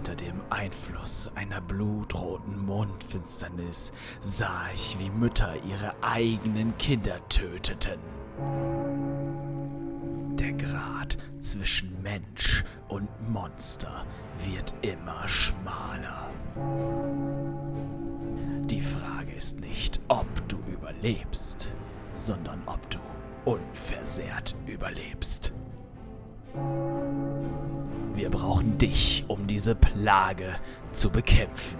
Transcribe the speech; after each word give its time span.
Unter 0.00 0.14
dem 0.14 0.40
Einfluss 0.48 1.30
einer 1.34 1.60
blutroten 1.60 2.64
Mondfinsternis 2.64 3.92
sah 4.20 4.70
ich, 4.74 4.98
wie 4.98 5.10
Mütter 5.10 5.56
ihre 5.68 5.92
eigenen 6.00 6.74
Kinder 6.78 7.18
töteten. 7.28 8.00
Der 10.38 10.54
Grat 10.54 11.18
zwischen 11.38 12.00
Mensch 12.00 12.64
und 12.88 13.10
Monster 13.28 14.06
wird 14.46 14.72
immer 14.80 15.28
schmaler. 15.28 16.30
Die 18.70 18.80
Frage 18.80 19.32
ist 19.36 19.60
nicht, 19.60 20.00
ob 20.08 20.26
du 20.48 20.56
überlebst, 20.72 21.74
sondern 22.14 22.62
ob 22.64 22.80
du 22.88 22.98
unversehrt 23.44 24.54
überlebst. 24.66 25.52
Wir 28.20 28.28
brauchen 28.28 28.76
dich, 28.76 29.24
um 29.28 29.46
diese 29.46 29.74
Plage 29.74 30.54
zu 30.92 31.08
bekämpfen. 31.08 31.78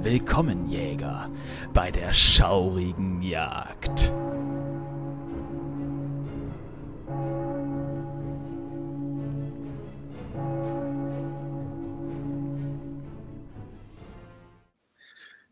Willkommen, 0.00 0.70
Jäger, 0.70 1.28
bei 1.74 1.90
der 1.90 2.14
schaurigen 2.14 3.20
Jagd. 3.20 4.14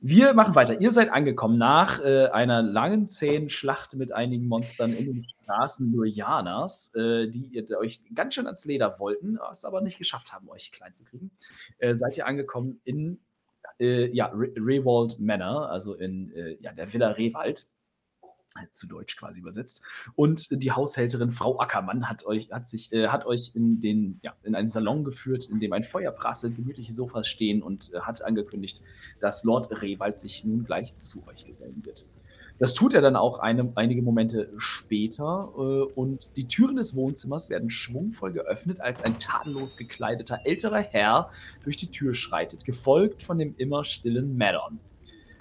Wir 0.06 0.34
machen 0.34 0.55
weiter. 0.55 0.83
Ihr 0.83 0.91
seid 0.91 1.10
angekommen 1.10 1.56
nach 1.56 1.98
äh, 2.05 2.27
einer 2.27 2.60
langen, 2.60 3.08
zähen 3.08 3.48
Schlacht 3.48 3.94
mit 3.94 4.12
einigen 4.12 4.48
Monstern 4.48 4.92
in 4.92 5.06
den 5.06 5.24
Straßen 5.24 5.91
Lurianas, 5.91 6.94
äh, 6.94 7.27
die 7.27 7.47
ihr 7.55 7.78
euch 7.78 8.02
ganz 8.14 8.34
schön 8.34 8.44
ans 8.44 8.66
Leder 8.66 8.98
wollten, 9.00 9.38
es 9.50 9.64
aber 9.64 9.80
nicht 9.80 9.97
geschafft 9.97 10.30
haben, 10.34 10.47
euch 10.50 10.72
klein 10.72 10.94
zu 10.94 11.05
kriegen. 11.05 11.30
Äh, 11.78 11.94
seid 11.94 12.19
ihr 12.19 12.27
angekommen 12.27 12.82
in 12.84 13.19
äh, 13.80 14.10
ja, 14.14 14.27
Re 14.27 14.52
Rewald 14.56 15.20
Manor, 15.20 15.70
also 15.70 15.94
in 15.94 16.30
äh, 16.34 16.58
ja, 16.60 16.75
der 16.75 16.92
Villa 16.92 17.08
Rewald 17.08 17.66
zu 18.72 18.86
Deutsch 18.86 19.16
quasi 19.16 19.41
übersetzt. 19.41 19.83
Und 20.14 20.62
die 20.62 20.72
Haushälterin 20.72 21.33
Frau 21.33 21.58
Ackermann 21.58 22.08
hat 22.08 22.24
euch, 22.24 22.50
hat 22.50 22.69
sich, 22.69 22.92
äh, 22.92 23.08
hat 23.08 23.27
euch 23.27 23.52
in 23.55 23.80
den, 23.80 24.20
ja, 24.22 24.34
in 24.42 24.55
einen 24.55 24.69
Salon 24.69 25.05
geführt, 25.05 25.47
in 25.47 25.60
dem 25.60 25.72
ein 25.72 25.84
Feuer 25.84 26.12
prasselt, 26.12 26.56
gemütliche 26.56 26.92
Sofas 26.92 27.27
stehen 27.27 27.62
und 27.62 27.92
äh, 27.92 28.00
hat 28.00 28.22
angekündigt, 28.22 28.80
dass 29.20 29.44
Lord 29.44 29.82
Rewald 29.82 30.20
sich 30.20 30.44
nun 30.44 30.64
gleich 30.64 30.97
zu 30.98 31.27
euch 31.27 31.44
gesellen 31.44 31.84
wird. 31.84 32.06
Das 32.60 32.72
tut 32.72 32.94
er 32.94 33.00
dann 33.00 33.16
auch 33.16 33.41
eine, 33.41 33.72
einige 33.75 34.00
Momente 34.00 34.52
später 34.58 35.52
äh, 35.56 35.60
und 35.60 36.36
die 36.36 36.47
Türen 36.47 36.77
des 36.77 36.94
Wohnzimmers 36.94 37.50
werden 37.50 37.69
schwungvoll 37.69 38.32
geöffnet, 38.32 38.80
als 38.80 39.02
ein 39.02 39.19
tadellos 39.19 39.77
gekleideter 39.77 40.41
älterer 40.44 40.78
Herr 40.78 41.30
durch 41.64 41.77
die 41.77 41.88
Tür 41.91 42.14
schreitet, 42.14 42.64
gefolgt 42.64 43.22
von 43.22 43.38
dem 43.38 43.56
immer 43.58 43.82
stillen 43.82 44.36
Maddon. 44.38 44.78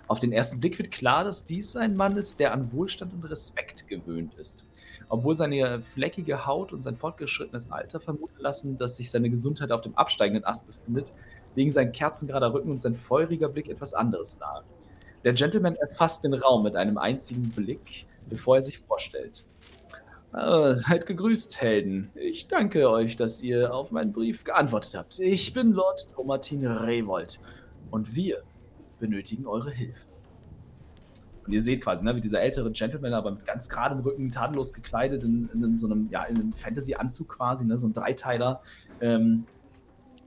Auf 0.07 0.19
den 0.19 0.33
ersten 0.33 0.59
Blick 0.59 0.77
wird 0.77 0.91
klar, 0.91 1.23
dass 1.23 1.45
dies 1.45 1.75
ein 1.75 1.95
Mann 1.95 2.17
ist, 2.17 2.39
der 2.39 2.53
an 2.53 2.71
Wohlstand 2.71 3.13
und 3.13 3.23
Respekt 3.25 3.87
gewöhnt 3.87 4.33
ist. 4.35 4.67
Obwohl 5.09 5.35
seine 5.35 5.81
fleckige 5.81 6.45
Haut 6.45 6.73
und 6.73 6.83
sein 6.83 6.95
fortgeschrittenes 6.95 7.71
Alter 7.71 7.99
vermuten 7.99 8.39
lassen, 8.39 8.77
dass 8.77 8.97
sich 8.97 9.09
seine 9.09 9.29
Gesundheit 9.29 9.71
auf 9.71 9.81
dem 9.81 9.95
absteigenden 9.95 10.45
Ast 10.45 10.67
befindet, 10.67 11.13
legen 11.55 11.71
sein 11.71 11.91
kerzengerader 11.91 12.53
Rücken 12.53 12.71
und 12.71 12.81
sein 12.81 12.95
feuriger 12.95 13.47
Blick 13.47 13.69
etwas 13.69 13.93
anderes 13.93 14.39
nahe. 14.39 14.63
Der 15.23 15.33
Gentleman 15.33 15.75
erfasst 15.75 16.23
den 16.23 16.33
Raum 16.33 16.63
mit 16.63 16.75
einem 16.75 16.97
einzigen 16.97 17.49
Blick, 17.49 18.05
bevor 18.29 18.57
er 18.57 18.63
sich 18.63 18.79
vorstellt. 18.79 19.45
Ah, 20.33 20.73
seid 20.73 21.05
gegrüßt, 21.05 21.61
Helden. 21.61 22.11
Ich 22.15 22.47
danke 22.47 22.89
euch, 22.89 23.15
dass 23.15 23.41
ihr 23.43 23.73
auf 23.73 23.91
meinen 23.91 24.11
Brief 24.11 24.43
geantwortet 24.43 24.95
habt. 24.95 25.19
Ich 25.19 25.53
bin 25.53 25.71
Lord 25.71 26.11
Thomatin 26.15 26.65
Revold 26.65 27.39
und 27.91 28.15
wir 28.15 28.41
benötigen 29.03 29.45
eure 29.45 29.69
Hilfe. 29.71 30.07
Und 31.45 31.51
ihr 31.51 31.61
seht 31.61 31.81
quasi, 31.81 32.05
ne, 32.05 32.15
wie 32.15 32.21
dieser 32.21 32.39
ältere 32.39 32.71
Gentleman, 32.71 33.13
aber 33.13 33.31
mit 33.31 33.45
ganz 33.45 33.67
geradem 33.67 33.99
Rücken, 33.99 34.31
tadellos 34.31 34.73
gekleidet, 34.73 35.23
in, 35.23 35.49
in 35.53 35.75
so 35.75 35.87
einem, 35.87 36.07
ja, 36.09 36.23
in 36.23 36.37
einem 36.37 36.53
Fantasy-Anzug 36.53 37.27
quasi, 37.27 37.65
ne, 37.65 37.77
so 37.77 37.87
ein 37.87 37.93
Dreiteiler, 37.93 38.61
ähm, 39.01 39.43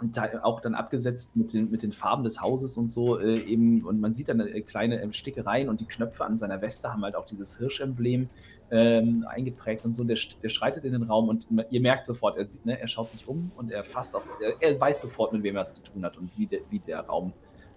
da 0.02 0.28
auch 0.42 0.60
dann 0.60 0.74
abgesetzt 0.74 1.34
mit 1.36 1.54
den, 1.54 1.70
mit 1.70 1.82
den 1.82 1.92
Farben 1.92 2.22
des 2.22 2.42
Hauses 2.42 2.76
und 2.76 2.92
so 2.92 3.18
äh, 3.18 3.38
eben. 3.40 3.82
Und 3.82 3.98
man 3.98 4.14
sieht 4.14 4.28
dann 4.28 4.40
äh, 4.40 4.60
kleine 4.60 5.00
äh, 5.00 5.10
Stickereien 5.10 5.70
und 5.70 5.80
die 5.80 5.86
Knöpfe 5.86 6.22
an 6.22 6.36
seiner 6.36 6.60
Weste 6.60 6.92
haben 6.92 7.02
halt 7.02 7.16
auch 7.16 7.24
dieses 7.24 7.56
Hirschemblem 7.56 8.28
ähm, 8.70 9.24
eingeprägt 9.26 9.86
und 9.86 9.94
so. 9.96 10.04
Der, 10.04 10.18
der 10.42 10.50
schreitet 10.50 10.84
in 10.84 10.92
den 10.92 11.04
Raum 11.04 11.30
und 11.30 11.48
ihr 11.70 11.80
merkt 11.80 12.04
sofort, 12.04 12.36
er, 12.36 12.46
sieht, 12.46 12.66
ne, 12.66 12.78
er 12.78 12.88
schaut 12.88 13.10
sich 13.10 13.26
um 13.26 13.50
und 13.56 13.72
er 13.72 13.84
fasst 13.84 14.14
auf, 14.14 14.28
er, 14.38 14.60
er 14.60 14.78
weiß 14.78 15.00
sofort, 15.00 15.32
mit 15.32 15.42
wem 15.42 15.56
er 15.56 15.62
es 15.62 15.82
zu 15.82 15.90
tun 15.90 16.04
hat 16.04 16.18
und 16.18 16.30
wie, 16.36 16.46
de, 16.46 16.60
wie 16.68 16.80
der 16.80 17.00
Raum 17.00 17.32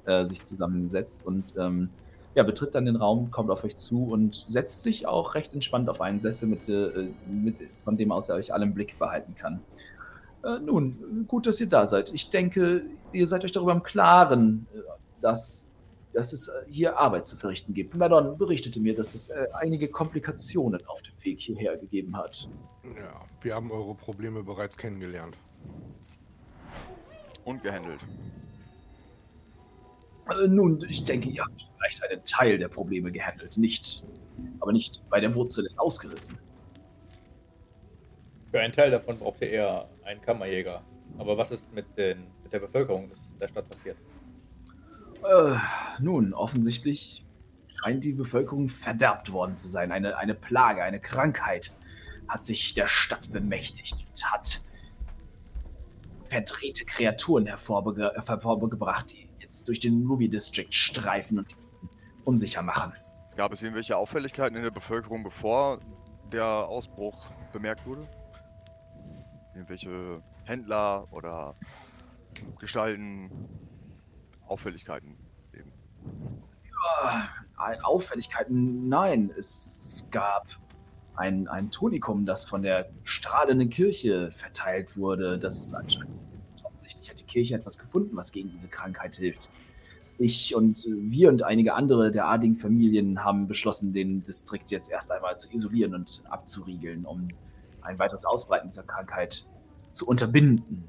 äh, 0.05 0.25
sich 0.27 0.43
zusammensetzt 0.43 1.25
und 1.25 1.55
ähm, 1.57 1.89
ja, 2.35 2.43
betritt 2.43 2.75
dann 2.75 2.85
den 2.85 2.95
Raum, 2.95 3.31
kommt 3.31 3.49
auf 3.49 3.63
euch 3.63 3.77
zu 3.77 4.05
und 4.05 4.35
setzt 4.35 4.83
sich 4.83 5.07
auch 5.07 5.35
recht 5.35 5.53
entspannt 5.53 5.89
auf 5.89 5.99
einen 5.99 6.19
Sessel, 6.19 6.47
mit, 6.47 6.69
äh, 6.69 7.09
mit, 7.27 7.55
von 7.83 7.97
dem 7.97 8.11
aus 8.11 8.29
er 8.29 8.35
euch 8.35 8.53
alle 8.53 8.65
im 8.65 8.73
Blick 8.73 8.97
behalten 8.99 9.35
kann. 9.35 9.61
Äh, 10.43 10.59
nun, 10.59 11.25
gut, 11.27 11.47
dass 11.47 11.59
ihr 11.59 11.67
da 11.67 11.87
seid. 11.87 12.13
Ich 12.13 12.29
denke, 12.29 12.83
ihr 13.11 13.27
seid 13.27 13.43
euch 13.43 13.51
darüber 13.51 13.73
im 13.73 13.83
Klaren, 13.83 14.67
äh, 14.73 14.79
dass, 15.21 15.69
dass 16.13 16.31
es 16.31 16.47
äh, 16.47 16.51
hier 16.67 16.97
Arbeit 16.97 17.27
zu 17.27 17.35
verrichten 17.35 17.73
gibt. 17.73 17.95
Madon 17.95 18.37
berichtete 18.37 18.79
mir, 18.79 18.95
dass 18.95 19.15
es 19.15 19.29
äh, 19.29 19.47
einige 19.53 19.89
Komplikationen 19.89 20.79
auf 20.87 21.01
dem 21.01 21.13
Weg 21.23 21.41
hierher 21.41 21.77
gegeben 21.77 22.15
hat. 22.15 22.47
Ja, 22.83 23.21
wir 23.41 23.55
haben 23.55 23.71
eure 23.71 23.95
Probleme 23.95 24.43
bereits 24.43 24.77
kennengelernt. 24.77 25.35
Und 27.43 27.63
gehandelt. 27.63 28.05
Äh, 30.31 30.47
nun, 30.47 30.85
ich 30.89 31.03
denke, 31.03 31.29
ihr 31.29 31.43
habt 31.43 31.67
vielleicht 31.75 32.03
einen 32.03 32.23
Teil 32.23 32.57
der 32.57 32.67
Probleme 32.67 33.11
gehandelt, 33.11 33.57
nicht, 33.57 34.05
aber 34.59 34.71
nicht 34.71 35.01
bei 35.09 35.19
der 35.19 35.33
Wurzel 35.33 35.65
ist 35.65 35.79
ausgerissen. 35.79 36.37
Für 38.51 38.59
einen 38.59 38.73
Teil 38.73 38.91
davon 38.91 39.17
braucht 39.19 39.41
ihr 39.41 39.49
eher 39.49 39.89
einen 40.03 40.21
Kammerjäger. 40.21 40.81
Aber 41.17 41.37
was 41.37 41.51
ist 41.51 41.71
mit, 41.73 41.85
den, 41.97 42.27
mit 42.43 42.51
der 42.51 42.59
Bevölkerung 42.59 43.11
der 43.39 43.47
Stadt 43.47 43.69
passiert? 43.69 43.97
Äh, 45.23 45.55
nun, 46.01 46.33
offensichtlich 46.33 47.25
scheint 47.67 48.03
die 48.03 48.13
Bevölkerung 48.13 48.69
verderbt 48.69 49.31
worden 49.31 49.57
zu 49.57 49.67
sein. 49.67 49.91
Eine, 49.91 50.17
eine 50.17 50.33
Plage, 50.33 50.83
eine 50.83 50.99
Krankheit 50.99 51.77
hat 52.27 52.45
sich 52.45 52.73
der 52.73 52.87
Stadt 52.87 53.31
bemächtigt 53.31 53.97
und 54.07 54.31
hat 54.31 54.61
verdrehte 56.25 56.85
Kreaturen 56.85 57.47
hervorge 57.47 58.13
hervorgebracht, 58.15 59.11
die 59.11 59.28
jetzt 59.49 59.67
durch 59.67 59.79
den 59.79 60.05
Ruby 60.05 60.29
District 60.29 60.71
streifen 60.71 61.39
und 61.39 61.57
unsicher 62.23 62.61
machen. 62.61 62.93
Gab 63.35 63.51
es 63.51 63.63
irgendwelche 63.63 63.97
Auffälligkeiten 63.97 64.55
in 64.55 64.61
der 64.61 64.69
Bevölkerung, 64.69 65.23
bevor 65.23 65.79
der 66.31 66.45
Ausbruch 66.45 67.31
bemerkt 67.51 67.85
wurde? 67.87 68.07
Irgendwelche 69.55 70.21
Händler 70.43 71.07
oder 71.11 71.55
Gestalten, 72.59 73.31
Auffälligkeiten 74.45 75.17
eben? 75.53 75.71
Ja, 76.83 77.29
Auffälligkeiten, 77.83 78.87
nein. 78.87 79.31
Es 79.35 80.07
gab 80.11 80.45
ein, 81.15 81.47
ein 81.47 81.71
Tonikum, 81.71 82.25
das 82.27 82.45
von 82.45 82.61
der 82.61 82.91
strahlenden 83.03 83.71
Kirche 83.71 84.29
verteilt 84.29 84.95
wurde, 84.95 85.39
das 85.39 85.73
anscheinend 85.73 86.28
Kirche 87.29 87.55
etwas 87.55 87.77
gefunden, 87.77 88.17
was 88.17 88.31
gegen 88.31 88.49
diese 88.51 88.67
Krankheit 88.67 89.15
hilft. 89.15 89.49
Ich 90.17 90.53
und 90.53 90.85
äh, 90.85 90.89
wir 90.89 91.29
und 91.29 91.43
einige 91.43 91.73
andere 91.73 92.11
der 92.11 92.27
adligen 92.27 92.57
Familien 92.57 93.23
haben 93.23 93.47
beschlossen, 93.47 93.93
den 93.93 94.21
Distrikt 94.21 94.69
jetzt 94.69 94.91
erst 94.91 95.11
einmal 95.11 95.39
zu 95.39 95.49
isolieren 95.53 95.95
und 95.95 96.21
abzuriegeln, 96.29 97.05
um 97.05 97.29
ein 97.81 97.97
weiteres 97.97 98.25
Ausbreiten 98.25 98.69
dieser 98.69 98.83
Krankheit 98.83 99.47
zu 99.93 100.05
unterbinden. 100.07 100.83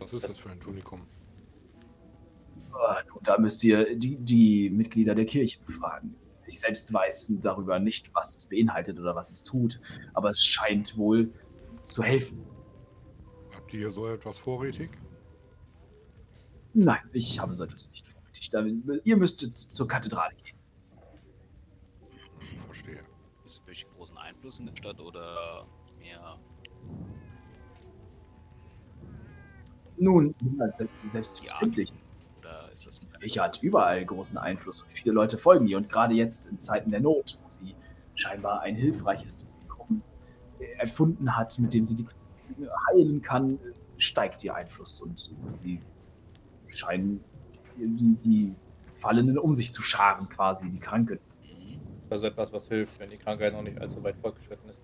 Was 0.00 0.12
ist 0.12 0.28
das 0.28 0.38
für 0.38 0.50
ein 0.50 0.58
Tunikum? 0.58 1.02
Oh, 2.72 3.18
da 3.22 3.38
müsst 3.38 3.62
ihr 3.62 3.96
die, 3.96 4.16
die 4.16 4.70
Mitglieder 4.70 5.14
der 5.14 5.26
Kirche 5.26 5.60
befragen. 5.64 6.16
Ich 6.46 6.58
selbst 6.58 6.92
weiß 6.92 7.34
darüber 7.42 7.78
nicht, 7.78 8.12
was 8.12 8.36
es 8.36 8.46
beinhaltet 8.46 8.98
oder 8.98 9.14
was 9.14 9.30
es 9.30 9.44
tut, 9.44 9.78
aber 10.14 10.30
es 10.30 10.44
scheint 10.44 10.96
wohl 10.96 11.32
zu 11.86 12.02
helfen. 12.02 12.44
Habt 13.54 13.72
ihr 13.72 13.90
so 13.90 14.08
etwas 14.08 14.36
vorrätig? 14.38 14.90
Nein, 16.72 17.00
ich 17.12 17.40
habe 17.40 17.54
so 17.54 17.64
etwas 17.64 17.90
nicht 17.90 18.06
vorrätig. 18.06 18.50
Da, 18.50 18.64
ihr 19.04 19.16
müsstet 19.16 19.56
zur 19.56 19.88
Kathedrale 19.88 20.34
gehen. 20.36 20.56
Verstehe. 22.66 23.00
Ist 23.44 23.60
es 23.60 23.66
welchen 23.66 23.90
großen 23.90 24.16
Einfluss 24.16 24.60
in 24.60 24.66
der 24.66 24.76
Stadt 24.76 25.00
oder 25.00 25.66
mehr? 25.98 26.38
Nun, 29.96 30.34
ja, 30.40 30.70
selbstverständlich. 31.02 31.92
Oder 32.38 32.72
ist 32.72 32.86
das 32.86 33.00
Ich 33.20 33.38
hat 33.38 33.62
überall 33.62 34.04
großen 34.04 34.38
Einfluss 34.38 34.82
und 34.82 34.92
viele 34.92 35.12
Leute 35.12 35.36
folgen 35.36 35.66
ihr. 35.66 35.76
Und 35.76 35.88
gerade 35.88 36.14
jetzt 36.14 36.46
in 36.46 36.58
Zeiten 36.58 36.90
der 36.90 37.00
Not, 37.00 37.36
wo 37.42 37.50
sie 37.50 37.74
scheinbar 38.14 38.60
ein 38.60 38.76
hilfreiches 38.76 39.36
Publikum 39.36 40.02
erfunden 40.78 41.36
hat, 41.36 41.58
mit 41.58 41.74
dem 41.74 41.84
sie 41.84 41.96
die 41.96 42.06
heilen 42.88 43.20
kann, 43.20 43.58
steigt 43.98 44.44
ihr 44.44 44.54
Einfluss 44.54 45.00
und 45.00 45.30
sie 45.56 45.80
scheinen 46.72 47.22
die, 47.76 48.16
die 48.22 48.54
Fallenden 48.96 49.38
um 49.38 49.54
sich 49.54 49.72
zu 49.72 49.82
scharen, 49.82 50.28
quasi, 50.28 50.70
die 50.70 50.80
Kranken. 50.80 51.18
Mhm. 51.42 51.80
Also 52.10 52.26
etwas, 52.26 52.52
was 52.52 52.68
hilft, 52.68 53.00
wenn 53.00 53.10
die 53.10 53.16
Krankheit 53.16 53.52
noch 53.52 53.62
nicht 53.62 53.80
allzu 53.80 54.02
weit 54.02 54.16
fortgeschritten 54.16 54.68
ist. 54.70 54.78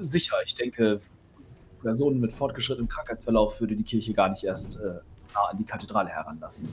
Sicher, 0.00 0.36
ich 0.44 0.54
denke, 0.54 1.00
Personen 1.80 2.20
mit 2.20 2.32
fortgeschrittenem 2.32 2.88
Krankheitsverlauf 2.88 3.60
würde 3.60 3.76
die 3.76 3.82
Kirche 3.82 4.12
gar 4.12 4.28
nicht 4.28 4.44
erst 4.44 4.76
äh, 4.76 5.00
so 5.14 5.26
nah 5.34 5.46
an 5.50 5.58
die 5.58 5.64
Kathedrale 5.64 6.10
heranlassen. 6.10 6.68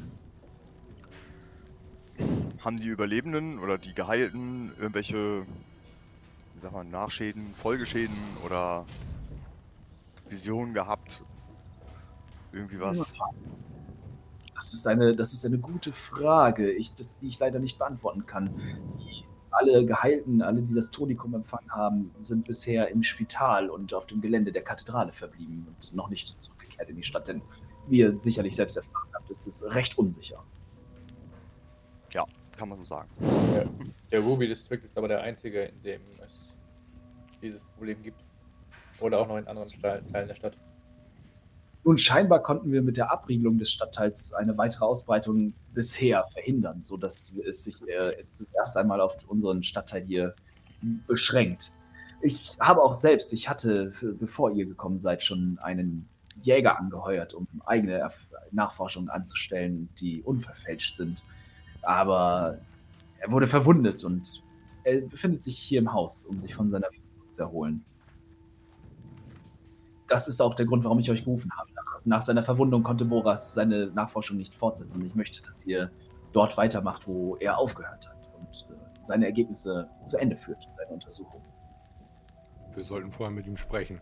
Haben 2.60 2.78
die 2.78 2.88
Überlebenden 2.88 3.60
oder 3.60 3.78
die 3.78 3.94
Geheilten 3.94 4.72
irgendwelche, 4.78 5.44
wie 5.44 6.60
sag 6.62 6.74
mal, 6.74 6.84
Nachschäden, 6.84 7.46
Folgeschäden 7.54 8.18
oder 8.44 8.86
Visionen 10.30 10.74
gehabt? 10.74 11.24
Irgendwie 12.52 12.80
was? 12.80 13.14
Das 14.56 14.74
ist 14.74 14.88
eine, 14.88 15.16
das 15.16 15.34
ist 15.34 15.46
eine 15.46 15.60
gute 15.60 15.92
Frage, 15.92 16.72
ich, 16.72 16.96
das, 16.96 17.20
die 17.20 17.28
ich 17.28 17.40
leider 17.40 17.60
nicht 17.60 17.78
beantworten 17.78 18.26
kann. 18.26 18.56
Die, 18.98 19.24
alle 19.52 19.86
Geheilten, 19.86 20.42
alle, 20.42 20.62
die 20.62 20.74
das 20.74 20.92
Tonikum 20.92 21.34
empfangen 21.36 21.72
haben, 21.72 22.12
sind 22.20 22.48
bisher 22.48 22.90
im 22.90 23.04
Spital 23.04 23.70
und 23.70 23.94
auf 23.94 24.08
dem 24.08 24.22
Gelände 24.22 24.52
der 24.52 24.64
Kathedrale 24.64 25.12
verblieben 25.12 25.68
und 25.68 25.96
noch 25.96 26.10
nicht 26.10 26.28
zurückgekehrt 26.44 26.90
in 26.90 26.96
die 26.96 27.04
Stadt. 27.04 27.28
Denn 27.28 27.42
wie 27.88 28.00
ihr 28.00 28.12
sicherlich 28.12 28.56
selbst 28.56 28.78
erfahren 28.78 29.10
habt, 29.14 29.30
ist 29.30 29.48
es 29.48 29.64
recht 29.74 29.98
unsicher. 29.98 30.44
Kann 32.58 32.70
man 32.70 32.80
so 32.80 32.86
sagen. 32.86 33.10
Der 34.12 34.20
Ruby 34.20 34.48
District 34.48 34.84
ist 34.84 34.98
aber 34.98 35.08
der 35.08 35.22
einzige, 35.22 35.66
in 35.66 35.82
dem 35.84 36.02
es 36.26 36.34
dieses 37.40 37.64
Problem 37.64 38.02
gibt. 38.02 38.20
Oder 39.00 39.20
auch 39.20 39.28
noch 39.28 39.38
in 39.38 39.48
anderen 39.48 39.70
Teilen 40.12 40.28
der 40.28 40.34
Stadt. 40.34 40.58
Nun, 41.88 41.98
scheinbar 41.98 42.44
konnten 42.44 42.74
wir 42.74 42.82
mit 42.82 42.98
der 42.98 43.14
Abriegelung 43.14 43.58
des 43.60 43.72
Stadtteils 43.72 44.34
eine 44.34 44.58
weitere 44.58 44.84
Ausbreitung 44.84 45.54
bisher 45.74 46.26
verhindern, 46.26 46.84
sodass 46.84 47.34
es 47.48 47.64
sich 47.64 47.78
äh, 47.88 48.28
zuerst 48.28 48.76
einmal 48.76 49.00
auf 49.00 49.14
unseren 49.30 49.64
Stadtteil 49.64 50.04
hier 50.04 50.36
beschränkt. 51.08 51.72
Ich 52.20 52.58
habe 52.60 52.84
auch 52.84 52.94
selbst, 52.94 53.32
ich 53.32 53.48
hatte, 53.48 53.94
bevor 54.20 54.52
ihr 54.52 54.66
gekommen 54.66 55.00
seid, 55.00 55.24
schon 55.24 55.60
einen 55.62 56.10
Jäger 56.42 56.78
angeheuert, 56.78 57.34
um 57.34 57.48
eigene 57.66 58.10
Nachforschungen 58.52 59.08
anzustellen, 59.08 59.88
die 59.98 60.22
unverfälscht 60.24 60.94
sind. 60.94 61.24
Aber 61.84 62.60
er 63.20 63.32
wurde 63.32 63.48
verwundet 63.48 64.04
und 64.04 64.44
er 64.84 65.00
befindet 65.00 65.42
sich 65.42 65.58
hier 65.58 65.80
im 65.80 65.94
Haus, 65.94 66.26
um 66.26 66.42
sich 66.42 66.54
von 66.54 66.70
seiner 66.70 66.88
Verwundung 66.88 67.32
zu 67.32 67.44
erholen. 67.44 67.86
Das 70.10 70.28
ist 70.28 70.42
auch 70.42 70.54
der 70.54 70.66
Grund, 70.66 70.84
warum 70.84 71.00
ich 71.00 71.10
euch 71.12 71.24
gerufen 71.24 71.52
habe. 71.58 71.77
Nach, 72.08 72.22
seiner 72.22 72.42
Verwundung 72.42 72.84
konnte 72.84 73.04
Boras 73.04 73.54
seine 73.54 73.88
Nachforschung 73.88 74.38
nicht 74.38 74.56
fortsetzen. 74.56 75.06
Ich 75.06 75.14
möchte, 75.14 75.42
dass 75.42 75.66
ihr 75.66 75.92
dort 76.32 76.56
weitermacht, 76.56 77.06
wo 77.06 77.36
er 77.36 77.58
aufgehört 77.58 78.10
hat 78.10 78.30
und 78.40 78.66
äh, 78.70 78.80
seine 79.04 79.26
Ergebnisse 79.26 79.90
zu 80.06 80.18
Ende 80.18 80.38
führt, 80.38 80.66
seine 80.78 80.92
Untersuchung. 80.92 81.42
Wir 82.74 82.86
sollten 82.86 83.12
vorher 83.12 83.36
mit 83.36 83.46
ihm 83.46 83.58
sprechen. 83.58 84.00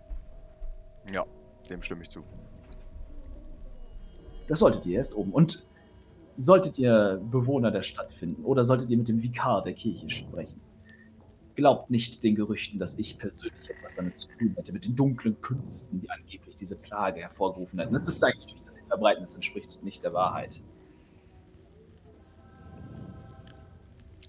Ja, 1.12 1.26
dem 1.68 1.82
stimme 1.82 2.04
ich 2.04 2.12
zu. 2.12 2.24
Das 4.48 4.60
solltet 4.60 4.86
ihr 4.86 4.98
erst 4.98 5.16
oben. 5.16 5.32
Und 5.32 5.66
solltet 6.38 6.78
ihr 6.78 7.20
Bewohner 7.32 7.72
der 7.72 7.82
Stadt 7.82 8.14
finden 8.14 8.46
oder 8.46 8.66
solltet 8.66 8.92
ihr 8.92 8.98
mit 8.98 9.08
dem 9.08 9.24
Vikar 9.24 9.64
der 9.64 9.74
Kirche 9.74 10.12
sprechen, 10.12 10.62
glaubt 11.56 11.90
nicht 11.90 12.24
den 12.24 12.36
Gerüchten, 12.36 12.80
dass 12.80 12.98
ich 12.98 13.18
persönlich 13.18 13.70
etwas 13.70 13.96
damit 13.96 14.18
zu 14.18 14.28
tun 14.38 14.54
hätte, 14.56 14.74
mit 14.74 14.86
den 14.86 14.96
dunklen 14.96 15.40
Künsten, 15.42 16.02
die 16.02 16.10
angeblich 16.10 16.56
diese 16.56 16.76
Plage 16.76 17.22
hervorgerufen 17.22 17.80
hätten. 17.80 17.96
Es 17.96 18.08
ist 18.08 18.24
ein 18.24 18.34
Gerücht, 18.34 18.64
das 18.66 18.76
sie 18.76 18.84
verbreiten, 18.84 19.24
das 19.24 19.36
entspricht 19.36 19.84
nicht 19.84 20.04
der 20.04 20.14
Wahrheit. 20.14 20.62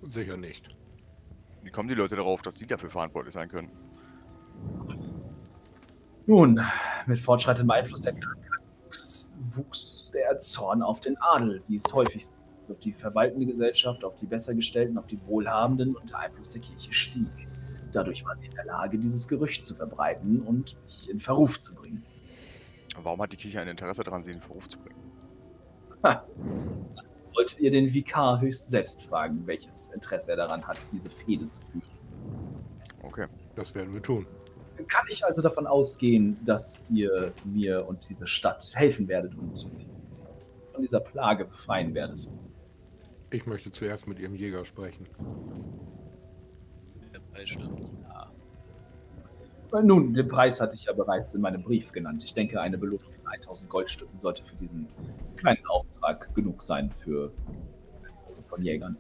Sicher 0.02 0.37
nicht. 0.37 0.69
Wie 1.62 1.70
kommen 1.70 1.88
die 1.88 1.94
Leute 1.94 2.14
darauf, 2.17 2.43
dass 2.43 2.56
sie 2.56 2.67
dafür 2.67 2.90
verantwortlich 2.90 3.34
sein 3.34 3.49
können? 3.49 3.70
Nun, 6.26 6.61
mit 7.06 7.19
fortschreitendem 7.19 7.70
Einfluss 7.70 8.02
der 8.02 8.12
Krankheit 8.12 8.61
wuchs, 8.84 9.37
wuchs 9.44 10.11
der 10.12 10.38
Zorn 10.38 10.82
auf 10.82 11.00
den 11.00 11.17
Adel, 11.19 11.62
wie 11.69 11.76
es 11.76 11.93
häufig 11.93 12.22
ist. 12.22 12.32
Auf 12.68 12.78
die 12.80 12.92
verwaltende 12.92 13.46
Gesellschaft, 13.46 14.04
auf 14.04 14.16
die 14.16 14.26
Bessergestellten, 14.26 14.98
auf 14.98 15.06
die 15.06 15.20
Wohlhabenden 15.26 15.94
und 15.94 16.10
der 16.10 16.18
Einfluss 16.18 16.50
der 16.50 16.62
Kirche 16.62 16.92
stieg. 16.92 17.28
Dadurch 17.92 18.24
war 18.24 18.36
sie 18.36 18.46
in 18.46 18.54
der 18.54 18.64
Lage, 18.64 18.98
dieses 18.98 19.28
Gerücht 19.28 19.64
zu 19.64 19.74
verbreiten 19.74 20.40
und 20.40 20.76
mich 20.84 21.08
in 21.08 21.20
Verruf 21.20 21.60
zu 21.60 21.74
bringen. 21.74 22.04
Warum 23.00 23.20
hat 23.22 23.32
die 23.32 23.36
Kirche 23.36 23.60
ein 23.60 23.68
Interesse 23.68 24.02
daran, 24.02 24.22
sie 24.24 24.32
in 24.32 24.40
Verruf 24.40 24.68
zu 24.68 24.78
bringen? 24.78 25.00
Solltet 27.22 27.60
ihr 27.60 27.70
den 27.70 27.92
Vikar 27.92 28.40
höchst 28.40 28.70
selbst 28.70 29.02
fragen, 29.02 29.46
welches 29.46 29.92
Interesse 29.92 30.32
er 30.32 30.36
daran 30.36 30.66
hat, 30.66 30.78
diese 30.92 31.10
Fehde 31.10 31.48
zu 31.48 31.60
führen. 31.66 31.82
Okay. 33.02 33.26
Das 33.56 33.74
werden 33.74 33.92
wir 33.94 34.02
tun. 34.02 34.26
Kann 34.86 35.06
ich 35.08 35.24
also 35.24 35.40
davon 35.40 35.66
ausgehen, 35.66 36.36
dass 36.44 36.84
ihr 36.90 37.32
mir 37.44 37.88
und 37.88 38.08
dieser 38.08 38.26
Stadt 38.26 38.70
helfen 38.74 39.08
werdet 39.08 39.34
und 39.34 39.56
sie 39.56 39.86
von 40.72 40.82
dieser 40.82 41.00
Plage 41.00 41.46
befreien 41.46 41.94
werdet? 41.94 42.28
Ich 43.31 43.46
möchte 43.46 43.70
zuerst 43.70 44.06
mit 44.06 44.19
ihrem 44.19 44.34
Jäger 44.34 44.64
sprechen. 44.64 45.06
Der 47.12 47.19
Preis 47.19 47.50
stimmt. 47.50 47.88
Ja. 48.02 48.31
Nun, 49.82 50.14
den 50.14 50.28
Preis 50.28 50.61
hatte 50.61 50.76
ich 50.76 50.84
ja 50.84 50.93
bereits 50.93 51.34
in 51.34 51.40
meinem 51.40 51.62
Brief 51.62 51.90
genannt. 51.90 52.23
Ich 52.25 52.34
denke, 52.34 52.61
eine 52.61 52.78
Belohnung 52.78 53.12
von 53.12 53.26
1000 53.26 53.69
Goldstücken 53.69 54.19
sollte 54.19 54.44
für 54.44 54.55
diesen 54.56 54.88
kleinen 55.37 55.67
Auftrag 55.67 56.34
genug 56.34 56.62
sein 56.62 56.90
für 56.93 57.32
von 58.48 58.62
Jägern. 58.62 58.96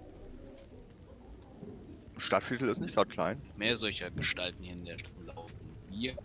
Stadtviertel 2.18 2.68
ist 2.68 2.80
nicht 2.80 2.94
gerade 2.94 3.10
klein. 3.10 3.40
Mehr 3.56 3.76
solcher 3.76 4.10
Gestalten 4.10 4.62
hier 4.62 4.74
in 4.74 4.84
der 4.84 4.98
Stadt 4.98 5.12
laufen. 5.24 5.54
Wir. 5.88 6.16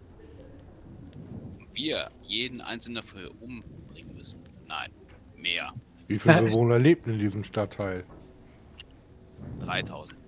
Wir 1.74 2.10
jeden 2.24 2.62
einzelnen 2.62 2.96
dafür 2.96 3.32
umbringen 3.40 4.16
müssen. 4.16 4.42
Nein, 4.68 4.92
mehr. 5.36 5.74
Wie 6.12 6.20
viele 6.20 6.42
Bewohner 6.42 6.78
lebten 6.78 7.12
in 7.12 7.20
diesem 7.20 7.44
Stadtteil? 7.44 8.04
3000. 9.66 10.20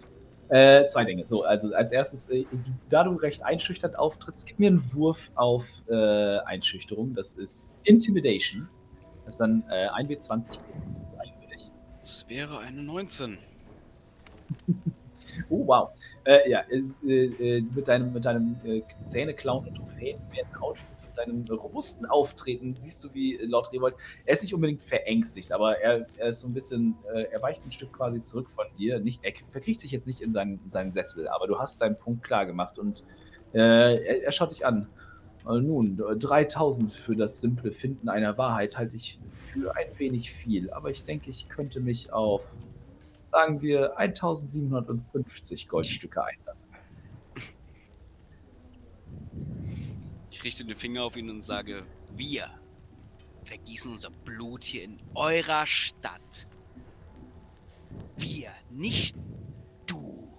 Äh, 0.49 0.87
zwei 0.87 1.03
Dinge. 1.03 1.25
So, 1.27 1.43
also 1.43 1.73
als 1.73 1.91
erstes, 1.91 2.29
äh, 2.29 2.45
da 2.89 3.03
du 3.03 3.15
recht 3.15 3.43
einschüchternd 3.43 3.97
auftrittst, 3.97 4.47
gib 4.47 4.59
mir 4.59 4.67
einen 4.67 4.93
Wurf 4.93 5.31
auf 5.35 5.65
äh, 5.89 6.37
Einschüchterung. 6.39 7.13
Das 7.15 7.33
ist 7.33 7.73
Intimidation. 7.83 8.69
Das 9.25 9.35
ist 9.35 9.41
dann 9.41 9.63
äh, 9.69 9.87
1W20 9.89 10.59
plus 10.59 10.81
2 10.81 11.33
für 11.41 11.47
dich. 11.51 11.71
Das 12.01 12.29
wäre 12.29 12.59
eine 12.59 12.81
19. 12.81 13.37
Oh, 15.49 15.65
wow. 15.65 15.89
Äh, 16.25 16.49
ja, 16.49 16.61
äh, 16.69 17.25
äh, 17.25 17.61
mit 17.61 17.87
deinem, 17.87 18.13
mit 18.13 18.23
deinem 18.23 18.55
äh, 18.63 18.81
Zähneklauen 19.03 19.67
und 19.67 19.75
Trophäenwerten 19.75 20.55
Outfit, 20.61 20.85
mit 20.89 20.92
deinem 21.25 21.43
robusten 21.49 22.05
Auftreten 22.05 22.75
siehst 22.75 23.03
du, 23.03 23.13
wie 23.13 23.35
äh, 23.37 23.45
Lord 23.45 23.71
Revolt, 23.73 23.95
er 24.25 24.33
ist 24.33 24.43
nicht 24.43 24.53
unbedingt 24.53 24.81
verängstigt, 24.81 25.51
aber 25.51 25.77
er, 25.79 26.07
er 26.17 26.29
ist 26.29 26.41
so 26.41 26.47
ein 26.47 26.53
bisschen, 26.53 26.95
äh, 27.13 27.23
er 27.31 27.41
weicht 27.41 27.65
ein 27.65 27.71
Stück 27.71 27.93
quasi 27.93 28.21
zurück 28.21 28.49
von 28.49 28.65
dir. 28.77 28.99
Nicht, 28.99 29.23
er 29.23 29.33
verkriecht 29.49 29.81
sich 29.81 29.91
jetzt 29.91 30.07
nicht 30.07 30.21
in 30.21 30.31
seinen, 30.31 30.59
in 30.63 30.69
seinen 30.69 30.93
Sessel, 30.93 31.27
aber 31.27 31.47
du 31.47 31.59
hast 31.59 31.81
deinen 31.81 31.97
Punkt 31.97 32.23
klar 32.23 32.45
gemacht 32.45 32.79
und 32.79 33.03
äh, 33.53 33.59
er, 33.59 34.23
er 34.23 34.31
schaut 34.31 34.51
dich 34.51 34.65
an. 34.65 34.87
Äh, 35.47 35.59
nun, 35.59 35.97
3000 35.97 36.93
für 36.93 37.15
das 37.15 37.41
simple 37.41 37.71
Finden 37.71 38.09
einer 38.09 38.37
Wahrheit 38.37 38.77
halte 38.77 38.95
ich 38.95 39.19
für 39.33 39.75
ein 39.75 39.87
wenig 39.97 40.31
viel, 40.31 40.71
aber 40.71 40.89
ich 40.89 41.03
denke, 41.03 41.29
ich 41.29 41.49
könnte 41.49 41.79
mich 41.79 42.11
auf 42.13 42.41
sagen 43.23 43.61
wir 43.61 43.97
1750 43.97 45.69
Goldstücke 45.69 46.23
einlassen. 46.23 46.72
Ich 50.33 50.43
richte 50.43 50.65
den 50.65 50.75
Finger 50.75 51.03
auf 51.03 51.15
ihn 51.15 51.29
und 51.29 51.43
sage, 51.43 51.85
wir 52.15 52.49
vergießen 53.43 53.91
unser 53.91 54.09
Blut 54.09 54.63
hier 54.63 54.83
in 54.83 54.99
eurer 55.13 55.67
Stadt. 55.67 56.47
Wir, 58.17 58.51
nicht 58.71 59.15
du. 59.85 60.33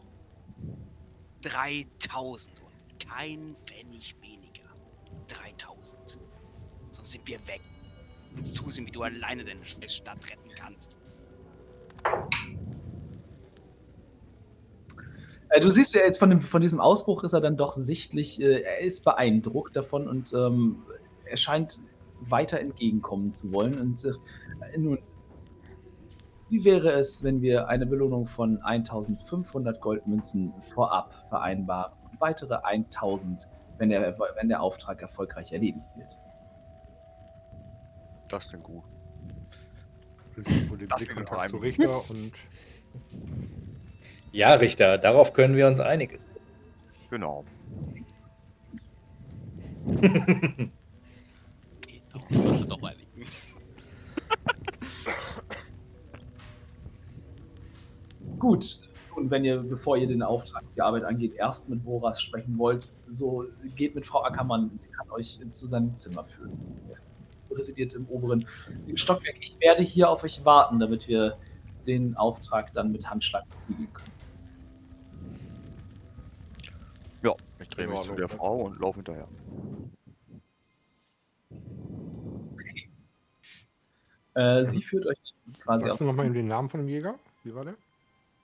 3000 1.42 2.60
und 2.60 3.08
kein 3.08 3.54
Pfennig 3.66 4.16
weniger. 4.20 4.64
3000. 5.28 6.18
Sonst 6.90 7.12
sind 7.12 7.28
wir 7.28 7.38
weg. 7.46 7.62
Und 8.36 8.52
zusehen, 8.52 8.88
wie 8.88 8.90
du 8.90 9.04
alleine 9.04 9.44
deine 9.44 9.64
Stadt 9.64 10.28
retten 10.28 10.50
kannst. 10.56 10.98
Du 15.61 15.70
siehst 15.70 15.94
ja 15.94 16.00
jetzt 16.00 16.18
von, 16.18 16.30
dem, 16.30 16.40
von 16.40 16.61
diesem 16.61 16.80
Ausbruch 16.80 17.25
ist 17.25 17.32
er 17.32 17.40
dann 17.40 17.56
doch 17.56 17.75
sichtlich, 17.75 18.40
äh, 18.40 18.62
er 18.62 18.80
ist 18.80 19.04
beeindruckt 19.04 19.76
davon 19.76 20.08
und 20.08 20.32
ähm, 20.32 20.82
er 21.25 21.37
scheint 21.37 21.80
weiter 22.20 22.58
entgegenkommen 22.61 23.32
zu 23.32 23.52
wollen. 23.52 23.78
Und 23.78 24.04
äh, 24.04 24.78
nun, 24.78 24.99
wie 26.49 26.64
wäre 26.64 26.92
es, 26.92 27.23
wenn 27.23 27.42
wir 27.42 27.68
eine 27.68 27.87
Belohnung 27.87 28.26
von 28.26 28.62
1500 28.62 29.80
Goldmünzen 29.80 30.52
vorab 30.61 31.26
vereinbaren 31.28 31.92
und 32.11 32.20
weitere 32.20 32.56
1000, 32.62 33.49
wenn 33.78 33.90
der, 33.90 34.18
wenn 34.37 34.49
der 34.49 34.62
Auftrag 34.62 35.02
erfolgreich 35.02 35.52
erledigt 35.52 35.88
wird? 35.96 36.18
Das 38.28 38.49
klingt 38.49 38.64
gut. 38.64 38.84
Plötzlich 40.32 40.70
wurde 40.70 40.87
Das 40.87 41.06
klingt 41.06 41.30
Richter 41.62 42.11
und 42.11 42.32
Ja, 44.34 44.54
Richter, 44.54 44.98
darauf 44.98 45.32
können 45.32 45.54
wir 45.54 45.68
uns 45.68 45.78
einigen. 45.78 46.18
Genau. 47.08 47.44
Geht 51.86 52.02
doch, 52.12 52.28
also 52.30 52.64
doch 52.64 52.82
einigen. 52.82 53.30
Gut. 58.40 58.80
Und 59.14 59.30
wenn 59.30 59.44
ihr, 59.44 59.58
bevor 59.58 59.96
ihr 59.96 60.08
den 60.08 60.24
Auftrag, 60.24 60.64
die 60.74 60.80
Arbeit 60.80 61.04
angeht, 61.04 61.34
erst 61.36 61.70
mit 61.70 61.84
Boras 61.84 62.20
sprechen 62.20 62.58
wollt, 62.58 62.90
so 63.08 63.44
geht 63.76 63.94
mit 63.94 64.04
Frau 64.04 64.24
Ackermann. 64.24 64.72
Sie 64.74 64.88
kann 64.88 65.08
euch 65.12 65.38
zu 65.48 65.68
seinem 65.68 65.94
Zimmer 65.94 66.24
führen. 66.24 66.58
Er 66.88 67.56
residiert 67.56 67.94
im 67.94 68.08
oberen 68.08 68.44
Stockwerk. 68.96 69.36
Ich 69.38 69.56
werde 69.60 69.84
hier 69.84 70.10
auf 70.10 70.24
euch 70.24 70.44
warten, 70.44 70.80
damit 70.80 71.06
wir 71.06 71.38
den 71.86 72.16
Auftrag 72.16 72.72
dann 72.72 72.90
mit 72.90 73.08
Handschlag 73.08 73.44
besiegeln 73.54 73.86
können. 73.94 74.13
Ich 77.64 77.71
drehe 77.71 77.88
mich 77.88 78.00
zu 78.02 78.14
der 78.14 78.28
Frau 78.28 78.56
und 78.66 78.78
laufe 78.78 78.97
hinterher. 78.97 79.26
Äh, 84.35 84.66
sie 84.66 84.83
führt 84.83 85.06
euch 85.06 85.18
quasi 85.61 85.85
Sagst 85.85 85.92
auf 85.92 85.99
du 85.99 86.04
nochmal 86.04 86.28
den 86.30 86.47
Namen 86.47 86.68
von 86.68 86.80
dem 86.80 86.88
Jäger? 86.88 87.14
Wie 87.42 87.54
war 87.54 87.64
der? 87.64 87.75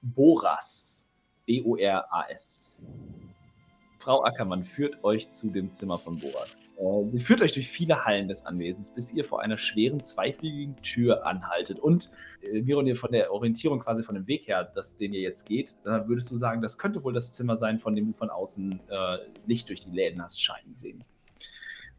Boras. 0.00 1.06
B-O-R-A-S. 1.44 2.86
Frau 4.00 4.24
Ackermann 4.24 4.64
führt 4.64 5.04
euch 5.04 5.30
zu 5.30 5.50
dem 5.50 5.72
Zimmer 5.72 5.98
von 5.98 6.18
Boras. 6.18 6.70
Äh, 6.78 7.06
sie 7.08 7.20
führt 7.20 7.42
euch 7.42 7.52
durch 7.52 7.68
viele 7.68 8.06
Hallen 8.06 8.28
des 8.28 8.46
Anwesens, 8.46 8.92
bis 8.92 9.12
ihr 9.12 9.26
vor 9.26 9.42
einer 9.42 9.58
schweren, 9.58 10.02
zweifliegenden 10.02 10.82
Tür 10.82 11.26
anhaltet. 11.26 11.78
Und 11.78 12.10
äh, 12.40 12.62
Miron, 12.62 12.86
dir 12.86 12.96
von 12.96 13.12
der 13.12 13.30
Orientierung 13.30 13.80
quasi 13.80 14.02
von 14.02 14.14
dem 14.14 14.26
Weg 14.26 14.48
her, 14.48 14.72
das, 14.74 14.96
den 14.96 15.12
ihr 15.12 15.20
jetzt 15.20 15.46
geht, 15.46 15.74
da 15.84 16.08
würdest 16.08 16.30
du 16.30 16.36
sagen, 16.36 16.62
das 16.62 16.78
könnte 16.78 17.04
wohl 17.04 17.12
das 17.12 17.34
Zimmer 17.34 17.58
sein, 17.58 17.78
von 17.78 17.94
dem 17.94 18.06
du 18.06 18.12
von 18.14 18.30
außen 18.30 18.80
äh, 18.88 19.18
Licht 19.46 19.68
durch 19.68 19.84
die 19.84 19.90
Läden 19.90 20.22
hast 20.22 20.42
scheinen 20.42 20.74
sehen. 20.74 21.04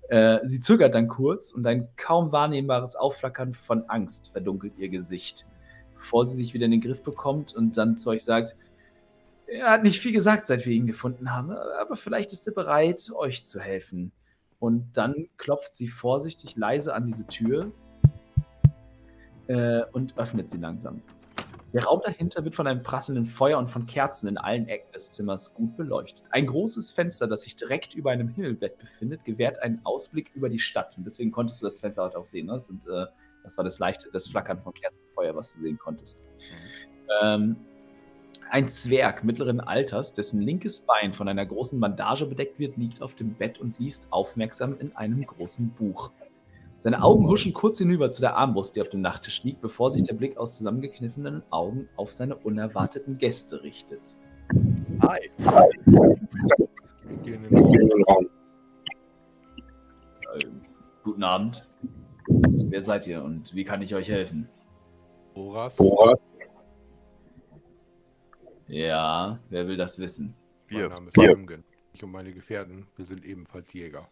Äh, 0.10 0.40
sie 0.46 0.60
zögert 0.60 0.96
dann 0.96 1.08
kurz 1.08 1.52
und 1.52 1.68
ein 1.68 1.88
kaum 1.98 2.32
wahrnehmbares 2.32 2.96
Aufflackern 2.96 3.54
von 3.54 3.84
Angst 3.90 4.32
verdunkelt 4.32 4.74
ihr 4.80 4.90
Gesicht, 4.90 5.46
bevor 5.94 6.26
sie 6.26 6.36
sich 6.36 6.56
wieder 6.56 6.66
in 6.66 6.72
den 6.72 6.82
Griff 6.82 7.04
bekommt 7.04 7.56
und 7.56 7.78
dann 7.78 8.00
zu 8.00 8.10
euch 8.10 8.24
sagt, 8.24 8.56
er 9.52 9.70
hat 9.70 9.84
nicht 9.84 10.00
viel 10.00 10.14
gesagt, 10.14 10.48
seit 10.48 10.66
wir 10.66 10.74
ihn 10.74 10.88
gefunden 10.88 11.34
haben, 11.34 11.52
aber 11.52 11.96
vielleicht 11.96 12.32
ist 12.32 12.48
er 12.48 12.54
bereit, 12.54 13.02
euch 13.16 13.46
zu 13.46 13.60
helfen. 13.60 14.12
Und 14.60 14.94
dann 14.94 15.28
klopft 15.38 15.76
sie 15.76 15.88
vorsichtig 15.88 16.56
leise 16.56 16.94
an 16.94 17.06
diese 17.06 17.28
Tür 17.28 17.72
äh, 19.48 19.82
und 19.92 20.18
öffnet 20.18 20.50
sie 20.50 20.60
langsam. 20.60 21.02
Der 21.74 21.86
Raum 21.86 22.02
dahinter 22.04 22.44
wird 22.44 22.56
von 22.56 22.68
einem 22.68 22.84
prasselnden 22.84 23.26
Feuer 23.26 23.58
und 23.58 23.70
von 23.70 23.86
Kerzen 23.86 24.28
in 24.28 24.38
allen 24.38 24.68
Ecken 24.68 24.92
des 24.92 25.14
Zimmers 25.14 25.54
gut 25.54 25.78
beleuchtet. 25.78 26.26
Ein 26.30 26.46
großes 26.48 26.92
Fenster, 26.92 27.28
das 27.28 27.44
sich 27.44 27.56
direkt 27.56 27.94
über 27.94 28.12
einem 28.12 28.28
Himmelbett 28.28 28.78
befindet, 28.78 29.24
gewährt 29.24 29.62
einen 29.62 29.80
Ausblick 29.86 30.32
über 30.36 30.50
die 30.50 30.60
Stadt. 30.60 30.98
Und 30.98 31.06
deswegen 31.06 31.32
konntest 31.32 31.62
du 31.62 31.66
das 31.66 31.80
Fenster 31.80 32.04
heute 32.04 32.18
auch 32.18 32.26
sehen. 32.26 32.48
Ne? 32.48 32.54
Das, 32.54 32.68
sind, 32.68 32.86
äh, 32.88 33.06
das 33.44 33.58
war 33.58 33.64
das 33.64 33.80
leichte, 33.80 34.10
das 34.12 34.28
Flackern 34.28 34.62
von 34.62 34.74
Kerzenfeuer, 34.74 35.34
was 35.36 35.54
du 35.56 35.62
sehen 35.62 35.80
konntest. 35.80 36.24
Ähm, 37.22 37.56
ein 38.52 38.68
Zwerg 38.68 39.24
mittleren 39.24 39.62
Alters, 39.62 40.14
dessen 40.14 40.42
linkes 40.42 40.82
Bein 40.82 41.14
von 41.14 41.30
einer 41.30 41.46
großen 41.46 41.80
Bandage 41.80 42.26
bedeckt 42.26 42.60
wird, 42.60 42.76
liegt 42.76 43.02
auf 43.02 43.16
dem 43.16 43.34
Bett 43.34 43.60
und 43.60 43.80
liest 43.80 44.08
aufmerksam 44.12 44.76
in 44.78 44.94
einem 44.96 45.26
großen 45.26 45.70
Buch. 45.70 46.12
Seine 46.78 47.02
Augen 47.02 47.28
huschen 47.28 47.54
kurz 47.54 47.78
hinüber 47.78 48.12
zu 48.12 48.20
der 48.20 48.36
Armbrust, 48.36 48.76
die 48.76 48.82
auf 48.82 48.90
dem 48.90 49.00
Nachttisch 49.00 49.44
liegt, 49.44 49.62
bevor 49.62 49.90
sich 49.90 50.04
der 50.04 50.16
Blick 50.16 50.36
aus 50.36 50.58
zusammengekniffenen 50.58 51.44
Augen 51.50 51.88
auf 51.96 52.12
seine 52.12 52.36
unerwarteten 52.36 53.18
Gäste 53.18 53.64
richtet. 53.64 54.18
Hi. 55.02 55.20
Ich 57.10 57.24
gehe 57.24 57.36
in 57.36 57.44
den 57.44 58.04
Raum. 58.04 58.28
Ähm, 60.44 60.62
guten 61.04 61.24
Abend. 61.24 61.70
Wer 62.28 62.84
seid 62.84 63.08
ihr 63.08 63.24
und 63.24 63.56
wie 63.56 63.64
kann 63.64 63.82
ich 63.82 63.96
euch 63.96 64.10
helfen? 64.10 64.50
Boras. 65.34 65.78
Ja, 68.72 69.38
wer 69.50 69.68
will 69.68 69.76
das 69.76 70.00
wissen? 70.00 70.34
Mein 70.70 70.80
Wir. 70.80 70.90
Name 70.90 71.10
ist 71.10 71.18
Ramgen. 71.18 71.66
Ich 71.94 72.02
und 72.02 72.12
meine 72.12 72.32
Gefährten, 72.32 72.88
wir 72.96 73.06
sind 73.06 73.26
ebenfalls 73.26 73.74
Jäger. 73.74 74.08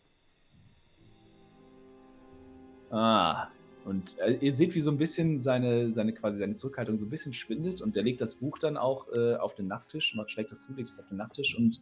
Ah, 2.91 3.47
und 3.85 4.19
äh, 4.19 4.33
ihr 4.33 4.53
seht, 4.53 4.75
wie 4.75 4.81
so 4.81 4.91
ein 4.91 4.97
bisschen 4.97 5.39
seine, 5.39 5.93
seine 5.93 6.13
quasi 6.13 6.39
seine 6.39 6.55
Zurückhaltung 6.55 6.99
so 6.99 7.05
ein 7.05 7.09
bisschen 7.09 7.33
schwindet 7.33 7.81
und 7.81 7.95
er 7.95 8.03
legt 8.03 8.19
das 8.19 8.35
Buch 8.35 8.57
dann 8.57 8.75
auch 8.75 9.07
äh, 9.13 9.35
auf 9.35 9.55
den 9.55 9.67
Nachttisch, 9.67 10.13
macht, 10.15 10.31
schlägt 10.31 10.51
das 10.51 10.63
zu, 10.63 10.73
legt 10.73 10.89
es 10.89 10.99
auf 10.99 11.07
den 11.07 11.17
Nachttisch 11.17 11.57
und 11.57 11.79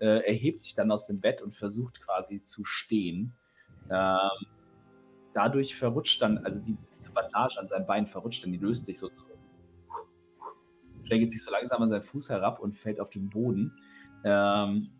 äh, 0.00 0.26
erhebt 0.26 0.62
sich 0.62 0.74
dann 0.74 0.90
aus 0.90 1.06
dem 1.06 1.20
Bett 1.20 1.42
und 1.42 1.54
versucht 1.54 2.00
quasi 2.00 2.42
zu 2.42 2.64
stehen. 2.64 3.34
Ähm, 3.88 4.46
dadurch 5.32 5.76
verrutscht 5.76 6.20
dann, 6.20 6.38
also 6.38 6.60
die, 6.60 6.76
diese 6.96 7.12
Bandage 7.12 7.60
an 7.60 7.68
seinem 7.68 7.86
Bein 7.86 8.08
verrutscht 8.08 8.42
dann, 8.42 8.50
die 8.50 8.58
löst 8.58 8.86
sich 8.86 8.98
so, 8.98 9.10
schlägt 11.06 11.30
sich 11.30 11.42
so 11.42 11.50
langsam 11.50 11.82
an 11.82 11.90
seinen 11.90 12.02
Fuß 12.02 12.30
herab 12.30 12.60
und 12.60 12.76
fällt 12.76 13.00
auf 13.00 13.10
den 13.10 13.30
Boden. 13.30 13.72
Ähm, 14.24 14.90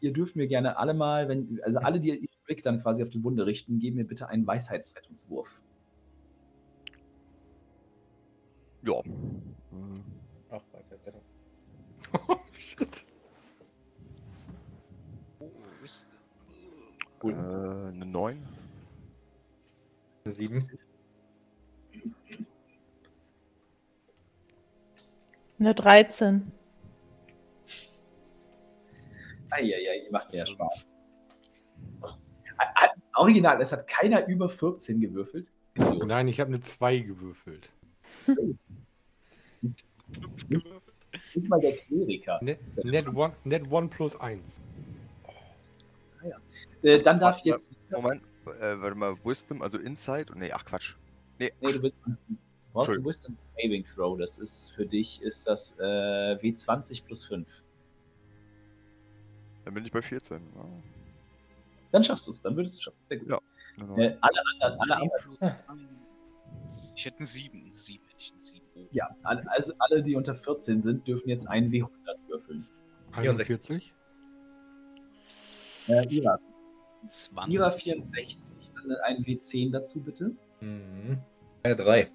ihr 0.00 0.12
dürft 0.12 0.36
mir 0.36 0.46
gerne 0.46 0.78
alle 0.78 0.94
mal, 0.94 1.28
wenn, 1.28 1.60
also 1.64 1.78
alle, 1.78 2.00
die 2.00 2.10
ihren 2.10 2.28
Blick 2.44 2.62
dann 2.62 2.80
quasi 2.82 3.02
auf 3.02 3.10
die 3.10 3.22
Wunde 3.22 3.46
richten, 3.46 3.78
geben 3.80 3.96
mir 3.96 4.06
bitte 4.06 4.28
einen 4.28 4.46
Weisheitsrettungswurf. 4.46 5.60
Ja. 8.82 9.02
Ach, 10.50 10.62
weiß 10.72 10.90
ja 10.90 10.96
besser. 11.04 11.20
Oh, 12.28 12.36
shit. 12.52 13.04
Oh, 15.40 15.50
Wisdom. 15.82 16.16
Cool. 17.22 17.32
Äh, 17.32 17.88
eine 17.88 18.06
9. 18.06 18.48
Sieben. 20.24 20.64
Eine 25.58 25.74
13. 25.74 26.52
Eieiei, 29.50 30.04
die 30.06 30.10
macht 30.10 30.30
mir 30.30 30.38
ja 30.38 30.46
Spaß. 30.46 30.84
Hat- 32.58 32.90
Original, 33.16 33.60
es 33.60 33.72
hat 33.72 33.86
keiner 33.88 34.26
über 34.28 34.48
14 34.48 35.00
gewürfelt. 35.00 35.50
Grandios. 35.74 36.08
Nein, 36.08 36.28
ich 36.28 36.38
habe 36.38 36.48
eine 36.48 36.60
2 36.60 36.98
gewürfelt. 36.98 37.68
Nicht 41.34 41.48
mal 41.48 41.60
der 41.60 41.72
Kleriker. 41.76 42.38
Net, 42.42 42.60
net, 42.84 43.08
one, 43.08 43.34
net 43.44 43.70
one 43.70 43.88
plus 43.88 44.14
1. 44.20 44.40
Äh, 46.82 47.02
dann 47.02 47.18
darf 47.18 47.36
Warte, 47.36 47.48
jetzt. 47.48 47.76
Moment. 47.90 48.22
Äh, 48.60 48.80
warte 48.80 48.94
mal, 48.96 49.16
Wisdom, 49.24 49.62
also 49.62 49.78
Insight? 49.78 50.30
Nee, 50.36 50.52
ach 50.52 50.64
Quatsch. 50.64 50.94
Nee, 51.38 51.52
Nee, 51.60 51.72
du 51.72 51.80
bist. 51.80 52.04
Du 52.78 52.84
brauchst 52.84 52.96
einen. 52.96 53.04
Wisdom 53.04 53.34
Saving 53.36 53.84
Throw. 53.84 54.18
Das 54.18 54.38
ist 54.38 54.72
für 54.72 54.86
dich 54.86 55.20
ist 55.22 55.46
das 55.46 55.76
äh, 55.78 55.82
W20 55.82 57.04
plus 57.04 57.24
5. 57.24 57.46
dann 59.64 59.74
bin 59.74 59.84
ich 59.84 59.92
bei 59.92 60.00
14. 60.02 60.40
Ja. 60.54 60.64
Dann 61.92 62.04
schaffst 62.04 62.26
du 62.26 62.32
es. 62.32 62.40
Dann 62.40 62.56
würdest 62.56 62.76
du 62.76 62.78
es 62.78 62.82
schaffen. 62.84 62.98
Sehr 63.02 63.18
gut. 63.18 63.28
Ja. 63.30 63.38
Genau. 63.76 63.96
Äh, 63.96 64.16
alle 64.20 64.42
anderen, 64.54 64.80
alle 64.80 64.96
anderen. 64.96 65.38
Ich 66.94 67.06
hätte 67.06 67.18
einen 67.18 67.24
7. 67.26 67.58
Einen 67.64 67.74
7 67.74 68.04
hätte 68.08 68.16
ich 68.18 68.30
einen 68.32 68.40
7. 68.40 68.60
Oh. 68.74 68.86
ja, 68.92 69.08
alle- 69.22 69.50
also 69.50 69.72
alle, 69.78 70.02
die 70.02 70.14
unter 70.16 70.34
14 70.34 70.82
sind, 70.82 71.06
dürfen 71.08 71.28
jetzt 71.30 71.46
einen 71.48 71.70
W100 71.72 71.88
würfeln. 72.28 72.66
41. 73.12 73.94
Äh, 75.86 76.06
Ira, 76.14 76.38
20. 77.08 77.54
Ira 77.54 77.70
64, 77.70 78.54
dann 78.74 78.92
ein 79.04 79.24
W10 79.24 79.70
dazu 79.72 80.02
bitte. 80.02 80.32
Mhm. 80.60 81.18
Eine 81.62 81.76
drei. 81.76 82.10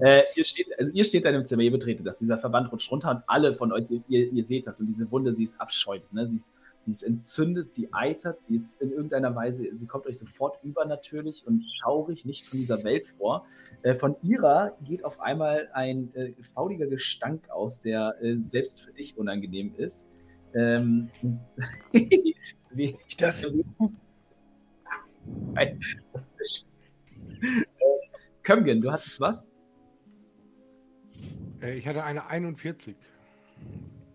Äh, 0.00 0.22
ihr, 0.34 0.44
steht, 0.44 0.66
also 0.78 0.92
ihr 0.92 1.04
steht 1.04 1.24
dann 1.24 1.34
im 1.34 1.46
Zimmer, 1.46 1.62
ihr 1.62 1.70
betretet 1.70 2.06
das. 2.06 2.18
Dieser 2.18 2.38
Verband 2.38 2.72
rutscht 2.72 2.90
runter 2.90 3.10
und 3.10 3.22
alle 3.26 3.54
von 3.54 3.72
euch, 3.72 3.84
ihr, 4.08 4.32
ihr 4.32 4.44
seht 4.44 4.66
das. 4.66 4.80
Und 4.80 4.86
diese 4.86 5.10
Wunde, 5.10 5.34
sie 5.34 5.44
ist 5.44 5.60
abscheuend. 5.60 6.12
Ne? 6.12 6.26
Sie, 6.26 6.36
ist, 6.36 6.54
sie 6.80 6.90
ist 6.90 7.02
entzündet, 7.02 7.70
sie 7.70 7.92
eitert, 7.92 8.42
sie 8.42 8.56
ist 8.56 8.82
in 8.82 8.90
irgendeiner 8.90 9.34
Weise, 9.36 9.64
sie 9.74 9.86
kommt 9.86 10.06
euch 10.06 10.18
sofort 10.18 10.62
übernatürlich 10.64 11.46
und 11.46 11.64
schaurig, 11.64 12.24
nicht 12.24 12.46
von 12.48 12.58
dieser 12.58 12.82
Welt 12.82 13.06
vor. 13.18 13.46
Äh, 13.82 13.94
von 13.94 14.16
ihrer 14.22 14.76
geht 14.82 15.04
auf 15.04 15.20
einmal 15.20 15.68
ein 15.72 16.12
äh, 16.14 16.32
fauliger 16.54 16.86
Gestank 16.86 17.48
aus, 17.50 17.80
der 17.80 18.16
äh, 18.20 18.36
selbst 18.38 18.82
für 18.82 18.92
dich 18.92 19.16
unangenehm 19.16 19.74
ist. 19.76 20.10
Ähm, 20.54 21.08
wie 21.92 22.96
ich 23.06 23.16
das 23.16 23.46
das 25.54 26.26
ist 26.38 26.66
Kömgen, 28.44 28.80
du 28.80 28.92
hattest 28.92 29.20
was? 29.20 29.52
Äh, 31.60 31.78
ich 31.78 31.88
hatte 31.88 32.04
eine 32.04 32.26
41. 32.26 32.96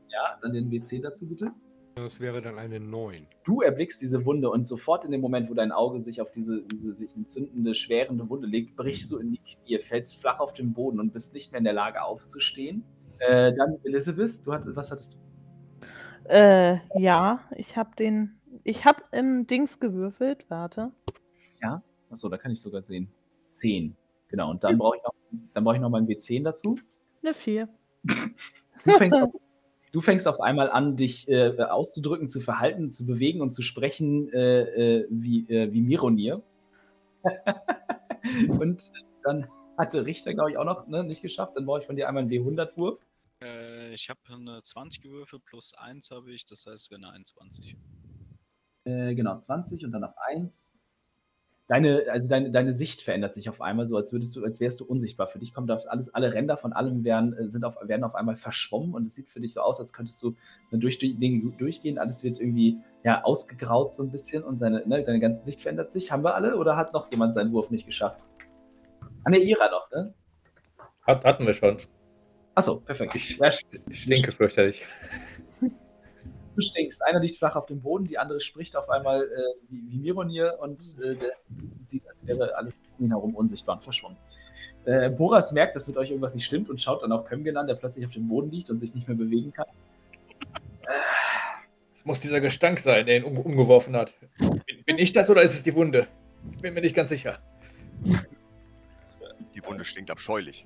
Ja, 0.09 0.39
dann 0.41 0.53
den 0.53 0.71
WC 0.71 0.99
dazu 0.99 1.27
bitte. 1.27 1.51
Das 1.95 2.21
wäre 2.21 2.41
dann 2.41 2.57
eine 2.57 2.79
9. 2.79 3.27
Du 3.43 3.61
erblickst 3.61 4.01
diese 4.01 4.23
Wunde 4.23 4.49
und 4.49 4.65
sofort 4.65 5.03
in 5.03 5.11
dem 5.11 5.19
Moment, 5.19 5.49
wo 5.49 5.53
dein 5.53 5.71
Auge 5.71 6.01
sich 6.01 6.21
auf 6.21 6.31
diese, 6.31 6.61
diese 6.61 6.95
sich 6.95 7.13
entzündende, 7.15 7.75
schwerende 7.75 8.29
Wunde 8.29 8.47
legt, 8.47 8.77
brichst 8.77 9.11
du 9.11 9.17
in 9.17 9.31
die 9.31 9.39
Knie, 9.39 9.79
fällst 9.79 10.21
flach 10.21 10.39
auf 10.39 10.53
den 10.53 10.73
Boden 10.73 10.99
und 10.99 11.11
bist 11.11 11.33
nicht 11.33 11.51
mehr 11.51 11.57
in 11.57 11.65
der 11.65 11.73
Lage 11.73 12.01
aufzustehen. 12.01 12.85
Äh, 13.19 13.53
dann, 13.53 13.79
Elizabeth, 13.83 14.45
du 14.45 14.53
hattest, 14.53 14.75
was 14.75 14.91
hattest 14.91 15.15
du? 15.15 16.29
Äh, 16.29 16.79
ja, 16.97 17.43
ich 17.57 17.75
habe 17.75 17.95
den. 17.97 18.39
Ich 18.63 18.85
habe 18.85 19.01
im 19.11 19.47
Dings 19.47 19.79
gewürfelt. 19.79 20.45
Warte. 20.49 20.91
Achso, 22.09 22.29
da 22.29 22.37
kann 22.37 22.51
ich 22.51 22.61
sogar 22.61 22.83
sehen. 22.83 23.11
10. 23.51 23.95
Genau, 24.29 24.51
und 24.51 24.63
dann 24.63 24.77
brauche 24.77 24.97
ich 24.97 25.03
noch, 25.03 25.13
dann 25.53 25.63
brauche 25.63 25.75
ich 25.75 25.81
noch 25.81 25.89
mal 25.89 26.01
ein 26.01 26.07
W10 26.07 26.43
dazu. 26.43 26.77
Eine 27.21 27.33
4. 27.33 27.67
Du 28.85 28.91
fängst 28.97 29.21
auf, 29.21 29.31
du 29.91 30.01
fängst 30.01 30.27
auf 30.27 30.39
einmal 30.39 30.69
an, 30.69 30.95
dich 30.95 31.27
äh, 31.27 31.59
auszudrücken, 31.61 32.29
zu 32.29 32.39
verhalten, 32.39 32.91
zu 32.91 33.05
bewegen 33.05 33.41
und 33.41 33.53
zu 33.53 33.61
sprechen 33.61 34.31
äh, 34.31 34.61
äh, 34.99 35.07
wie, 35.09 35.49
äh, 35.49 35.73
wie 35.73 35.81
Mironir. 35.81 36.41
und 38.47 38.91
dann 39.23 39.47
hatte 39.77 40.05
Richter, 40.05 40.33
glaube 40.33 40.51
ich, 40.51 40.57
auch 40.57 40.65
noch 40.65 40.87
ne, 40.87 41.03
nicht 41.03 41.21
geschafft. 41.21 41.55
Dann 41.55 41.65
brauche 41.65 41.79
ich 41.79 41.85
von 41.85 41.95
dir 41.95 42.07
einmal 42.07 42.23
einen 42.23 42.31
W100-Wurf. 42.31 42.99
Äh, 43.41 43.93
ich 43.93 44.09
habe 44.09 44.19
eine 44.29 44.61
20 44.61 45.01
gewürfelt, 45.01 45.43
plus 45.45 45.73
1 45.73 46.11
habe 46.11 46.31
ich, 46.31 46.45
das 46.45 46.65
heißt, 46.67 46.91
wäre 46.91 47.01
eine 47.01 47.11
21. 47.11 47.75
Äh, 48.85 49.15
genau, 49.15 49.37
20 49.37 49.85
und 49.85 49.91
dann 49.91 50.03
auf 50.03 50.17
1. 50.17 50.98
Deine, 51.69 52.05
also 52.09 52.27
deine, 52.27 52.49
deine 52.49 52.73
Sicht 52.73 53.03
verändert 53.03 53.35
sich 53.35 53.47
auf 53.47 53.61
einmal 53.61 53.87
so, 53.87 53.95
als 53.95 54.11
würdest 54.11 54.35
du, 54.35 54.43
als 54.43 54.59
wärst 54.59 54.79
du 54.79 54.85
unsichtbar. 54.85 55.27
Für 55.27 55.37
dich 55.37 55.53
kommt 55.53 55.69
das 55.69 55.85
alles, 55.85 56.11
alle 56.15 56.33
Ränder 56.33 56.57
von 56.57 56.73
allem 56.73 57.03
werden, 57.03 57.37
äh, 57.37 57.47
sind 57.47 57.63
auf, 57.63 57.75
werden 57.83 58.03
auf 58.03 58.15
einmal 58.15 58.37
verschwommen 58.37 58.95
und 58.95 59.05
es 59.05 59.13
sieht 59.13 59.29
für 59.29 59.39
dich 59.39 59.53
so 59.53 59.61
aus, 59.61 59.79
als 59.79 59.93
könntest 59.93 60.21
du 60.23 60.35
durch 60.71 60.97
die 60.97 61.13
Dinge 61.13 61.51
durchgehen. 61.59 61.99
Alles 61.99 62.23
wird 62.23 62.41
irgendwie 62.41 62.79
ja, 63.03 63.23
ausgegraut 63.23 63.93
so 63.93 64.01
ein 64.01 64.09
bisschen 64.09 64.43
und 64.43 64.59
deine, 64.59 64.81
ne, 64.87 65.03
deine 65.03 65.19
ganze 65.19 65.45
Sicht 65.45 65.61
verändert 65.61 65.91
sich. 65.91 66.11
Haben 66.11 66.23
wir 66.23 66.33
alle 66.33 66.57
oder 66.57 66.75
hat 66.75 66.91
noch 66.91 67.11
jemand 67.11 67.35
seinen 67.35 67.51
Wurf 67.51 67.69
nicht 67.69 67.85
geschafft? 67.85 68.19
An 69.23 69.33
der 69.33 69.43
Ira 69.43 69.69
noch, 69.69 69.91
ne? 69.91 70.11
Hat, 71.03 71.23
hatten 71.23 71.45
wir 71.45 71.53
schon. 71.53 71.77
Achso, 72.55 72.79
perfekt. 72.79 73.13
Ich, 73.13 73.37
Ja, 73.37 73.51
ich 73.89 74.01
stinke 74.01 74.31
fürchterlich. 74.31 74.83
Du 76.59 76.65
stinkst. 76.65 77.05
Einer 77.05 77.21
liegt 77.21 77.37
flach 77.37 77.55
auf 77.55 77.67
dem 77.67 77.81
Boden, 77.81 78.05
die 78.05 78.17
andere 78.17 78.41
spricht 78.41 78.75
auf 78.75 78.89
einmal 78.89 79.23
äh, 79.23 79.27
wie, 79.69 79.81
wie 79.91 79.97
Mironir 79.99 80.57
und 80.59 80.97
äh, 81.01 81.15
der 81.15 81.31
sieht, 81.85 82.05
als 82.09 82.27
wäre 82.27 82.53
alles 82.57 82.81
um 82.97 83.05
ihn 83.05 83.11
herum 83.11 83.33
unsichtbar 83.33 83.77
und 83.77 83.83
verschwommen. 83.83 84.17
Äh, 84.83 85.09
Boras 85.09 85.53
merkt, 85.53 85.77
dass 85.77 85.87
mit 85.87 85.95
euch 85.95 86.09
irgendwas 86.09 86.35
nicht 86.35 86.45
stimmt 86.45 86.69
und 86.69 86.81
schaut 86.81 87.01
dann 87.01 87.13
auf 87.13 87.23
Kömgen 87.23 87.55
an, 87.55 87.65
der 87.65 87.75
plötzlich 87.75 88.05
auf 88.05 88.11
dem 88.11 88.27
Boden 88.27 88.51
liegt 88.51 88.69
und 88.69 88.77
sich 88.77 88.93
nicht 88.93 89.07
mehr 89.07 89.15
bewegen 89.15 89.53
kann. 89.53 89.67
Es 91.95 92.03
muss 92.03 92.19
dieser 92.19 92.41
Gestank 92.41 92.79
sein, 92.79 93.05
der 93.05 93.15
ihn 93.15 93.23
um, 93.23 93.37
umgeworfen 93.37 93.95
hat. 93.95 94.13
Bin, 94.37 94.83
bin 94.85 94.97
ich 94.97 95.13
das 95.13 95.29
oder 95.29 95.41
ist 95.41 95.53
es 95.53 95.63
die 95.63 95.73
Wunde? 95.75 96.07
Ich 96.51 96.61
bin 96.61 96.73
mir 96.73 96.81
nicht 96.81 96.95
ganz 96.95 97.07
sicher. 97.07 97.39
Die 99.55 99.63
Wunde 99.63 99.85
stinkt 99.85 100.11
abscheulich. 100.11 100.65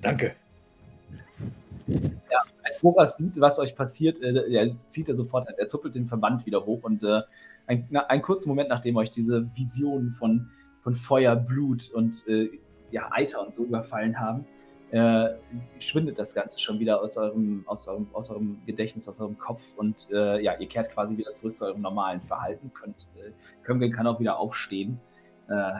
Danke. 0.00 0.34
Boras 2.82 3.16
sieht, 3.16 3.40
was 3.40 3.58
euch 3.58 3.74
passiert, 3.74 4.20
äh, 4.20 4.52
er 4.52 4.76
zieht 4.76 5.08
er 5.08 5.16
sofort, 5.16 5.48
er 5.56 5.68
zuppelt 5.68 5.94
den 5.94 6.08
Verband 6.08 6.44
wieder 6.44 6.66
hoch 6.66 6.82
und 6.82 7.02
äh, 7.02 7.22
ein, 7.66 7.86
na, 7.90 8.06
einen 8.06 8.22
kurzen 8.22 8.48
Moment, 8.48 8.68
nachdem 8.68 8.96
euch 8.96 9.10
diese 9.10 9.48
Visionen 9.54 10.14
von, 10.14 10.50
von 10.82 10.96
Feuer, 10.96 11.36
Blut 11.36 11.90
und 11.94 12.26
äh, 12.28 12.50
ja, 12.90 13.08
Eiter 13.10 13.44
und 13.46 13.54
so 13.54 13.64
überfallen 13.64 14.18
haben, 14.18 14.44
äh, 14.90 15.30
schwindet 15.78 16.18
das 16.18 16.34
Ganze 16.34 16.60
schon 16.60 16.78
wieder 16.78 17.00
aus 17.00 17.16
eurem, 17.16 17.64
aus 17.66 17.88
eurem, 17.88 18.08
aus 18.12 18.30
eurem 18.30 18.60
Gedächtnis, 18.66 19.08
aus 19.08 19.20
eurem 19.20 19.38
Kopf 19.38 19.62
und 19.76 20.08
äh, 20.12 20.42
ja, 20.42 20.58
ihr 20.58 20.68
kehrt 20.68 20.92
quasi 20.92 21.16
wieder 21.16 21.32
zurück 21.32 21.56
zu 21.56 21.64
eurem 21.64 21.80
normalen 21.80 22.20
Verhalten. 22.20 22.70
Könnt, 22.74 23.08
äh, 23.16 23.30
Kömgen 23.62 23.90
kann 23.90 24.06
auch 24.06 24.20
wieder 24.20 24.38
aufstehen. 24.38 25.00
Äh, 25.48 25.72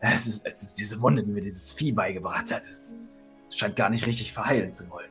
es, 0.00 0.26
ist, 0.26 0.44
es 0.44 0.62
ist 0.62 0.74
diese 0.74 1.00
Wunde, 1.02 1.22
die 1.22 1.30
mir 1.30 1.42
dieses 1.42 1.70
Vieh 1.70 1.92
beigebracht 1.92 2.52
hat. 2.52 2.62
Es 2.62 2.96
scheint 3.50 3.76
gar 3.76 3.90
nicht 3.90 4.06
richtig 4.06 4.32
verheilen 4.32 4.72
zu 4.72 4.90
wollen. 4.90 5.10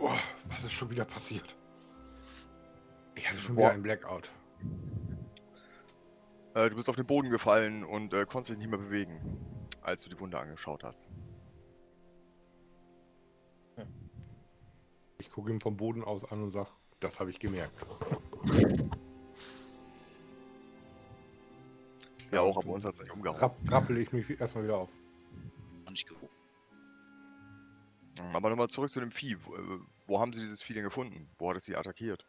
Oh, 0.00 0.10
was 0.48 0.64
ist 0.64 0.72
schon 0.72 0.90
wieder 0.90 1.04
passiert? 1.04 1.56
Ich 3.14 3.28
hatte 3.28 3.38
schon 3.38 3.54
Boah. 3.54 3.64
wieder 3.64 3.72
einen 3.72 3.82
Blackout. 3.82 4.30
Äh, 6.54 6.70
du 6.70 6.76
bist 6.76 6.88
auf 6.88 6.96
den 6.96 7.06
Boden 7.06 7.30
gefallen 7.30 7.84
und 7.84 8.14
äh, 8.14 8.24
konntest 8.24 8.50
dich 8.50 8.58
nicht 8.58 8.70
mehr 8.70 8.78
bewegen, 8.78 9.20
als 9.82 10.02
du 10.02 10.08
die 10.08 10.18
Wunde 10.18 10.38
angeschaut 10.38 10.84
hast. 10.84 11.08
Ich 15.18 15.30
gucke 15.30 15.50
ihn 15.50 15.60
vom 15.60 15.76
Boden 15.76 16.02
aus 16.02 16.24
an 16.24 16.42
und 16.42 16.50
sage, 16.50 16.70
das 16.98 17.20
habe 17.20 17.30
ich 17.30 17.38
gemerkt. 17.38 17.76
Ja, 22.32 22.40
auch, 22.40 22.56
aber 22.56 22.68
uns 22.68 22.84
hat 22.84 22.94
es 22.94 23.00
nicht 23.00 23.12
umgehauen. 23.12 23.38
Rapp, 23.38 23.56
rappel 23.68 23.98
ich 23.98 24.12
mich 24.12 24.40
erstmal 24.40 24.64
wieder 24.64 24.78
auf. 24.78 24.88
Nicht 25.90 26.08
geguckt. 26.08 26.29
Mhm, 28.28 28.36
Aber 28.36 28.50
nochmal 28.50 28.68
zurück 28.68 28.90
zu 28.90 29.00
dem 29.00 29.10
Vieh. 29.10 29.36
Wo, 29.44 29.54
äh, 29.54 29.78
wo 30.06 30.20
haben 30.20 30.32
sie 30.32 30.40
dieses 30.40 30.62
Vieh 30.62 30.74
denn 30.74 30.84
gefunden? 30.84 31.28
Wo 31.38 31.50
hat 31.50 31.56
es 31.56 31.64
sie 31.64 31.76
attackiert? 31.76 32.24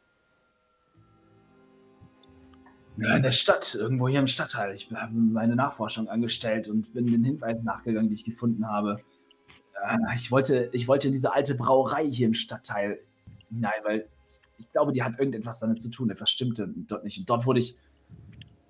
In 2.98 3.24
der 3.24 3.32
Stadt, 3.32 3.74
irgendwo 3.74 4.10
hier 4.10 4.20
im 4.20 4.28
Stadtteil. 4.28 4.76
Ich 4.76 4.92
habe 4.92 5.14
meine 5.14 5.56
Nachforschung 5.56 6.08
angestellt 6.10 6.68
und 6.68 6.94
bin 6.94 7.08
den 7.08 7.24
Hinweisen 7.24 7.66
nachgegangen, 7.66 8.10
die 8.10 8.16
ich 8.16 8.26
gefunden 8.26 8.68
habe. 8.68 9.02
Äh, 9.84 9.98
Ich 10.16 10.30
wollte, 10.30 10.70
ich 10.74 10.88
wollte 10.88 11.08
in 11.08 11.14
diese 11.14 11.34
alte 11.34 11.56
Brauerei 11.56 12.06
hier 12.06 12.28
im 12.28 12.34
Stadtteil 12.34 13.00
hinein, 13.50 13.82
weil 13.84 14.08
ich 14.58 14.72
glaube, 14.72 14.92
die 14.92 15.02
hat 15.02 15.18
irgendetwas 15.18 15.60
damit 15.62 15.82
zu 15.82 15.90
tun. 15.90 16.10
Etwas 16.10 16.30
stimmte 16.30 16.68
dort 16.68 17.04
nicht. 17.04 17.18
Und 17.18 17.30
dort 17.30 17.46
wurde 17.46 17.60
ich 17.62 17.78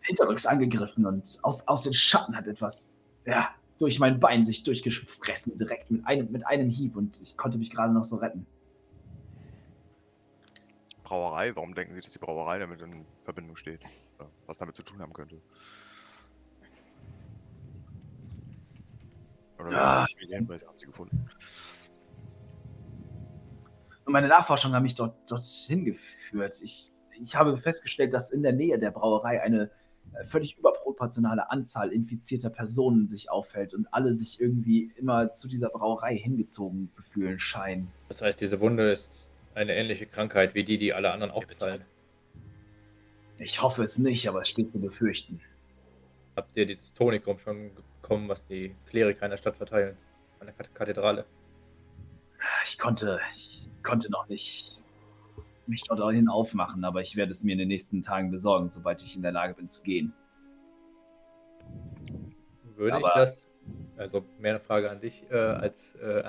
hinterrücks 0.01 0.45
angegriffen 0.45 1.05
und 1.05 1.39
aus, 1.43 1.67
aus 1.67 1.83
den 1.83 1.93
Schatten 1.93 2.35
hat 2.35 2.47
etwas, 2.47 2.97
ja, 3.25 3.49
durch 3.81 3.97
mein 3.97 4.19
Bein 4.19 4.45
sich 4.45 4.63
durchgefressen, 4.63 5.57
direkt 5.57 5.89
mit 5.89 6.05
einem, 6.05 6.31
mit 6.31 6.45
einem 6.45 6.69
Hieb 6.69 6.95
und 6.95 7.19
ich 7.19 7.35
konnte 7.35 7.57
mich 7.57 7.71
gerade 7.71 7.91
noch 7.91 8.05
so 8.05 8.17
retten. 8.17 8.45
Brauerei? 11.03 11.55
Warum 11.55 11.73
denken 11.73 11.95
sie, 11.95 12.01
dass 12.01 12.13
die 12.13 12.19
Brauerei 12.19 12.59
damit 12.59 12.79
in 12.81 13.07
Verbindung 13.23 13.55
steht? 13.55 13.81
Oder 14.19 14.29
was 14.45 14.59
damit 14.59 14.75
zu 14.75 14.83
tun 14.83 15.01
haben 15.01 15.13
könnte? 15.13 15.41
Oder 19.57 19.71
Ja. 19.71 20.05
welche 20.19 20.35
Hinweise 20.35 20.67
haben 20.67 20.77
sie 20.77 20.85
gefunden? 20.85 21.25
Und 24.05 24.13
meine 24.13 24.27
Nachforschungen 24.27 24.75
haben 24.75 24.83
mich 24.83 24.95
dort, 24.95 25.15
dorthin 25.29 25.85
geführt. 25.85 26.61
Ich, 26.61 26.91
ich 27.19 27.35
habe 27.35 27.57
festgestellt, 27.57 28.13
dass 28.13 28.29
in 28.29 28.43
der 28.43 28.53
Nähe 28.53 28.77
der 28.77 28.91
Brauerei 28.91 29.41
eine 29.41 29.71
äh, 30.13 30.23
völlig 30.25 30.55
überproportionale 31.01 31.49
Anzahl 31.49 31.91
infizierter 31.91 32.49
Personen 32.49 33.07
sich 33.07 33.29
aufhält 33.31 33.73
und 33.73 33.87
alle 33.91 34.13
sich 34.13 34.39
irgendwie 34.39 34.91
immer 34.97 35.31
zu 35.31 35.47
dieser 35.47 35.69
Brauerei 35.69 36.15
hingezogen 36.15 36.91
zu 36.91 37.01
fühlen 37.03 37.39
scheinen. 37.39 37.91
Das 38.09 38.21
heißt, 38.21 38.39
diese 38.39 38.59
Wunde 38.59 38.91
ist 38.91 39.09
eine 39.55 39.75
ähnliche 39.75 40.05
Krankheit 40.05 40.53
wie 40.53 40.63
die, 40.63 40.77
die 40.77 40.93
alle 40.93 41.11
anderen 41.11 41.31
auch 41.31 41.45
befallen. 41.45 41.83
Ich 43.39 43.61
hoffe 43.61 43.83
es 43.83 43.97
nicht, 43.97 44.27
aber 44.29 44.41
es 44.41 44.49
steht 44.49 44.71
zu 44.71 44.79
befürchten. 44.79 45.41
Habt 46.35 46.55
ihr 46.55 46.65
dieses 46.65 46.93
Tonikum 46.93 47.39
schon 47.39 47.71
bekommen, 48.01 48.29
was 48.29 48.45
die 48.45 48.75
Kleriker 48.85 49.25
in 49.25 49.31
der 49.31 49.37
Stadt 49.37 49.55
verteilen? 49.55 49.97
An 50.39 50.47
der 50.47 50.55
Kath- 50.55 50.73
Kathedrale. 50.73 51.25
Ich 52.65 52.77
konnte, 52.77 53.19
ich 53.33 53.67
konnte 53.83 54.09
noch 54.11 54.27
nicht 54.29 54.79
mich 55.67 55.81
dorthin 55.87 56.27
aufmachen, 56.27 56.83
aber 56.83 57.01
ich 57.01 57.15
werde 57.15 57.31
es 57.31 57.43
mir 57.43 57.53
in 57.53 57.59
den 57.59 57.67
nächsten 57.67 58.01
Tagen 58.01 58.31
besorgen, 58.31 58.71
sobald 58.71 59.01
ich 59.03 59.15
in 59.15 59.21
der 59.21 59.31
Lage 59.31 59.53
bin 59.53 59.69
zu 59.69 59.81
gehen. 59.81 60.13
Würde 62.75 62.97
ich 62.99 63.05
Aber- 63.05 63.19
das, 63.19 63.43
also 63.97 64.23
mehr 64.39 64.51
eine 64.51 64.59
Frage 64.59 64.89
an 64.89 64.99
dich, 65.01 65.23
äh, 65.29 65.35
als 65.35 65.93
äh, 65.95 66.23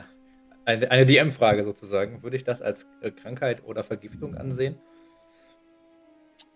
eine, 0.65 0.91
eine 0.91 1.07
DM-Frage 1.07 1.65
sozusagen, 1.65 2.23
würde 2.23 2.37
ich 2.37 2.45
das 2.45 2.63
als 2.63 2.87
äh, 3.01 3.11
Krankheit 3.11 3.65
oder 3.65 3.83
Vergiftung 3.83 4.37
ansehen? 4.37 4.77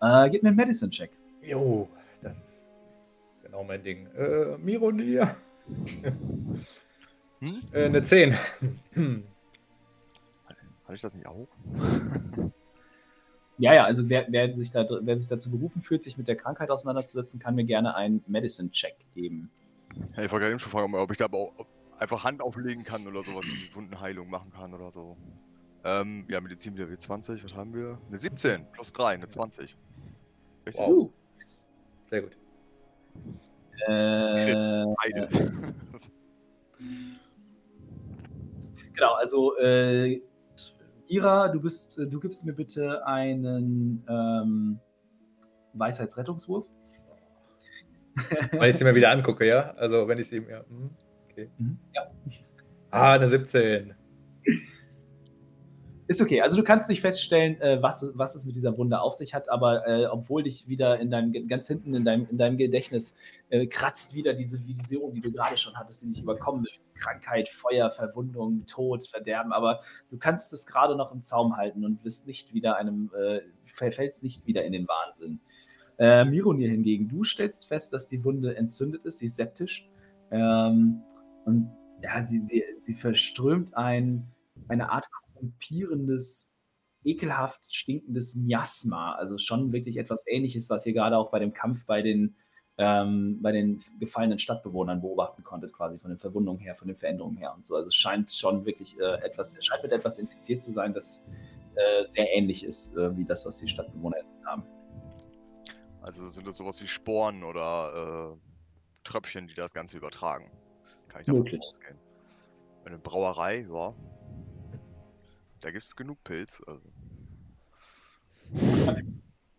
Äh, 0.00 0.30
gib 0.30 0.42
mir 0.42 0.50
einen 0.50 0.56
Medicine-Check. 0.56 1.10
Jo, 1.42 1.88
das 2.22 2.32
ist 2.32 3.44
genau 3.44 3.64
mein 3.64 3.82
Ding. 3.82 4.06
Äh, 4.16 4.56
Mironir. 4.58 5.36
Hm? 7.40 7.54
Äh, 7.72 7.84
eine 7.84 8.02
10. 8.02 8.32
Hatte 8.34 9.24
ich 10.94 11.02
das 11.02 11.12
nicht 11.12 11.26
auch? 11.26 11.46
Ja, 13.58 13.74
ja, 13.74 13.84
also 13.84 14.08
wer, 14.08 14.24
wer, 14.30 14.56
sich 14.56 14.70
da, 14.70 14.86
wer 15.02 15.18
sich 15.18 15.28
dazu 15.28 15.50
berufen 15.50 15.82
fühlt, 15.82 16.02
sich 16.02 16.16
mit 16.16 16.28
der 16.28 16.36
Krankheit 16.36 16.70
auseinanderzusetzen, 16.70 17.38
kann 17.38 17.54
mir 17.54 17.64
gerne 17.64 17.94
einen 17.94 18.24
Medicine-Check 18.26 18.96
geben. 19.14 19.50
Ja, 20.16 20.24
ich 20.24 20.30
wollte 20.32 20.40
gerade 20.40 20.50
eben 20.50 20.58
schon 20.58 20.72
fragen, 20.72 20.94
ob 20.94 21.10
ich 21.10 21.18
da 21.18 21.24
aber 21.26 21.38
auch 21.38 21.66
einfach 21.98 22.24
Hand 22.24 22.42
auflegen 22.42 22.84
kann 22.84 23.06
oder 23.06 23.22
sowas, 23.22 23.44
wie 23.46 23.74
Wundenheilung 23.74 24.28
machen 24.28 24.52
kann 24.52 24.74
oder 24.74 24.90
so. 24.90 25.16
Ähm, 25.84 26.24
ja, 26.28 26.40
Medizin 26.40 26.74
wieder 26.74 26.86
W20, 26.86 27.44
was 27.44 27.54
haben 27.54 27.72
wir? 27.74 27.98
Eine 28.08 28.18
17 28.18 28.66
plus 28.72 28.92
3, 28.92 29.14
eine 29.14 29.28
20. 29.28 29.76
Richtig? 30.66 30.84
Wow. 30.84 30.88
Uh, 30.88 31.10
yes. 31.38 31.70
Sehr 32.10 32.22
gut. 32.22 32.36
Äh, 33.86 34.84
Beide. 35.02 35.28
genau, 38.94 39.14
also 39.14 39.56
äh, 39.58 40.20
Ira, 41.08 41.48
du 41.48 41.60
bist, 41.60 41.98
du 41.98 42.18
gibst 42.20 42.44
mir 42.44 42.52
bitte 42.52 43.06
einen 43.06 44.04
ähm, 44.08 44.80
Weisheitsrettungswurf. 45.74 46.66
Weil 48.52 48.70
ich 48.70 48.76
sie 48.76 48.84
mir 48.84 48.94
wieder 48.94 49.10
angucke, 49.10 49.46
ja? 49.46 49.72
Also 49.74 50.08
wenn 50.08 50.18
ich 50.18 50.28
sie 50.28 50.40
mir. 50.40 50.64
hm, 50.68 50.90
Okay. 51.30 51.50
Mhm, 51.58 51.78
ja. 51.94 52.02
Ah, 52.90 53.12
eine 53.12 53.28
17. 53.28 53.94
Ist 56.08 56.22
okay. 56.22 56.40
Also 56.40 56.56
du 56.56 56.62
kannst 56.62 56.88
nicht 56.88 57.00
feststellen, 57.00 57.60
äh, 57.60 57.82
was, 57.82 58.06
was 58.14 58.36
es 58.36 58.46
mit 58.46 58.54
dieser 58.54 58.76
Wunde 58.76 59.00
auf 59.00 59.14
sich 59.14 59.34
hat, 59.34 59.48
aber 59.50 59.86
äh, 59.86 60.06
obwohl 60.06 60.44
dich 60.44 60.68
wieder 60.68 60.98
in 61.00 61.10
deinem 61.10 61.48
ganz 61.48 61.66
hinten 61.66 61.94
in 61.94 62.04
deinem, 62.04 62.28
in 62.30 62.38
deinem 62.38 62.56
Gedächtnis 62.56 63.16
äh, 63.50 63.66
kratzt 63.66 64.14
wieder 64.14 64.32
diese 64.32 64.64
Vision, 64.66 65.12
die 65.14 65.20
du 65.20 65.32
gerade 65.32 65.58
schon 65.58 65.76
hattest, 65.76 66.04
die 66.04 66.10
dich 66.10 66.22
überkommen 66.22 66.64
will. 66.64 66.70
Krankheit, 66.94 67.48
Feuer, 67.48 67.90
Verwundung, 67.90 68.64
Tod, 68.66 69.06
Verderben, 69.06 69.52
aber 69.52 69.80
du 70.10 70.16
kannst 70.16 70.52
es 70.52 70.64
gerade 70.64 70.96
noch 70.96 71.12
im 71.12 71.22
Zaum 71.22 71.56
halten 71.56 71.84
und 71.84 72.02
bist 72.02 72.26
nicht 72.26 72.54
wieder 72.54 72.76
einem, 72.76 73.10
äh, 73.14 73.40
fällst 73.64 74.22
nicht 74.22 74.46
wieder 74.46 74.64
in 74.64 74.72
den 74.72 74.86
Wahnsinn. 74.88 75.40
Äh, 75.98 76.24
Mironir 76.24 76.70
hingegen, 76.70 77.08
du 77.08 77.24
stellst 77.24 77.68
fest, 77.68 77.92
dass 77.92 78.08
die 78.08 78.22
Wunde 78.24 78.56
entzündet 78.56 79.04
ist, 79.06 79.18
sie 79.18 79.26
ist 79.26 79.36
septisch. 79.36 79.88
Ähm, 80.30 81.02
und 81.44 81.68
ja, 82.02 82.22
sie, 82.22 82.44
sie, 82.44 82.62
sie 82.78 82.94
verströmt 82.94 83.74
ein, 83.76 84.26
eine 84.68 84.90
Art 84.90 85.08
korrumpierendes, 85.10 86.50
ekelhaft 87.04 87.74
stinkendes 87.74 88.34
Miasma. 88.36 89.14
Also 89.14 89.38
schon 89.38 89.72
wirklich 89.72 89.96
etwas 89.96 90.24
ähnliches, 90.26 90.68
was 90.68 90.84
ihr 90.86 90.92
gerade 90.92 91.16
auch 91.16 91.30
bei 91.30 91.38
dem 91.38 91.54
Kampf 91.54 91.86
bei 91.86 92.02
den, 92.02 92.36
ähm, 92.78 93.40
bei 93.40 93.52
den 93.52 93.80
gefallenen 93.98 94.38
Stadtbewohnern 94.38 95.00
beobachten 95.00 95.44
konntet, 95.44 95.72
quasi 95.72 95.98
von 95.98 96.10
den 96.10 96.18
Verwundungen 96.18 96.60
her, 96.60 96.74
von 96.74 96.88
den 96.88 96.96
Veränderungen 96.96 97.38
her 97.38 97.54
und 97.54 97.64
so. 97.64 97.76
Also 97.76 97.88
es 97.88 97.94
scheint 97.94 98.32
schon 98.32 98.66
wirklich 98.66 98.98
äh, 99.00 99.24
etwas, 99.24 99.54
scheint 99.60 99.82
mit 99.82 99.92
etwas 99.92 100.18
infiziert 100.18 100.62
zu 100.62 100.72
sein, 100.72 100.92
das 100.92 101.26
äh, 101.76 102.06
sehr 102.06 102.34
ähnlich 102.34 102.64
ist 102.64 102.96
äh, 102.96 103.16
wie 103.16 103.24
das, 103.24 103.46
was 103.46 103.58
die 103.60 103.68
Stadtbewohner. 103.68 104.16
Also 106.06 106.28
sind 106.28 106.46
das 106.46 106.56
sowas 106.56 106.80
wie 106.80 106.86
Sporen 106.86 107.42
oder 107.42 108.32
äh, 108.32 108.38
Tröpfchen, 109.02 109.48
die 109.48 109.54
das 109.54 109.74
Ganze 109.74 109.96
übertragen? 109.96 110.48
Kann 111.08 111.22
ich 111.22 111.26
davon 111.26 111.42
Möglich. 111.42 111.60
ausgehen. 111.60 111.98
Eine 112.84 112.98
Brauerei, 112.98 113.66
ja. 113.68 113.92
Da 115.60 115.72
gibt 115.72 115.84
es 115.84 115.96
genug 115.96 116.22
Pilz. 116.22 116.62
Also. 116.64 116.88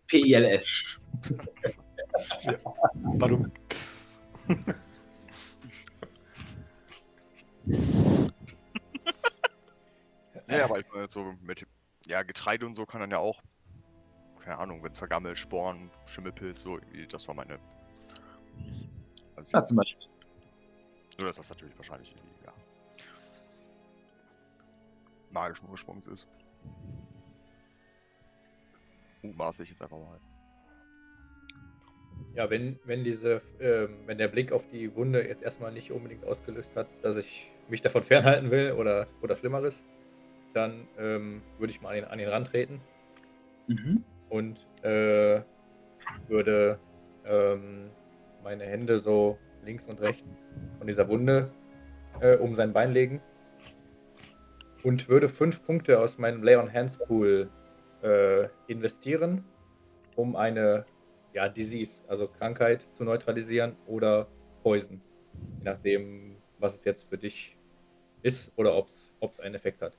PILS. 0.07 0.99
Warum? 3.17 3.51
Ja, 10.49 10.63
aber 10.63 10.79
ich 10.79 10.85
meine 10.93 11.09
so 11.09 11.33
mit 11.41 11.67
ja, 12.05 12.23
Getreide 12.23 12.65
und 12.65 12.73
so 12.73 12.85
kann 12.85 13.01
dann 13.01 13.11
ja 13.11 13.17
auch, 13.17 13.41
keine 14.47 14.59
Ahnung, 14.59 14.81
wenn 14.81 14.91
es 14.91 14.97
vergammelt, 14.97 15.37
Sporen, 15.37 15.91
Schimmelpilz, 16.05 16.61
so, 16.61 16.79
das 17.11 17.27
war 17.27 17.35
meine. 17.35 17.59
Also, 19.35 19.57
Ja, 19.57 19.63
zum 19.65 19.75
Beispiel. 19.75 20.07
Nur, 21.17 21.27
dass 21.27 21.35
das 21.35 21.49
natürlich 21.49 21.77
wahrscheinlich 21.77 22.15
irgendwie, 22.15 22.45
ja. 22.45 22.53
Magischen 25.31 25.69
Ursprungs 25.69 26.07
ist. 26.07 26.29
Uh, 29.21 29.33
maße 29.33 29.63
ich 29.63 29.69
jetzt 29.69 29.81
einfach 29.81 29.97
mal. 29.97 30.19
Ja, 32.33 32.49
wenn, 32.49 32.79
wenn 32.85 33.03
diese, 33.03 33.41
ähm, 33.59 33.97
wenn 34.05 34.17
der 34.17 34.29
Blick 34.29 34.53
auf 34.53 34.69
die 34.69 34.95
Wunde 34.95 35.27
jetzt 35.27 35.41
erstmal 35.41 35.73
nicht 35.73 35.91
unbedingt 35.91 36.23
ausgelöst 36.23 36.73
hat, 36.75 36.87
dass 37.01 37.17
ich 37.17 37.49
mich 37.67 37.81
davon 37.81 38.03
fernhalten 38.03 38.49
will 38.49 38.71
oder, 38.71 39.07
oder 39.21 39.35
Schlimmeres, 39.35 39.83
dann 40.53 40.87
ähm, 40.97 41.41
würde 41.57 41.73
ich 41.73 41.81
mal 41.81 41.89
an 41.89 41.97
ihn, 41.97 42.05
an 42.05 42.19
ihn 42.19 42.29
rantreten 42.29 42.81
Mhm. 43.67 44.03
Und 44.29 44.65
äh, 44.83 45.41
würde 46.27 46.79
ähm, 47.25 47.89
meine 48.43 48.65
Hände 48.65 48.99
so 48.99 49.37
links 49.63 49.85
und 49.87 50.01
rechts 50.01 50.27
von 50.77 50.87
dieser 50.87 51.07
Wunde 51.07 51.51
äh, 52.21 52.37
um 52.37 52.55
sein 52.55 52.73
Bein 52.73 52.91
legen 52.91 53.21
und 54.83 55.09
würde 55.09 55.27
fünf 55.27 55.63
Punkte 55.65 55.99
aus 55.99 56.17
meinem 56.17 56.43
Lay 56.43 56.55
on 56.55 56.71
Hands 56.71 56.97
Pool 56.97 57.49
äh, 58.03 58.47
investieren, 58.67 59.43
um 60.15 60.35
eine 60.35 60.85
ja, 61.33 61.49
Disease, 61.49 62.01
also 62.07 62.27
Krankheit 62.27 62.87
zu 62.93 63.03
neutralisieren 63.03 63.75
oder 63.85 64.27
Poison, 64.63 65.01
je 65.59 65.63
nachdem, 65.63 66.37
was 66.59 66.75
es 66.75 66.83
jetzt 66.85 67.09
für 67.09 67.17
dich 67.17 67.57
ist 68.21 68.51
oder 68.55 68.75
ob 68.75 68.87
es 68.87 69.39
einen 69.39 69.55
Effekt 69.55 69.81
hat. 69.81 69.97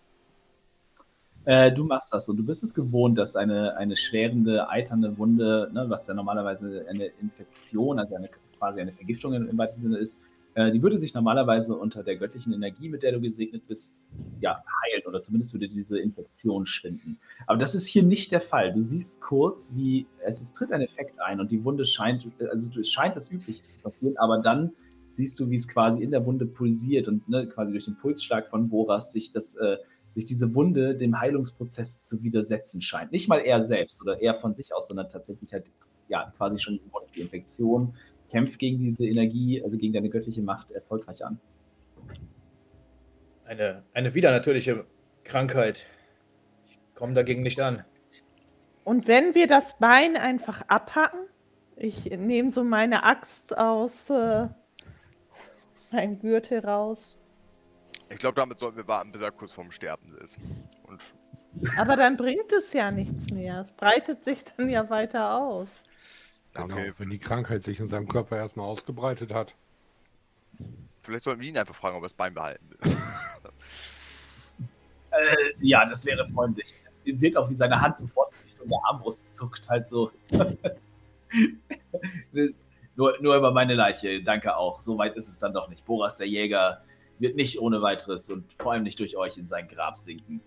Äh, 1.48 1.72
du 1.72 1.84
machst 1.84 2.12
das 2.12 2.28
und 2.28 2.36
du 2.36 2.44
bist 2.44 2.62
es 2.62 2.74
gewohnt, 2.74 3.16
dass 3.16 3.34
eine, 3.34 3.74
eine 3.78 3.96
schwerende, 3.96 4.68
eiternde 4.68 5.16
Wunde, 5.16 5.70
ne, 5.72 5.86
was 5.88 6.06
ja 6.06 6.12
normalerweise 6.12 6.84
eine 6.90 7.06
Infektion, 7.22 7.98
also 7.98 8.16
eine, 8.16 8.28
quasi 8.58 8.82
eine 8.82 8.92
Vergiftung 8.92 9.32
im, 9.32 9.48
im 9.48 9.56
weitesten 9.56 9.84
Sinne 9.84 9.96
ist, 9.96 10.20
äh, 10.52 10.70
die 10.70 10.82
würde 10.82 10.98
sich 10.98 11.14
normalerweise 11.14 11.74
unter 11.74 12.02
der 12.02 12.16
göttlichen 12.16 12.52
Energie, 12.52 12.90
mit 12.90 13.02
der 13.02 13.12
du 13.12 13.20
gesegnet 13.22 13.66
bist, 13.66 14.02
ja, 14.40 14.62
heilen 14.82 15.06
oder 15.06 15.22
zumindest 15.22 15.54
würde 15.54 15.68
diese 15.68 15.98
Infektion 15.98 16.66
schwinden. 16.66 17.18
Aber 17.46 17.58
das 17.58 17.74
ist 17.74 17.86
hier 17.86 18.02
nicht 18.02 18.30
der 18.30 18.42
Fall. 18.42 18.74
Du 18.74 18.82
siehst 18.82 19.22
kurz, 19.22 19.72
wie 19.74 20.06
es, 20.26 20.42
es 20.42 20.52
tritt 20.52 20.70
ein 20.70 20.82
Effekt 20.82 21.18
ein 21.18 21.40
und 21.40 21.50
die 21.50 21.64
Wunde 21.64 21.86
scheint, 21.86 22.26
also 22.50 22.78
es 22.78 22.90
scheint 22.90 23.16
das 23.16 23.32
Übliche 23.32 23.62
zu 23.62 23.78
passieren, 23.78 24.18
aber 24.18 24.36
dann 24.36 24.72
siehst 25.08 25.40
du, 25.40 25.48
wie 25.48 25.56
es 25.56 25.66
quasi 25.66 26.02
in 26.02 26.10
der 26.10 26.26
Wunde 26.26 26.44
pulsiert 26.44 27.08
und 27.08 27.26
ne, 27.26 27.46
quasi 27.46 27.72
durch 27.72 27.86
den 27.86 27.96
Pulsschlag 27.96 28.50
von 28.50 28.68
Boras 28.68 29.14
sich 29.14 29.32
das 29.32 29.54
äh, 29.56 29.78
sich 30.10 30.24
diese 30.24 30.54
Wunde 30.54 30.96
dem 30.96 31.20
Heilungsprozess 31.20 32.02
zu 32.02 32.22
widersetzen 32.22 32.80
scheint. 32.82 33.12
Nicht 33.12 33.28
mal 33.28 33.38
er 33.38 33.62
selbst 33.62 34.02
oder 34.02 34.20
er 34.20 34.34
von 34.34 34.54
sich 34.54 34.74
aus, 34.74 34.88
sondern 34.88 35.10
tatsächlich 35.10 35.52
halt 35.52 35.70
ja 36.08 36.32
quasi 36.36 36.58
schon 36.58 36.80
die 37.14 37.20
Infektion 37.20 37.94
kämpft 38.30 38.58
gegen 38.58 38.78
diese 38.78 39.06
Energie, 39.06 39.62
also 39.62 39.76
gegen 39.76 39.92
deine 39.92 40.10
göttliche 40.10 40.42
Macht 40.42 40.70
erfolgreich 40.70 41.24
an. 41.24 41.38
Eine, 43.44 43.82
eine 43.94 44.14
widernatürliche 44.14 44.84
Krankheit. 45.24 45.86
Ich 46.68 46.78
komme 46.94 47.14
dagegen 47.14 47.42
nicht 47.42 47.60
an. 47.60 47.84
Und 48.84 49.08
wenn 49.08 49.34
wir 49.34 49.46
das 49.46 49.78
Bein 49.78 50.16
einfach 50.16 50.62
abhacken, 50.68 51.20
ich 51.76 52.06
nehme 52.06 52.50
so 52.50 52.64
meine 52.64 53.04
Axt 53.04 53.56
aus 53.56 54.10
äh, 54.10 54.48
meinem 55.92 56.18
Gürtel 56.18 56.60
raus. 56.60 57.17
Ich 58.10 58.18
glaube, 58.18 58.34
damit 58.34 58.58
sollten 58.58 58.76
wir 58.76 58.88
warten, 58.88 59.12
bis 59.12 59.20
er 59.20 59.30
kurz 59.30 59.52
vorm 59.52 59.70
Sterben 59.70 60.14
ist. 60.22 60.38
Und 60.84 61.00
Aber 61.76 61.96
dann 61.96 62.16
bringt 62.16 62.50
es 62.52 62.72
ja 62.72 62.90
nichts 62.90 63.30
mehr. 63.30 63.60
Es 63.60 63.70
breitet 63.72 64.24
sich 64.24 64.44
dann 64.56 64.68
ja 64.70 64.88
weiter 64.88 65.34
aus. 65.34 65.68
Genau, 66.54 66.64
okay, 66.64 66.92
wenn 66.98 67.10
die 67.10 67.18
Krankheit 67.18 67.62
sich 67.62 67.78
in 67.78 67.86
seinem 67.86 68.08
Körper 68.08 68.36
erstmal 68.36 68.66
ausgebreitet 68.66 69.32
hat. 69.32 69.54
vielleicht 71.00 71.24
sollten 71.24 71.40
wir 71.40 71.48
ihn 71.48 71.58
einfach 71.58 71.74
fragen, 71.74 71.96
ob 71.96 72.02
er 72.02 72.06
das 72.06 72.14
Bein 72.14 72.34
behalten 72.34 72.70
will. 72.70 72.96
Äh, 75.10 75.54
ja, 75.60 75.86
das 75.86 76.04
wäre 76.04 76.28
freundlich. 76.28 76.74
Ihr 77.04 77.16
seht 77.16 77.36
auch, 77.36 77.48
wie 77.48 77.56
seine 77.56 77.80
Hand 77.80 77.98
sofort 77.98 78.30
in 78.34 78.46
Richtung 78.46 78.68
der 78.68 78.78
Armbrust 78.84 79.34
zuckt, 79.34 79.68
halt 79.70 79.88
so. 79.88 80.12
nur, 82.94 83.16
nur 83.20 83.36
über 83.36 83.50
meine 83.50 83.74
Leiche, 83.74 84.22
danke 84.22 84.54
auch. 84.54 84.80
So 84.80 84.98
weit 84.98 85.16
ist 85.16 85.28
es 85.28 85.38
dann 85.38 85.54
doch 85.54 85.68
nicht. 85.68 85.84
Boras 85.86 86.18
der 86.18 86.28
Jäger 86.28 86.82
wird 87.18 87.36
nicht 87.36 87.60
ohne 87.60 87.82
weiteres 87.82 88.30
und 88.30 88.44
vor 88.60 88.72
allem 88.72 88.82
nicht 88.84 88.98
durch 89.00 89.16
euch 89.16 89.36
in 89.38 89.46
sein 89.46 89.68
Grab 89.68 89.98
sinken. 89.98 90.40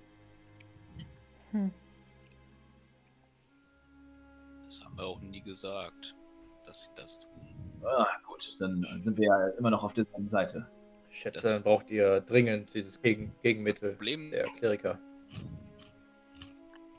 Das 4.65 4.83
haben 4.85 4.97
wir 4.97 5.05
auch 5.05 5.19
nie 5.21 5.41
gesagt, 5.41 6.15
dass 6.65 6.83
sie 6.83 6.89
das 6.95 7.21
tun. 7.21 7.83
Ah, 7.83 8.07
gut, 8.25 8.55
dann 8.59 8.85
sind 8.99 9.17
wir 9.17 9.25
ja 9.25 9.47
immer 9.57 9.69
noch 9.69 9.83
auf 9.83 9.93
der 9.93 10.05
selben 10.05 10.29
Seite. 10.29 10.67
Ich 11.09 11.19
schätze, 11.19 11.41
Das- 11.41 11.49
dann 11.51 11.63
braucht 11.63 11.89
ihr 11.89 12.21
dringend 12.21 12.73
dieses 12.73 13.01
Gegen 13.01 13.35
Gegenmittel 13.43 13.91
Problem, 13.93 14.31
der 14.31 14.47
Kleriker. 14.57 14.97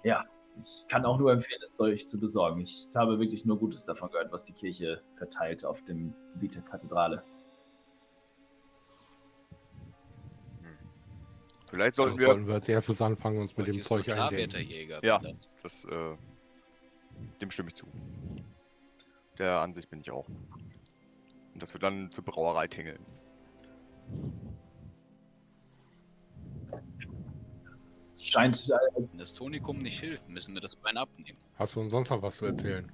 Ja, 0.04 0.26
ich 0.62 0.85
kann 0.88 1.06
auch 1.06 1.18
nur 1.18 1.32
empfehlen, 1.32 1.61
es 1.62 1.80
euch 1.80 2.06
zu 2.06 2.20
besorgen. 2.20 2.61
Ich 2.61 2.88
habe 2.94 3.18
wirklich 3.18 3.46
nur 3.46 3.58
Gutes 3.58 3.85
davon 3.87 4.11
gehört, 4.11 4.30
was 4.32 4.44
die 4.44 4.52
Kirche 4.52 5.00
verteilt 5.16 5.64
auf 5.64 5.80
dem 5.82 6.12
Gebiet 6.35 6.56
der 6.56 6.62
Kathedrale. 6.62 7.22
Vielleicht 11.72 11.94
sollten 11.94 12.18
wir. 12.18 12.26
sollten 12.26 12.46
wir 12.46 12.54
als 12.56 12.68
erstes 12.68 13.00
anfangen, 13.00 13.38
uns 13.38 13.56
mit 13.56 13.66
dem 13.66 13.80
Zeug 13.80 14.06
Jäger. 14.06 15.02
Ja. 15.02 15.18
Das, 15.20 15.56
Das, 15.56 15.87
äh, 15.87 16.16
dem 17.40 17.50
stimme 17.50 17.68
ich 17.70 17.76
zu. 17.76 17.87
Der 19.38 19.61
Ansicht 19.61 19.88
bin 19.88 20.02
ich 20.02 20.11
auch. 20.11 20.28
Und 20.28 21.62
dass 21.62 21.72
wir 21.72 21.80
dann 21.80 22.11
zur 22.11 22.24
Brauerei 22.24 22.68
tingeln. 22.68 22.98
Das 27.70 27.87
ist, 27.87 28.28
scheint 28.28 28.68
wenn 28.68 29.18
das 29.18 29.32
Tonikum 29.32 29.78
nicht 29.78 29.98
hilft, 29.98 30.28
müssen 30.28 30.52
wir 30.52 30.61
das 30.61 30.76
Bein 30.76 30.98
abnehmen. 30.98 31.38
Hast 31.54 31.74
du 31.74 31.80
uns 31.80 31.90
sonst 31.90 32.11
noch 32.11 32.20
was 32.20 32.37
zu 32.37 32.44
erzählen? 32.44 32.92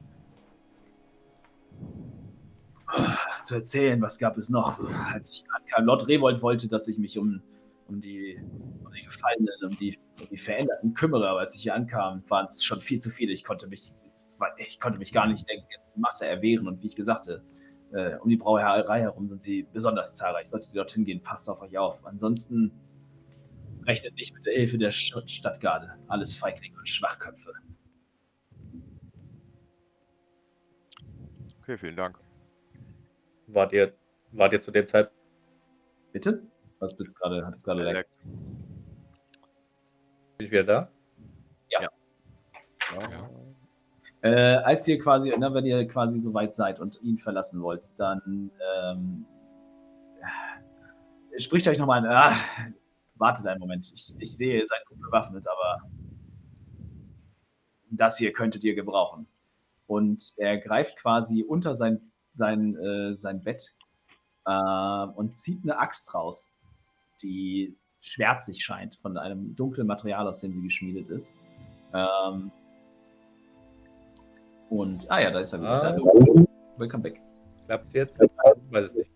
zu 3.43 3.57
erzählen, 3.57 4.01
was 4.01 4.21
gab 4.21 4.37
es 4.39 4.51
noch, 4.51 4.79
als 5.13 5.31
ich 5.33 5.45
ankam. 5.51 5.85
Lord 5.85 6.07
Revold 6.07 6.43
wollte, 6.43 6.69
dass 6.69 6.87
ich 6.87 6.99
mich 6.99 7.19
um, 7.19 7.43
um, 7.89 8.01
die, 8.01 8.39
um 8.85 8.93
die 8.93 9.05
Gefallenen, 9.05 9.49
um 9.65 9.77
die 9.77 9.99
die 10.31 10.39
Veränderten 10.39 10.95
kümmere, 10.95 11.29
aber 11.29 11.41
als 11.41 11.55
ich 11.55 11.63
hier 11.63 11.75
ankam, 11.75 12.23
waren 12.29 12.47
es 12.47 12.65
schon 12.65 12.81
viel 12.81 12.99
zu 12.99 13.11
viele. 13.11 13.33
Ich 13.33 13.45
konnte 13.45 13.67
mich, 13.67 13.93
ich 14.59 14.81
konnte 14.81 14.99
mich 14.99 15.13
gar 15.13 15.27
nicht 15.27 15.49
der 15.49 15.57
ganzen 15.57 16.01
Masse 16.01 16.27
erwehren. 16.27 16.69
Und 16.69 16.83
wie 16.83 16.89
ich 16.89 16.97
gesagt 16.97 17.29
äh, 17.93 18.17
um 18.17 18.29
die 18.29 18.37
Brauerei 18.37 19.01
herum 19.01 19.29
sind 19.29 19.43
sie 19.43 19.67
besonders 19.73 20.17
zahlreich. 20.17 20.49
Solltet 20.49 20.71
ihr 20.71 20.75
dorthin 20.75 21.05
gehen, 21.05 21.23
passt 21.23 21.49
auf 21.49 21.61
euch 21.61 21.79
auf. 21.79 22.05
Ansonsten 22.05 22.73
rechnet 23.87 24.15
nicht 24.15 24.35
mit 24.35 24.45
der 24.45 24.55
Hilfe 24.55 24.79
der 24.79 24.91
Stadtgarde. 24.91 25.95
Alles 26.09 26.35
Feiglinge 26.35 26.77
und 26.77 26.89
Schwachköpfe. 26.89 27.53
Okay, 31.63 31.79
vielen 31.79 31.97
Dank. 31.97 32.19
Wart 33.47 33.73
ihr, 33.73 33.95
wart 34.33 34.53
ihr 34.53 34.61
zu 34.61 34.71
dem 34.71 34.87
Zeitpunkt? 34.87 35.19
Bitte? 36.13 36.43
Was 36.81 36.97
bist 36.97 37.19
gerade? 37.19 37.47
Hat 37.47 37.55
es 37.55 37.65
gerade 37.65 37.83
lag? 37.83 38.05
Bin 40.37 40.47
ich 40.47 40.51
wieder 40.51 40.65
da? 40.65 40.91
Ja. 41.71 41.81
Ja. 41.83 41.89
Ja. 43.11 43.31
Äh, 44.21 44.57
als 44.65 44.87
ihr 44.89 44.99
quasi, 44.99 45.33
na, 45.39 45.53
wenn 45.55 45.67
ihr 45.67 45.87
quasi 45.87 46.21
so 46.21 46.35
weit 46.35 46.55
seid 46.55 46.81
und 46.81 47.01
ihn 47.03 47.19
verlassen 47.19 47.63
wollt, 47.63 47.99
dann 47.99 48.51
ähm, 48.83 49.27
spricht 51.37 51.69
euch 51.69 51.79
nochmal 51.79 52.05
an. 52.05 52.07
Ah, 52.07 52.33
wartet 53.15 53.47
einen 53.47 53.61
Moment. 53.61 53.93
Ich, 53.95 54.15
ich 54.19 54.37
sehe, 54.37 54.59
ihr 54.59 54.67
seid 54.67 54.85
gut 54.87 55.01
bewaffnet, 55.01 55.47
aber 55.47 55.83
das 57.91 58.19
hier 58.19 58.33
könntet 58.33 58.65
ihr 58.65 58.75
gebrauchen. 58.75 59.27
Und 59.87 60.35
er 60.37 60.59
greift 60.59 60.97
quasi 60.97 61.43
unter 61.43 61.75
sein, 61.75 62.13
sein, 62.33 62.77
äh, 62.77 63.17
sein 63.17 63.43
Bett 63.43 63.77
äh, 64.45 65.07
und 65.15 65.37
zieht 65.37 65.63
eine 65.63 65.79
Axt 65.79 66.13
raus, 66.15 66.58
die 67.23 67.77
schwärzig 68.01 68.65
scheint, 68.65 68.97
von 68.97 69.17
einem 69.17 69.55
dunklen 69.57 69.87
Material, 69.87 70.27
aus 70.27 70.41
dem 70.41 70.53
sie 70.53 70.63
geschmiedet 70.63 71.09
ist. 71.09 71.37
Ähm, 71.93 72.51
und, 74.71 75.11
ah 75.11 75.21
ja, 75.21 75.31
da 75.31 75.41
ist 75.41 75.53
er 75.53 75.61
wieder. 75.61 75.97
Ah. 75.97 76.47
Welcome 76.77 77.03
back. 77.03 77.21
Klappt's 77.65 77.93
jetzt? 77.93 78.23
Ich 78.23 78.31
weiß 78.71 78.87
es 78.87 78.95
nicht. 78.95 79.11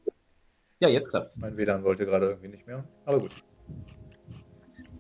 Ja, 0.81 0.89
jetzt 0.89 1.11
klappt's. 1.11 1.37
Mein 1.37 1.57
WLAN 1.57 1.85
wollte 1.85 2.05
gerade 2.07 2.27
irgendwie 2.27 2.49
nicht 2.49 2.67
mehr. 2.67 2.85
Aber 3.05 3.21
gut. 3.21 3.31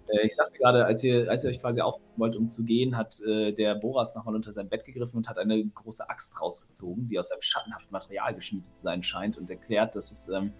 Äh, 0.09 0.27
ich 0.27 0.35
sagte 0.35 0.59
gerade, 0.59 0.85
als 0.85 1.03
ihr, 1.03 1.31
als 1.31 1.45
ihr 1.45 1.51
euch 1.51 1.61
quasi 1.61 1.81
aufmachen 1.81 2.13
wollt, 2.17 2.37
um 2.37 2.49
zu 2.49 2.65
gehen, 2.65 2.97
hat 2.97 3.21
äh, 3.27 3.53
der 3.53 3.75
Boras 3.75 4.15
nochmal 4.15 4.35
unter 4.35 4.53
sein 4.53 4.69
Bett 4.69 4.85
gegriffen 4.85 5.17
und 5.17 5.29
hat 5.29 5.39
eine 5.39 5.65
große 5.65 6.09
Axt 6.09 6.41
rausgezogen, 6.41 7.09
die 7.09 7.19
aus 7.19 7.31
einem 7.33 7.43
schattenhaften 7.43 7.91
Material 7.91 8.35
geschmiedet 8.35 8.75
zu 8.75 8.83
sein 8.83 9.03
scheint 9.03 9.39
und 9.39 9.51
erklärt, 9.51 9.97
dass 9.97 10.13
es, 10.13 10.29
ähm, 10.29 10.53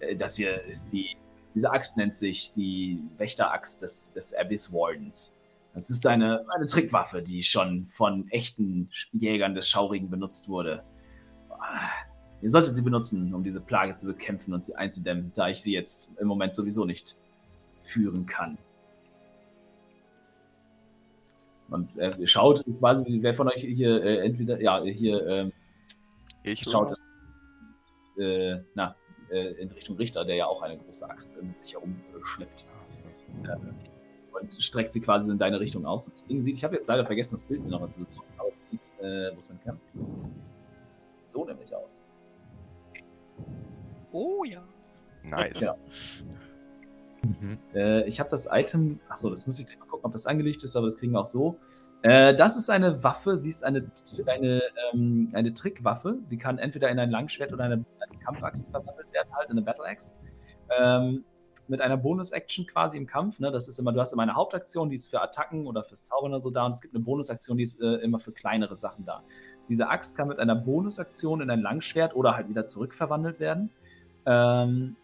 äh, 0.00 0.16
das 0.16 0.36
hier 0.36 0.62
ist 0.64 0.92
die, 0.92 1.16
diese 1.56 1.72
Axt 1.72 1.96
nennt 1.96 2.14
sich 2.14 2.52
die 2.52 3.02
Wächteraxt 3.16 3.80
des, 3.80 4.12
des 4.12 4.34
Abyss 4.34 4.72
Wardens. 4.72 5.34
Das 5.74 5.90
ist 5.90 6.06
eine, 6.06 6.44
eine 6.54 6.66
Trickwaffe, 6.66 7.22
die 7.22 7.42
schon 7.42 7.86
von 7.86 8.28
echten 8.28 8.90
Jägern 9.12 9.54
des 9.54 9.68
Schaurigen 9.68 10.10
benutzt 10.10 10.48
wurde. 10.48 10.84
Ah, 11.50 11.88
Ihr 12.42 12.50
solltet 12.50 12.76
sie 12.76 12.82
benutzen, 12.82 13.34
um 13.34 13.42
diese 13.42 13.60
Plage 13.60 13.96
zu 13.96 14.08
bekämpfen 14.08 14.52
und 14.52 14.64
sie 14.64 14.74
einzudämmen, 14.74 15.32
da 15.34 15.48
ich 15.48 15.62
sie 15.62 15.72
jetzt 15.72 16.10
im 16.20 16.28
Moment 16.28 16.54
sowieso 16.54 16.84
nicht 16.84 17.16
führen 17.82 18.26
kann. 18.26 18.58
Und 21.70 21.96
er 21.96 22.14
schaut 22.26 22.64
quasi, 22.78 23.18
wer 23.22 23.34
von 23.34 23.48
euch 23.48 23.62
hier 23.62 24.04
äh, 24.04 24.26
entweder, 24.26 24.60
ja, 24.60 24.82
hier 24.84 25.26
ähm, 25.26 25.52
Ich 26.44 26.62
schaut 26.62 26.96
äh, 28.18 28.58
na, 28.74 28.90
äh, 28.90 29.05
in 29.30 29.70
Richtung 29.72 29.96
Richter, 29.96 30.24
der 30.24 30.36
ja 30.36 30.46
auch 30.46 30.62
eine 30.62 30.78
große 30.78 31.08
Axt 31.08 31.36
äh, 31.36 31.42
mit 31.42 31.58
sich 31.58 31.74
herumschleppt. 31.74 32.66
Ähm, 33.44 33.74
und 34.40 34.62
streckt 34.62 34.92
sie 34.92 35.00
quasi 35.00 35.30
in 35.30 35.38
deine 35.38 35.60
Richtung 35.60 35.86
aus. 35.86 36.08
Und 36.08 36.14
das 36.14 36.26
Ding 36.26 36.40
sieht, 36.40 36.56
ich 36.56 36.64
habe 36.64 36.74
jetzt 36.74 36.86
leider 36.88 37.06
vergessen, 37.06 37.34
das 37.34 37.44
Bild 37.44 37.62
mir 37.62 37.70
nochmal 37.70 37.90
zu 37.90 38.00
besorgen, 38.00 38.28
aber 38.36 38.48
es 38.48 38.66
sieht, 38.70 38.92
äh, 39.00 39.34
wo 39.34 39.38
ist 39.38 39.48
mein 39.50 39.62
Kampf? 39.62 39.80
So 41.24 41.44
nämlich 41.44 41.74
aus. 41.74 42.08
Oh 44.12 44.44
ja. 44.44 44.62
Nice. 45.24 45.60
Ja. 45.60 45.74
Äh, 47.74 48.06
ich 48.08 48.20
habe 48.20 48.30
das 48.30 48.48
Item, 48.50 49.00
achso, 49.08 49.30
das 49.30 49.46
muss 49.46 49.58
ich 49.58 49.66
gleich 49.66 49.78
mal 49.78 49.86
gucken, 49.86 50.04
ob 50.04 50.12
das 50.12 50.26
angelegt 50.26 50.62
ist, 50.62 50.76
aber 50.76 50.86
das 50.86 50.98
kriegen 50.98 51.12
wir 51.12 51.20
auch 51.20 51.26
so. 51.26 51.58
Äh, 52.02 52.36
das 52.36 52.56
ist 52.56 52.70
eine 52.70 53.02
Waffe, 53.02 53.36
sie 53.38 53.50
ist 53.50 53.64
eine, 53.64 53.90
eine, 54.26 54.62
ähm, 54.92 55.28
eine 55.32 55.54
Trickwaffe. 55.54 56.18
Sie 56.24 56.38
kann 56.38 56.58
entweder 56.58 56.88
in 56.88 56.98
ein 56.98 57.10
Langschwert 57.10 57.52
oder 57.52 57.64
eine 57.64 57.84
Kampfaxt 58.26 58.70
verwandelt 58.70 59.12
werden, 59.12 59.28
halt 59.32 59.46
in 59.46 59.52
eine 59.52 59.62
Battle 59.62 59.84
Axe. 59.84 60.16
Ähm, 60.78 61.24
mit 61.68 61.80
einer 61.80 61.96
Bonus-Action 61.96 62.66
quasi 62.66 62.96
im 62.96 63.06
Kampf. 63.06 63.40
Ne? 63.40 63.50
Das 63.50 63.68
ist 63.68 63.78
immer, 63.78 63.92
du 63.92 64.00
hast 64.00 64.12
immer 64.12 64.22
eine 64.22 64.34
Hauptaktion, 64.34 64.88
die 64.88 64.96
ist 64.96 65.08
für 65.08 65.20
Attacken 65.20 65.66
oder 65.66 65.82
fürs 65.84 66.04
Zaubern 66.06 66.32
oder 66.32 66.40
so 66.40 66.50
da 66.50 66.64
und 66.64 66.72
es 66.72 66.80
gibt 66.80 66.94
eine 66.94 67.04
Bonusaktion, 67.04 67.56
die 67.56 67.64
ist 67.64 67.80
äh, 67.80 67.96
immer 67.96 68.18
für 68.18 68.32
kleinere 68.32 68.76
Sachen 68.76 69.04
da. 69.04 69.22
Diese 69.68 69.88
Axt 69.88 70.16
kann 70.16 70.28
mit 70.28 70.38
einer 70.38 70.54
Bonusaktion 70.54 71.40
in 71.40 71.50
ein 71.50 71.60
Langschwert 71.60 72.14
oder 72.14 72.36
halt 72.36 72.48
wieder 72.48 72.66
zurückverwandelt 72.66 73.40
werden. 73.40 73.70
Ähm, 74.26 74.96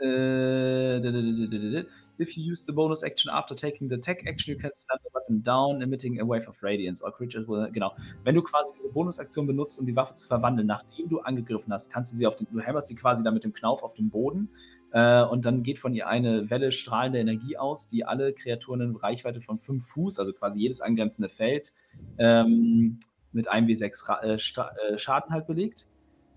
äh, 0.00 1.84
If 2.18 2.36
you 2.36 2.44
use 2.44 2.64
the 2.64 2.72
bonus 2.72 3.02
action 3.02 3.30
after 3.32 3.54
taking 3.54 3.88
the 3.88 3.96
attack 3.96 4.24
action, 4.26 4.54
you 4.54 4.60
can 4.60 4.70
slam 4.74 4.98
the 5.02 5.10
weapon 5.12 5.42
down, 5.42 5.82
emitting 5.82 6.20
a 6.20 6.24
wave 6.24 6.46
of 6.48 6.56
radiance. 6.62 7.02
All 7.02 7.10
creatures 7.10 7.46
will, 7.48 7.68
genau. 7.72 7.92
Wenn 8.24 8.34
du 8.34 8.42
quasi 8.42 8.72
diese 8.74 8.90
Bonusaktion 8.92 9.46
benutzt, 9.46 9.78
um 9.80 9.86
die 9.86 9.96
Waffe 9.96 10.14
zu 10.14 10.28
verwandeln, 10.28 10.66
nachdem 10.66 11.08
du 11.08 11.20
angegriffen 11.20 11.72
hast, 11.72 11.90
kannst 11.92 12.12
du 12.12 12.16
sie 12.16 12.26
auf 12.26 12.36
den, 12.36 12.46
du 12.52 12.60
hämmerst 12.60 12.88
sie 12.88 12.94
quasi 12.94 13.22
dann 13.22 13.34
mit 13.34 13.44
dem 13.44 13.52
Knauf 13.52 13.82
auf 13.82 13.94
den 13.94 14.10
Boden 14.10 14.48
äh, 14.94 15.24
und 15.24 15.44
dann 15.44 15.64
geht 15.64 15.80
von 15.80 15.92
ihr 15.92 16.06
eine 16.06 16.48
Welle 16.50 16.70
strahlender 16.70 17.18
Energie 17.18 17.56
aus, 17.56 17.88
die 17.88 18.04
alle 18.04 18.32
Kreaturen 18.32 18.80
in 18.80 18.96
Reichweite 18.96 19.40
von 19.40 19.58
5 19.58 19.84
Fuß, 19.84 20.18
also 20.20 20.32
quasi 20.32 20.60
jedes 20.60 20.80
angrenzende 20.80 21.28
Feld, 21.28 21.72
ähm, 22.18 23.00
mit 23.32 23.48
einem 23.48 23.66
W6 23.66 24.08
Ra 24.08 24.20
äh, 24.22 24.34
äh, 24.34 24.98
Schaden 24.98 25.32
halt 25.32 25.48
belegt. 25.48 25.88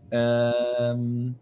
Ähm, 0.10 1.36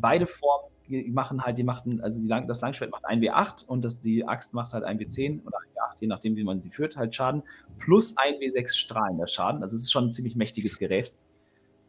beide 0.00 0.26
Formen 0.26 0.70
die 0.88 1.10
machen 1.10 1.44
halt, 1.44 1.58
die 1.58 1.62
machten, 1.62 2.00
also 2.00 2.20
die 2.20 2.28
Lang 2.28 2.46
das 2.46 2.60
Langschwert 2.60 2.90
macht 2.90 3.04
1W8 3.04 3.66
und 3.66 3.84
das, 3.84 4.00
die 4.00 4.26
Axt 4.26 4.54
macht 4.54 4.72
halt 4.72 4.84
1W10 4.84 5.44
oder 5.46 5.58
1W8, 5.58 6.00
je 6.00 6.06
nachdem, 6.06 6.36
wie 6.36 6.44
man 6.44 6.60
sie 6.60 6.70
führt, 6.70 6.96
halt 6.96 7.14
Schaden, 7.14 7.42
plus 7.78 8.16
1W6 8.16 8.76
strahlender 8.76 9.26
Schaden. 9.26 9.62
Also 9.62 9.76
es 9.76 9.82
ist 9.82 9.92
schon 9.92 10.06
ein 10.06 10.12
ziemlich 10.12 10.36
mächtiges 10.36 10.78
Gerät. 10.78 11.12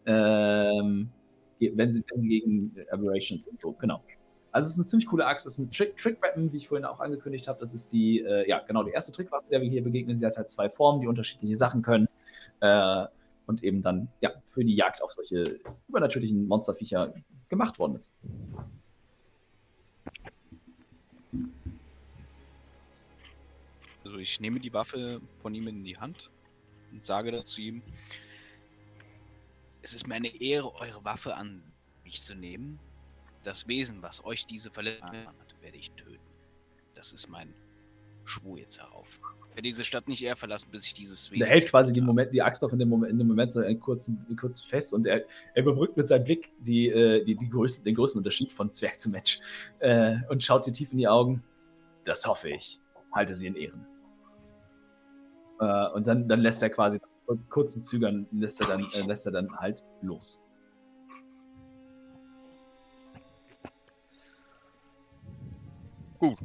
Ähm, 0.05 1.09
wenn, 1.59 1.91
sie, 1.91 2.03
wenn 2.09 2.21
sie 2.21 2.27
gegen 2.29 2.75
Aberrations 2.91 3.43
sind, 3.43 3.57
so, 3.57 3.71
genau. 3.73 4.01
Also 4.51 4.67
es 4.67 4.73
ist 4.73 4.79
eine 4.79 4.85
ziemlich 4.87 5.07
coole 5.07 5.25
Axt, 5.25 5.45
das 5.45 5.53
ist 5.53 5.59
ein 5.59 5.71
Trick, 5.71 5.97
Trick 5.97 6.21
Weapon, 6.21 6.51
wie 6.51 6.57
ich 6.57 6.67
vorhin 6.67 6.85
auch 6.85 6.99
angekündigt 6.99 7.47
habe. 7.47 7.59
Das 7.59 7.73
ist 7.73 7.91
die, 7.93 8.21
äh, 8.21 8.47
ja, 8.49 8.59
genau, 8.59 8.83
die 8.83 8.91
erste 8.91 9.11
Trickwaffe, 9.11 9.45
der 9.51 9.61
wir 9.61 9.69
hier 9.69 9.83
begegnen. 9.83 10.17
Sie 10.17 10.25
hat 10.25 10.37
halt 10.37 10.49
zwei 10.49 10.69
Formen, 10.69 11.01
die 11.01 11.07
unterschiedliche 11.07 11.55
Sachen 11.55 11.81
können. 11.81 12.07
Äh, 12.61 13.05
und 13.47 13.63
eben 13.63 13.81
dann, 13.81 14.09
ja, 14.21 14.31
für 14.45 14.63
die 14.63 14.75
Jagd 14.75 15.01
auf 15.01 15.11
solche 15.11 15.59
übernatürlichen 15.87 16.47
Monsterviecher 16.47 17.13
gemacht 17.49 17.79
worden 17.79 17.95
ist. 17.95 18.13
Also 24.03 24.17
ich 24.17 24.39
nehme 24.39 24.59
die 24.59 24.73
Waffe 24.73 25.21
von 25.41 25.53
ihm 25.53 25.67
in 25.67 25.83
die 25.83 25.97
Hand 25.97 26.31
und 26.91 27.03
sage 27.03 27.31
dazu 27.31 27.61
ihm, 27.61 27.81
es 29.81 29.93
ist 29.93 30.07
mir 30.07 30.15
eine 30.15 30.33
Ehre, 30.41 30.73
eure 30.75 31.03
Waffe 31.03 31.35
an 31.35 31.63
mich 32.03 32.21
zu 32.21 32.35
nehmen. 32.35 32.79
Das 33.43 33.67
Wesen, 33.67 34.01
was 34.01 34.23
euch 34.23 34.45
diese 34.45 34.71
Verletzung 34.71 35.09
hat, 35.09 35.61
werde 35.61 35.77
ich 35.77 35.91
töten. 35.91 36.23
Das 36.93 37.13
ist 37.13 37.27
mein 37.27 37.53
Schwur 38.27 38.57
jetzt 38.57 38.79
darauf. 38.79 39.19
Ich 39.49 39.55
werde 39.55 39.61
diese 39.63 39.83
Stadt 39.83 40.07
nicht 40.07 40.23
eher 40.23 40.35
verlassen, 40.35 40.67
bis 40.71 40.85
ich 40.85 40.93
dieses 40.93 41.31
Wesen. 41.31 41.43
Er 41.43 41.49
hält 41.49 41.67
quasi 41.69 41.93
habe. 41.93 42.05
Moment, 42.05 42.33
die 42.33 42.41
Axt 42.41 42.63
auch 42.63 42.71
in 42.71 42.79
dem 42.79 42.89
Moment, 42.89 43.11
in 43.11 43.17
dem 43.17 43.27
Moment 43.27 43.51
so 43.51 43.59
einen 43.59 43.79
kurzen, 43.79 44.25
kurz 44.39 44.61
fest 44.61 44.93
und 44.93 45.07
er, 45.07 45.25
er 45.55 45.63
überbrückt 45.63 45.97
mit 45.97 46.07
seinem 46.07 46.25
Blick 46.25 46.51
die, 46.59 46.89
äh, 46.89 47.23
die, 47.23 47.35
die 47.35 47.49
Größen, 47.49 47.83
den 47.83 47.95
Größenunterschied 47.95 48.51
von 48.51 48.71
Zwerg 48.71 48.99
zu 48.99 49.09
Mensch 49.09 49.39
äh, 49.79 50.17
und 50.29 50.43
schaut 50.43 50.67
dir 50.67 50.73
tief 50.73 50.91
in 50.91 50.99
die 50.99 51.07
Augen. 51.07 51.43
Das 52.05 52.25
hoffe 52.27 52.49
ich. 52.49 52.79
Halte 53.11 53.33
sie 53.33 53.47
in 53.47 53.55
Ehren. 53.55 53.87
Äh, 55.59 55.89
und 55.89 56.05
dann, 56.05 56.27
dann 56.27 56.41
lässt 56.41 56.61
er 56.61 56.69
quasi 56.69 56.99
mit 57.27 57.49
kurzen 57.49 57.81
Zügern 57.81 58.27
lässt 58.31 58.61
er 58.61 58.67
dann, 58.67 58.87
äh, 58.93 59.05
lässt 59.07 59.25
er 59.25 59.31
dann 59.31 59.55
halt 59.57 59.83
los. 60.01 60.43
Gut. 66.19 66.39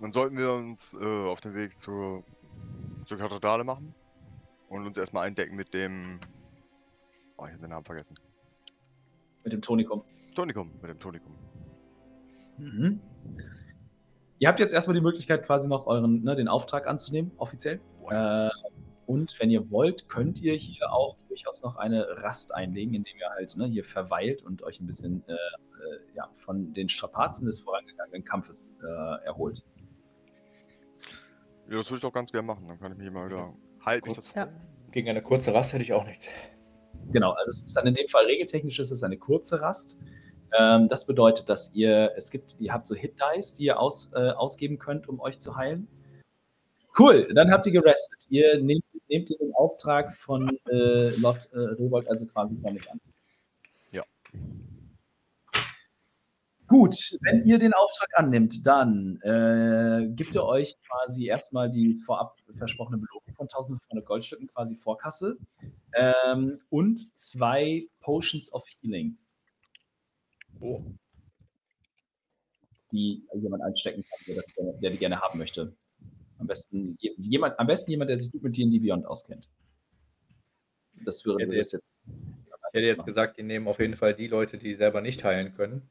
Dann 0.00 0.12
sollten 0.12 0.36
wir 0.36 0.52
uns 0.52 0.94
äh, 0.94 1.26
auf 1.26 1.40
den 1.40 1.54
Weg 1.54 1.78
zur, 1.78 2.22
zur 3.06 3.18
Kathedrale 3.18 3.64
machen 3.64 3.94
und 4.68 4.86
uns 4.86 4.98
erstmal 4.98 5.26
eindecken 5.26 5.56
mit 5.56 5.72
dem. 5.72 6.20
Oh, 7.38 7.44
ich 7.46 7.52
habe 7.52 7.62
den 7.62 7.70
Namen 7.70 7.84
vergessen. 7.84 8.18
Mit 9.44 9.52
dem 9.52 9.62
Tonikum. 9.62 10.02
Tonikum, 10.34 10.70
mit 10.80 10.90
dem 10.90 10.98
Tonikum. 10.98 11.34
Mhm. 12.58 13.00
Ihr 14.38 14.48
habt 14.48 14.60
jetzt 14.60 14.74
erstmal 14.74 14.94
die 14.94 15.00
Möglichkeit, 15.00 15.46
quasi 15.46 15.68
noch 15.68 15.86
euren, 15.86 16.22
ne, 16.22 16.36
den 16.36 16.48
Auftrag 16.48 16.86
anzunehmen, 16.86 17.32
offiziell. 17.38 17.80
Äh, 18.10 18.50
und 19.06 19.38
wenn 19.40 19.50
ihr 19.50 19.70
wollt, 19.70 20.08
könnt 20.08 20.42
ihr 20.42 20.54
hier 20.54 20.92
auch 20.92 21.16
durchaus 21.28 21.62
noch 21.62 21.76
eine 21.76 22.06
Rast 22.22 22.54
einlegen, 22.54 22.94
indem 22.94 23.16
ihr 23.16 23.30
halt 23.30 23.56
ne, 23.56 23.66
hier 23.66 23.84
verweilt 23.84 24.42
und 24.42 24.62
euch 24.62 24.80
ein 24.80 24.86
bisschen 24.86 25.22
äh, 25.26 25.32
äh, 25.32 25.36
ja, 26.14 26.28
von 26.36 26.74
den 26.74 26.88
Strapazen 26.88 27.46
des 27.46 27.60
vorangegangenen 27.60 28.24
Kampfes 28.24 28.74
äh, 28.82 29.24
erholt. 29.24 29.64
Ja, 31.68 31.76
das 31.76 31.90
würde 31.90 31.98
ich 31.98 32.04
auch 32.04 32.12
ganz 32.12 32.30
gerne 32.30 32.46
machen. 32.46 32.66
Dann 32.68 32.78
kann 32.78 32.92
ich 32.92 32.98
mich 32.98 33.10
mal 33.10 33.28
wieder. 33.28 33.52
Halt 33.84 34.04
das 34.06 34.32
Ja. 34.34 34.48
Gegen 34.92 35.08
eine 35.08 35.22
kurze 35.22 35.52
Rast 35.52 35.72
hätte 35.72 35.82
ich 35.82 35.92
auch 35.92 36.04
nichts. 36.04 36.26
Genau, 37.12 37.32
also 37.32 37.50
es 37.50 37.64
ist 37.64 37.76
dann 37.76 37.86
in 37.86 37.94
dem 37.94 38.08
Fall 38.08 38.24
regeltechnisch 38.26 38.78
ist 38.78 38.90
es 38.90 39.02
eine 39.02 39.16
kurze 39.16 39.60
Rast. 39.60 39.98
Ähm, 40.58 40.88
das 40.88 41.06
bedeutet, 41.06 41.48
dass 41.48 41.74
ihr, 41.74 42.12
es 42.16 42.30
gibt, 42.30 42.56
ihr 42.60 42.72
habt 42.72 42.86
so 42.86 42.94
Hit-Dice, 42.94 43.54
die 43.54 43.64
ihr 43.64 43.80
aus, 43.80 44.10
äh, 44.14 44.30
ausgeben 44.30 44.78
könnt, 44.78 45.08
um 45.08 45.20
euch 45.20 45.38
zu 45.38 45.56
heilen. 45.56 45.88
Cool, 46.98 47.28
dann 47.34 47.50
habt 47.50 47.66
ihr 47.66 47.72
gerestet. 47.72 48.26
Ihr 48.30 48.60
nehmt, 48.60 48.84
nehmt 49.08 49.28
den 49.28 49.52
Auftrag 49.54 50.14
von 50.14 50.48
äh, 50.70 51.10
Lot 51.16 51.48
äh, 51.52 51.58
Robold 51.78 52.08
also 52.08 52.26
quasi 52.26 52.56
damit 52.62 52.90
an. 52.90 53.00
Ja. 53.92 54.02
Gut, 56.68 57.16
wenn 57.20 57.44
ihr 57.46 57.58
den 57.58 57.72
Auftrag 57.74 58.08
annimmt, 58.14 58.66
dann 58.66 59.20
äh, 59.22 60.08
gibt 60.10 60.34
ihr 60.34 60.42
euch 60.44 60.74
quasi 60.88 61.26
erstmal 61.26 61.70
die 61.70 61.94
vorab 61.94 62.36
versprochene 62.56 62.98
Belohnung 62.98 63.22
von 63.36 63.44
1500 63.46 64.04
Goldstücken 64.04 64.48
quasi 64.48 64.74
Vorkasse 64.76 65.36
ähm, 65.94 66.58
und 66.70 66.98
zwei 67.16 67.86
Potions 68.00 68.52
of 68.52 68.64
Healing, 68.80 69.16
Oh, 70.60 70.82
die 72.92 73.22
jemand 73.34 73.62
einstecken 73.62 74.02
kann, 74.08 74.18
der, 74.26 74.36
das, 74.36 74.52
der 74.80 74.90
die 74.90 74.96
gerne 74.96 75.20
haben 75.20 75.38
möchte. 75.38 75.72
Am 76.38 76.46
besten 76.46 76.96
je- 77.00 77.14
jemand, 77.18 77.58
am 77.58 77.66
besten 77.66 77.90
jemand, 77.90 78.10
der 78.10 78.18
sich 78.18 78.32
gut 78.32 78.42
mit 78.42 78.56
D&D 78.56 78.78
Beyond 78.78 79.06
auskennt. 79.06 79.48
Das 81.04 81.24
würde 81.24 81.44
Hätte 81.44 81.56
das 81.56 81.72
jetzt. 81.72 81.86
ich 82.06 82.14
hätte 82.72 82.86
jetzt 82.86 83.04
gesagt, 83.04 83.38
die 83.38 83.42
nehmen 83.42 83.68
auf 83.68 83.78
jeden 83.80 83.96
Fall 83.96 84.14
die 84.14 84.28
Leute, 84.28 84.56
die 84.58 84.74
selber 84.74 85.00
nicht 85.00 85.22
heilen 85.24 85.54
können. 85.54 85.82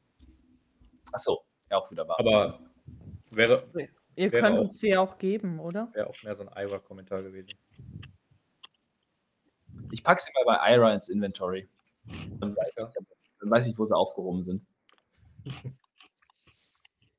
Achso, 1.12 1.44
ja, 1.70 1.78
auch 1.78 1.90
wieder 1.90 2.06
wahr. 2.08 2.18
Aber 2.20 2.58
wäre, 3.30 3.68
Ihr 4.18 4.32
Wäre 4.32 4.42
könnt 4.42 4.58
auch- 4.58 4.62
uns 4.64 4.78
die 4.78 4.96
auch 4.96 5.18
geben, 5.18 5.60
oder? 5.60 5.90
wäre 5.92 6.08
auch 6.08 6.22
mehr 6.22 6.34
so 6.36 6.46
ein 6.46 6.48
Ira-Kommentar 6.56 7.22
gewesen. 7.22 7.50
Ich 9.92 10.02
packe 10.02 10.22
sie 10.22 10.30
mal 10.34 10.44
bei 10.46 10.72
Ira 10.74 10.94
ins 10.94 11.08
Inventory. 11.10 11.68
Dann 12.40 12.56
weiß, 12.56 12.72
Ja. 12.78 12.88
ich, 12.88 13.06
dann 13.40 13.50
weiß 13.50 13.66
ich, 13.66 13.78
wo 13.78 13.84
sie 13.86 13.94
aufgehoben 13.94 14.44
sind. 14.44 14.66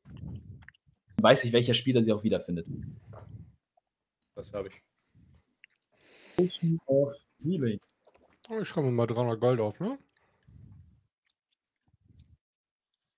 Dann 0.05 1.23
weiß 1.23 1.43
ich, 1.45 1.53
welcher 1.53 1.73
Spieler 1.75 2.01
sie 2.03 2.11
auch 2.13 2.23
wiederfindet. 2.23 2.67
Das 4.35 4.51
habe 4.53 4.69
ich. 4.69 4.81
Ich 6.37 6.59
schreibe 8.67 8.91
mal 8.91 9.07
300 9.07 9.39
Gold 9.39 9.59
auf, 9.59 9.79
ne? 9.79 9.97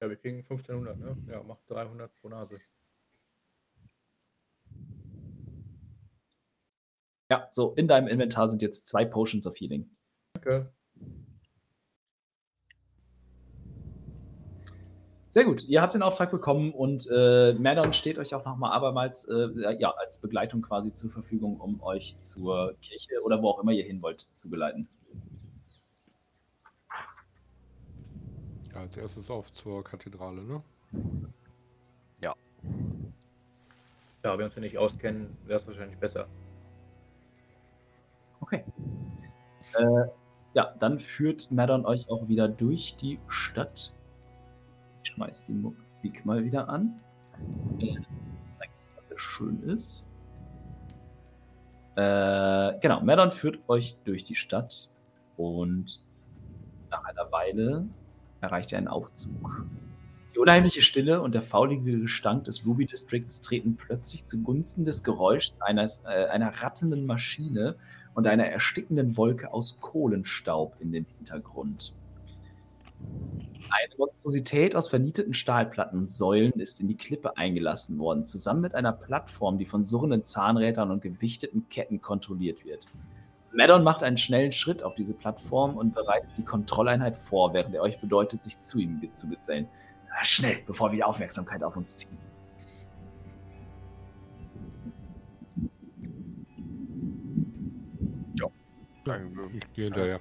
Ja, 0.02 0.10
wir 0.10 0.16
kriegen 0.16 0.38
1500, 0.38 0.98
ne? 0.98 1.18
Ja, 1.28 1.44
macht 1.44 1.62
300 1.70 2.14
pro 2.16 2.30
Nase. 2.30 2.58
Ja, 7.30 7.48
so, 7.52 7.74
in 7.74 7.88
deinem 7.88 8.08
Inventar 8.08 8.48
sind 8.48 8.62
jetzt 8.62 8.88
zwei 8.88 9.06
Potions 9.06 9.46
of 9.46 9.56
Healing. 9.60 9.90
Danke. 10.34 10.72
Sehr 15.32 15.46
gut, 15.46 15.64
ihr 15.68 15.82
habt 15.82 15.94
den 15.94 16.02
Auftrag 16.02 16.32
bekommen 16.32 16.74
und 16.74 17.08
äh, 17.12 17.54
Madon 17.54 17.94
steht 17.94 18.18
euch 18.18 18.34
auch 18.34 18.46
nochmal 18.46 18.72
abermals 18.72 19.26
äh, 19.26 19.78
ja, 19.78 19.92
als 19.92 20.20
Begleitung 20.20 20.64
quasi 20.64 20.92
zur 20.92 21.12
Verfügung, 21.12 21.60
um 21.60 21.84
euch 21.84 22.18
zur 22.20 22.74
Kirche 22.82 23.22
oder 23.24 23.40
wo 23.40 23.50
auch 23.50 23.60
immer 23.60 23.72
ihr 23.72 23.84
hin 23.84 24.02
wollt 24.02 24.22
zu 24.34 24.50
geleiten. 24.50 24.90
Ja, 28.80 28.86
als 28.86 28.96
erstes 28.96 29.30
auf 29.30 29.52
zur 29.52 29.84
Kathedrale, 29.84 30.42
ne? 30.42 30.64
Da 34.22 34.38
wir 34.38 34.46
uns 34.46 34.54
hier 34.54 34.62
nicht 34.62 34.78
auskennen, 34.78 35.36
wäre 35.46 35.60
es 35.60 35.68
wahrscheinlich 35.68 35.98
besser. 35.98 36.28
Okay. 38.42 38.64
Äh, 39.78 40.08
ja, 40.54 40.74
dann 40.80 41.00
führt 41.00 41.52
Madon 41.52 41.86
euch 41.86 42.10
auch 42.10 42.28
wieder 42.28 42.48
durch 42.48 42.96
die 42.96 43.20
Stadt. 43.28 43.94
Ich 45.04 45.12
schmeiß 45.12 45.46
die 45.46 45.54
Musik 45.54 46.26
mal 46.26 46.44
wieder 46.44 46.68
an. 46.70 47.00
Äh, 47.80 47.96
das 47.96 48.58
zeigt, 48.58 48.74
was 48.96 49.08
sehr 49.10 49.20
schön 49.20 49.64
ist. 49.64 50.14
Äh, 51.96 52.80
genau, 52.80 53.02
Madon 53.02 53.32
führt 53.32 53.60
euch 53.68 53.98
durch 54.06 54.24
die 54.24 54.36
Stadt 54.36 54.90
und 55.38 56.02
nach 56.90 57.04
einer 57.04 57.32
Weile 57.32 57.88
erreicht 58.42 58.72
ihr 58.72 58.78
einen 58.78 58.88
Aufzug. 58.88 59.66
Die 60.34 60.40
unheimliche 60.40 60.82
Stille 60.82 61.22
und 61.22 61.36
der 61.36 61.42
faulige 61.42 62.00
Gestank 62.00 62.46
des 62.46 62.66
Ruby 62.66 62.86
Districts 62.86 63.42
treten 63.42 63.76
plötzlich 63.76 64.26
zugunsten 64.26 64.86
des 64.86 65.04
Geräuschs 65.04 65.62
eines, 65.62 66.02
äh, 66.06 66.28
einer 66.28 66.64
rattenden 66.64 67.06
Maschine 67.06 67.76
und 68.14 68.28
einer 68.28 68.46
erstickenden 68.46 69.18
Wolke 69.18 69.52
aus 69.52 69.80
Kohlenstaub 69.82 70.76
in 70.80 70.92
den 70.92 71.06
Hintergrund. 71.18 71.94
Eine 73.02 73.96
Monstrosität 73.98 74.76
aus 74.76 74.88
vernieteten 74.88 75.34
Stahlplatten 75.34 76.00
und 76.00 76.12
Säulen 76.12 76.60
ist 76.60 76.82
in 76.82 76.88
die 76.88 76.98
Klippe 76.98 77.38
eingelassen 77.38 78.00
worden, 78.00 78.26
zusammen 78.26 78.62
mit 78.62 78.76
einer 78.76 78.94
Plattform, 78.94 79.58
die 79.58 79.66
von 79.66 79.86
surrenden 79.86 80.24
Zahnrädern 80.24 80.92
und 80.92 81.02
gewichteten 81.02 81.70
Ketten 81.70 82.02
kontrolliert 82.02 82.66
wird. 82.66 82.88
Maddon 83.52 83.84
macht 83.84 84.04
einen 84.04 84.18
schnellen 84.18 84.52
Schritt 84.52 84.84
auf 84.84 84.96
diese 84.96 85.14
Plattform 85.14 85.76
und 85.76 85.96
bereitet 85.96 86.30
die 86.38 86.44
Kontrolleinheit 86.44 87.18
vor, 87.18 87.54
während 87.54 87.74
er 87.74 87.82
euch 87.82 88.00
bedeutet, 88.00 88.44
sich 88.44 88.60
zu 88.62 88.80
ihm 88.80 89.02
zu 89.14 89.28
gesellen. 89.28 89.68
Na, 90.10 90.24
Schnell, 90.24 90.60
bevor 90.68 90.92
wir 90.92 90.98
die 90.98 91.04
Aufmerksamkeit 91.04 91.64
auf 91.64 91.76
uns 91.76 91.98
ziehen. 91.98 92.18
Danke. 99.10 99.50
Ich 99.54 99.74
gehe 99.74 99.86
hinterher. 99.86 100.20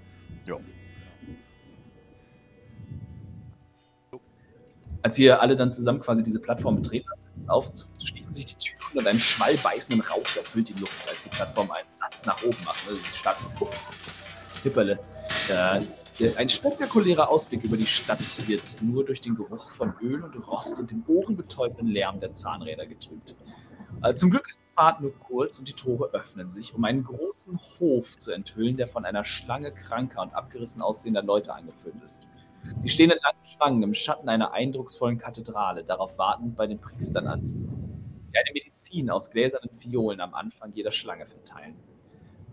Als 5.02 5.18
ihr 5.18 5.40
alle 5.40 5.56
dann 5.56 5.72
zusammen 5.72 6.00
quasi 6.00 6.22
diese 6.22 6.40
Plattform 6.40 6.76
betreten 6.76 7.08
habt, 7.10 7.48
Aufzugs, 7.50 8.04
schließen 8.06 8.34
sich 8.34 8.46
die 8.46 8.56
Türen 8.56 8.77
und 8.94 9.06
ein 9.06 9.20
Schwall 9.20 9.56
beißenden 9.56 10.06
Rauchs 10.06 10.36
erfüllt 10.36 10.68
die 10.68 10.74
Luft, 10.74 11.08
als 11.08 11.24
die 11.24 11.30
Plattform 11.30 11.70
einen 11.70 11.90
Satz 11.90 12.24
nach 12.24 12.42
oben 12.42 12.58
macht. 12.64 12.88
Also 12.88 13.00
die 13.00 13.16
Stadt. 13.16 13.36
Hipperle. 14.62 14.98
Äh, 15.48 15.80
ein 16.36 16.48
spektakulärer 16.48 17.28
Ausblick 17.30 17.62
über 17.62 17.76
die 17.76 17.86
Stadt 17.86 18.20
wird 18.48 18.62
nur 18.82 19.04
durch 19.04 19.20
den 19.20 19.36
Geruch 19.36 19.70
von 19.70 19.94
Öl 20.02 20.24
und 20.24 20.34
Rost 20.48 20.80
und 20.80 20.90
den 20.90 21.04
ohrenbetäubenden 21.06 21.86
Lärm 21.86 22.18
der 22.18 22.32
Zahnräder 22.32 22.86
getrübt. 22.86 23.36
Äh, 24.02 24.14
zum 24.14 24.30
Glück 24.30 24.48
ist 24.48 24.58
die 24.58 24.74
Fahrt 24.74 25.00
nur 25.00 25.16
kurz 25.16 25.58
und 25.60 25.68
die 25.68 25.74
Tore 25.74 26.10
öffnen 26.12 26.50
sich, 26.50 26.74
um 26.74 26.84
einen 26.84 27.04
großen 27.04 27.58
Hof 27.78 28.18
zu 28.18 28.32
enthüllen, 28.32 28.76
der 28.76 28.88
von 28.88 29.04
einer 29.04 29.24
Schlange 29.24 29.72
kranker 29.72 30.22
und 30.22 30.34
abgerissen 30.34 30.82
aussehender 30.82 31.22
Leute 31.22 31.54
angefüllt 31.54 32.02
ist. 32.04 32.22
Sie 32.80 32.88
stehen 32.88 33.10
in 33.10 33.18
langen 33.22 33.46
Schlangen 33.46 33.82
im 33.82 33.94
Schatten 33.94 34.28
einer 34.28 34.52
eindrucksvollen 34.52 35.18
Kathedrale, 35.18 35.84
darauf 35.84 36.18
wartend, 36.18 36.56
bei 36.56 36.66
den 36.66 36.80
Priestern 36.80 37.26
anzukommen, 37.26 37.77
eine 38.38 38.52
Medizin 38.52 39.10
aus 39.10 39.30
gläsernen 39.30 39.70
Fiolen 39.76 40.20
am 40.20 40.34
Anfang 40.34 40.72
jeder 40.72 40.92
Schlange 40.92 41.26
verteilen. 41.26 41.76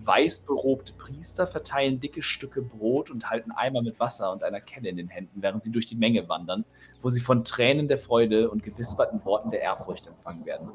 Weiß 0.04 0.46
berobte 0.46 0.94
Priester 0.94 1.48
verteilen 1.48 2.00
dicke 2.00 2.22
Stücke 2.22 2.62
Brot 2.62 3.10
und 3.10 3.30
halten 3.30 3.52
Eimer 3.52 3.82
mit 3.82 4.00
Wasser 4.00 4.32
und 4.32 4.44
einer 4.44 4.62
Kelle 4.62 4.90
in 4.90 4.98
den 4.98 5.08
Händen, 5.08 5.42
während 5.42 5.64
sie 5.64 5.72
durch 5.72 5.88
die 5.88 5.96
Menge 5.96 6.30
wandern, 6.30 6.64
wo 7.02 7.10
sie 7.10 7.22
von 7.22 7.44
Tränen 7.44 7.88
der 7.88 7.98
Freude 7.98 8.52
und 8.52 8.62
gewisperten 8.62 9.26
Worten 9.26 9.50
der 9.50 9.62
Ehrfurcht 9.62 10.06
empfangen 10.06 10.46
werden. 10.46 10.70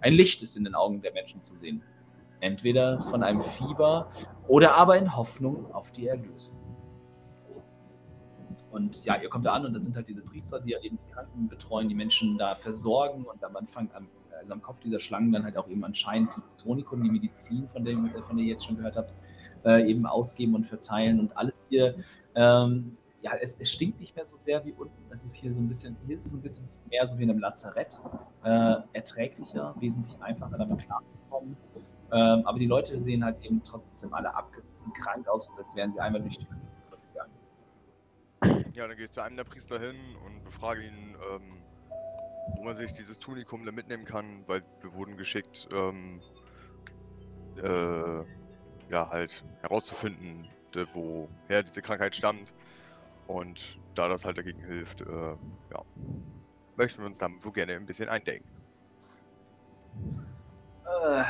Ein 0.00 0.12
Licht 0.12 0.42
ist 0.42 0.56
in 0.56 0.64
den 0.64 0.74
Augen 0.74 1.00
der 1.00 1.12
Menschen 1.12 1.42
zu 1.42 1.54
sehen. 1.54 1.82
Entweder 2.40 3.00
von 3.02 3.22
einem 3.22 3.42
Fieber 3.42 4.12
oder 4.46 4.74
aber 4.74 4.98
in 4.98 5.16
Hoffnung 5.16 5.72
auf 5.72 5.90
die 5.92 6.08
Erlösung. 6.08 6.58
Und 8.70 9.04
ja, 9.04 9.16
ihr 9.20 9.28
kommt 9.28 9.46
da 9.46 9.52
an 9.52 9.64
und 9.64 9.72
da 9.72 9.80
sind 9.80 9.96
halt 9.96 10.08
diese 10.08 10.22
Priester, 10.22 10.60
die 10.60 10.74
eben 10.74 10.98
die 10.98 11.12
Kranken 11.12 11.48
betreuen, 11.48 11.88
die 11.88 11.94
Menschen 11.94 12.36
da 12.36 12.54
versorgen 12.56 13.24
und 13.24 13.42
am 13.42 13.56
Anfang, 13.56 13.90
am, 13.94 14.08
also 14.38 14.52
am 14.52 14.62
Kopf 14.62 14.80
dieser 14.80 15.00
Schlangen 15.00 15.32
dann 15.32 15.44
halt 15.44 15.56
auch 15.56 15.68
eben 15.68 15.84
anscheinend 15.84 16.36
dieses 16.36 16.56
Tonikum, 16.56 17.02
die 17.02 17.10
Medizin, 17.10 17.68
von, 17.68 17.84
dem, 17.84 18.06
äh, 18.06 18.22
von 18.22 18.36
der 18.36 18.46
ihr 18.46 18.52
jetzt 18.52 18.64
schon 18.64 18.76
gehört 18.76 18.96
habt, 18.96 19.12
äh, 19.64 19.88
eben 19.88 20.06
ausgeben 20.06 20.54
und 20.54 20.66
verteilen 20.66 21.20
und 21.20 21.36
alles 21.36 21.66
hier, 21.68 21.96
ähm, 22.34 22.96
ja, 23.22 23.32
es, 23.40 23.58
es 23.58 23.70
stinkt 23.70 23.98
nicht 24.00 24.14
mehr 24.14 24.24
so 24.24 24.36
sehr 24.36 24.64
wie 24.64 24.72
unten. 24.72 24.94
Es 25.10 25.24
ist 25.24 25.34
hier 25.34 25.52
so 25.52 25.60
ein 25.60 25.68
bisschen, 25.68 25.96
hier 26.06 26.14
ist 26.14 26.26
es 26.26 26.32
ein 26.32 26.42
bisschen 26.42 26.68
mehr 26.88 27.06
so 27.08 27.18
wie 27.18 27.24
in 27.24 27.30
einem 27.30 27.40
Lazarett, 27.40 28.00
äh, 28.44 28.76
erträglicher, 28.92 29.74
wesentlich 29.80 30.20
einfacher 30.22 30.58
damit 30.58 30.84
klarzukommen. 30.84 31.56
Ähm, 32.12 32.46
aber 32.46 32.58
die 32.58 32.66
Leute 32.66 33.00
sehen 33.00 33.24
halt 33.24 33.42
eben 33.44 33.62
trotzdem 33.64 34.14
alle 34.14 34.32
abgerissen, 34.32 34.92
krank 34.92 35.26
aus, 35.26 35.50
als 35.58 35.74
wären 35.74 35.92
sie 35.92 35.98
einmal 35.98 36.22
durch 36.22 36.38
die 36.38 36.46
Hölle 36.48 36.60
zurückgegangen. 36.78 38.72
Ja, 38.74 38.86
dann 38.86 38.96
gehe 38.96 39.06
ich 39.06 39.10
zu 39.10 39.22
einem 39.22 39.36
der 39.36 39.44
Priester 39.44 39.80
hin 39.80 39.96
und 40.24 40.44
befrage 40.44 40.82
ihn, 40.84 41.16
ähm, 41.32 41.65
wo 42.54 42.64
man 42.64 42.76
sich 42.76 42.92
dieses 42.92 43.18
Tunikum 43.18 43.64
da 43.64 43.72
mitnehmen 43.72 44.04
kann, 44.04 44.44
weil 44.46 44.62
wir 44.82 44.94
wurden 44.94 45.16
geschickt, 45.16 45.68
ähm, 45.74 46.20
äh, 47.62 48.24
ja, 48.88 49.10
halt 49.10 49.44
herauszufinden, 49.62 50.48
de- 50.74 50.86
woher 50.92 51.62
diese 51.62 51.82
Krankheit 51.82 52.14
stammt. 52.14 52.54
Und 53.26 53.78
da 53.94 54.08
das 54.08 54.24
halt 54.24 54.38
dagegen 54.38 54.62
hilft, 54.64 55.00
äh, 55.00 55.06
ja, 55.06 55.82
möchten 56.76 57.00
wir 57.00 57.06
uns 57.06 57.18
dann 57.18 57.40
so 57.40 57.50
gerne 57.50 57.72
ein 57.72 57.86
bisschen 57.86 58.08
eindenken. 58.08 58.48
Äh, 60.84 61.24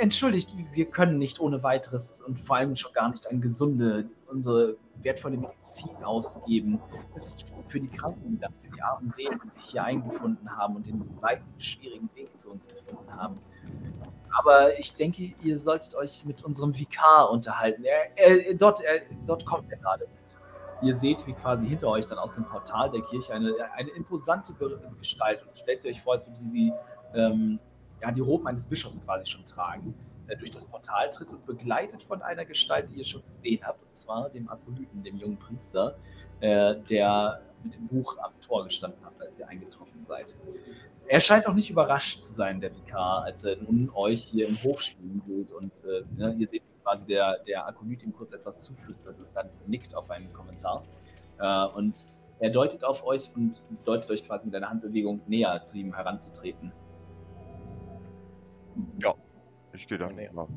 entschuldigt, 0.00 0.54
wir 0.72 0.86
können 0.86 1.18
nicht 1.18 1.40
ohne 1.40 1.62
weiteres 1.62 2.20
und 2.20 2.38
vor 2.38 2.56
allem 2.56 2.76
schon 2.76 2.92
gar 2.92 3.10
nicht 3.10 3.28
an 3.28 3.40
gesunde, 3.40 4.08
unsere 4.28 4.76
wertvolle 5.02 5.36
Medizin 5.36 6.02
ausgeben. 6.02 6.80
Es 7.14 7.26
ist 7.26 7.44
für 7.66 7.80
die 7.80 7.88
Kranken, 7.88 8.40
für 8.62 8.70
die 8.70 8.82
armen 8.82 9.08
Seelen, 9.08 9.40
die 9.44 9.48
sich 9.48 9.64
hier 9.64 9.84
eingefunden 9.84 10.56
haben 10.56 10.76
und 10.76 10.86
den 10.86 11.22
weiten, 11.22 11.44
schwierigen 11.58 12.08
Weg 12.14 12.36
zu 12.38 12.50
uns 12.50 12.68
gefunden 12.68 13.14
haben. 13.14 13.38
Aber 14.38 14.78
ich 14.78 14.94
denke, 14.94 15.34
ihr 15.42 15.58
solltet 15.58 15.94
euch 15.94 16.24
mit 16.24 16.44
unserem 16.44 16.76
Vikar 16.76 17.30
unterhalten. 17.30 17.84
Er, 17.84 18.46
er, 18.48 18.54
dort, 18.54 18.80
er, 18.80 19.02
dort 19.26 19.46
kommt 19.46 19.70
er 19.70 19.78
gerade. 19.78 20.06
Ihr 20.82 20.94
seht, 20.94 21.26
wie 21.26 21.32
quasi 21.32 21.66
hinter 21.66 21.88
euch 21.88 22.04
dann 22.04 22.18
aus 22.18 22.34
dem 22.34 22.44
Portal 22.44 22.90
der 22.90 23.00
Kirche 23.02 23.32
eine, 23.32 23.54
eine 23.72 23.90
imposante 23.90 24.52
Gestalt 24.98 25.42
und 25.46 25.58
stellt 25.58 25.80
sie 25.80 25.88
euch 25.88 26.02
vor, 26.02 26.14
als 26.14 26.26
würde 26.26 26.38
sie 26.38 26.50
die, 26.50 26.72
ähm, 27.14 27.58
ja, 28.02 28.10
die 28.10 28.20
Roben 28.20 28.46
eines 28.46 28.66
Bischofs 28.66 29.02
quasi 29.02 29.24
schon 29.24 29.46
tragen, 29.46 29.94
durch 30.34 30.50
das 30.50 30.66
Portal 30.66 31.10
tritt 31.10 31.28
und 31.28 31.46
begleitet 31.46 32.02
von 32.02 32.22
einer 32.22 32.44
Gestalt, 32.44 32.90
die 32.90 32.98
ihr 32.98 33.04
schon 33.04 33.22
gesehen 33.28 33.60
habt, 33.64 33.82
und 33.82 33.94
zwar 33.94 34.28
dem 34.30 34.48
Apolyten, 34.48 35.02
dem 35.04 35.16
jungen 35.16 35.38
Priester, 35.38 35.96
äh, 36.40 36.76
der 36.90 37.40
mit 37.62 37.74
dem 37.74 37.86
Buch 37.86 38.16
am 38.18 38.32
Tor 38.40 38.64
gestanden 38.64 39.04
hat, 39.04 39.20
als 39.20 39.38
ihr 39.38 39.48
eingetroffen 39.48 40.02
seid. 40.02 40.36
Er 41.08 41.20
scheint 41.20 41.46
auch 41.46 41.54
nicht 41.54 41.70
überrascht 41.70 42.20
zu 42.22 42.32
sein, 42.32 42.60
der 42.60 42.74
Vikar, 42.74 43.22
als 43.22 43.44
er 43.44 43.56
nun 43.56 43.90
euch 43.94 44.24
hier 44.24 44.48
im 44.48 44.60
Hof 44.62 44.82
stehen 44.82 45.22
sieht 45.26 45.52
und 45.52 45.72
äh, 45.84 46.04
ne, 46.16 46.34
ihr 46.38 46.48
seht 46.48 46.62
quasi 46.82 47.06
der, 47.06 47.38
der 47.46 47.66
Akolyt 47.66 48.02
ihm 48.02 48.12
kurz 48.12 48.32
etwas 48.32 48.60
zuflüstert 48.60 49.18
und 49.18 49.28
dann 49.34 49.48
nickt 49.66 49.94
auf 49.94 50.10
einen 50.10 50.32
Kommentar. 50.32 50.84
Äh, 51.38 51.66
und 51.76 52.12
er 52.38 52.50
deutet 52.50 52.84
auf 52.84 53.04
euch 53.04 53.30
und 53.34 53.62
deutet 53.84 54.10
euch 54.10 54.26
quasi 54.26 54.46
mit 54.46 54.54
einer 54.56 54.68
Handbewegung 54.68 55.20
näher 55.26 55.62
zu 55.62 55.78
ihm 55.78 55.94
heranzutreten. 55.94 56.72
Ja, 59.00 59.14
ich 59.76 59.86
gehe 59.86 59.98
dann 59.98 60.14
näher. 60.16 60.32
mal. 60.32 60.48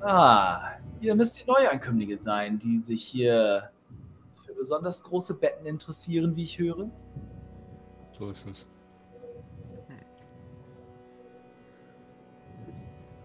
Ah, 0.00 0.72
ihr 1.00 1.14
müsst 1.14 1.40
die 1.40 1.46
Neuankömmlinge 1.48 2.18
sein, 2.18 2.58
die 2.58 2.80
sich 2.80 3.04
hier 3.04 3.70
für 4.44 4.52
besonders 4.54 5.04
große 5.04 5.34
Betten 5.38 5.64
interessieren, 5.66 6.34
wie 6.34 6.42
ich 6.42 6.58
höre. 6.58 6.90
So 8.18 8.30
ist 8.30 8.46
es. 8.46 8.66
Es- 12.68 13.24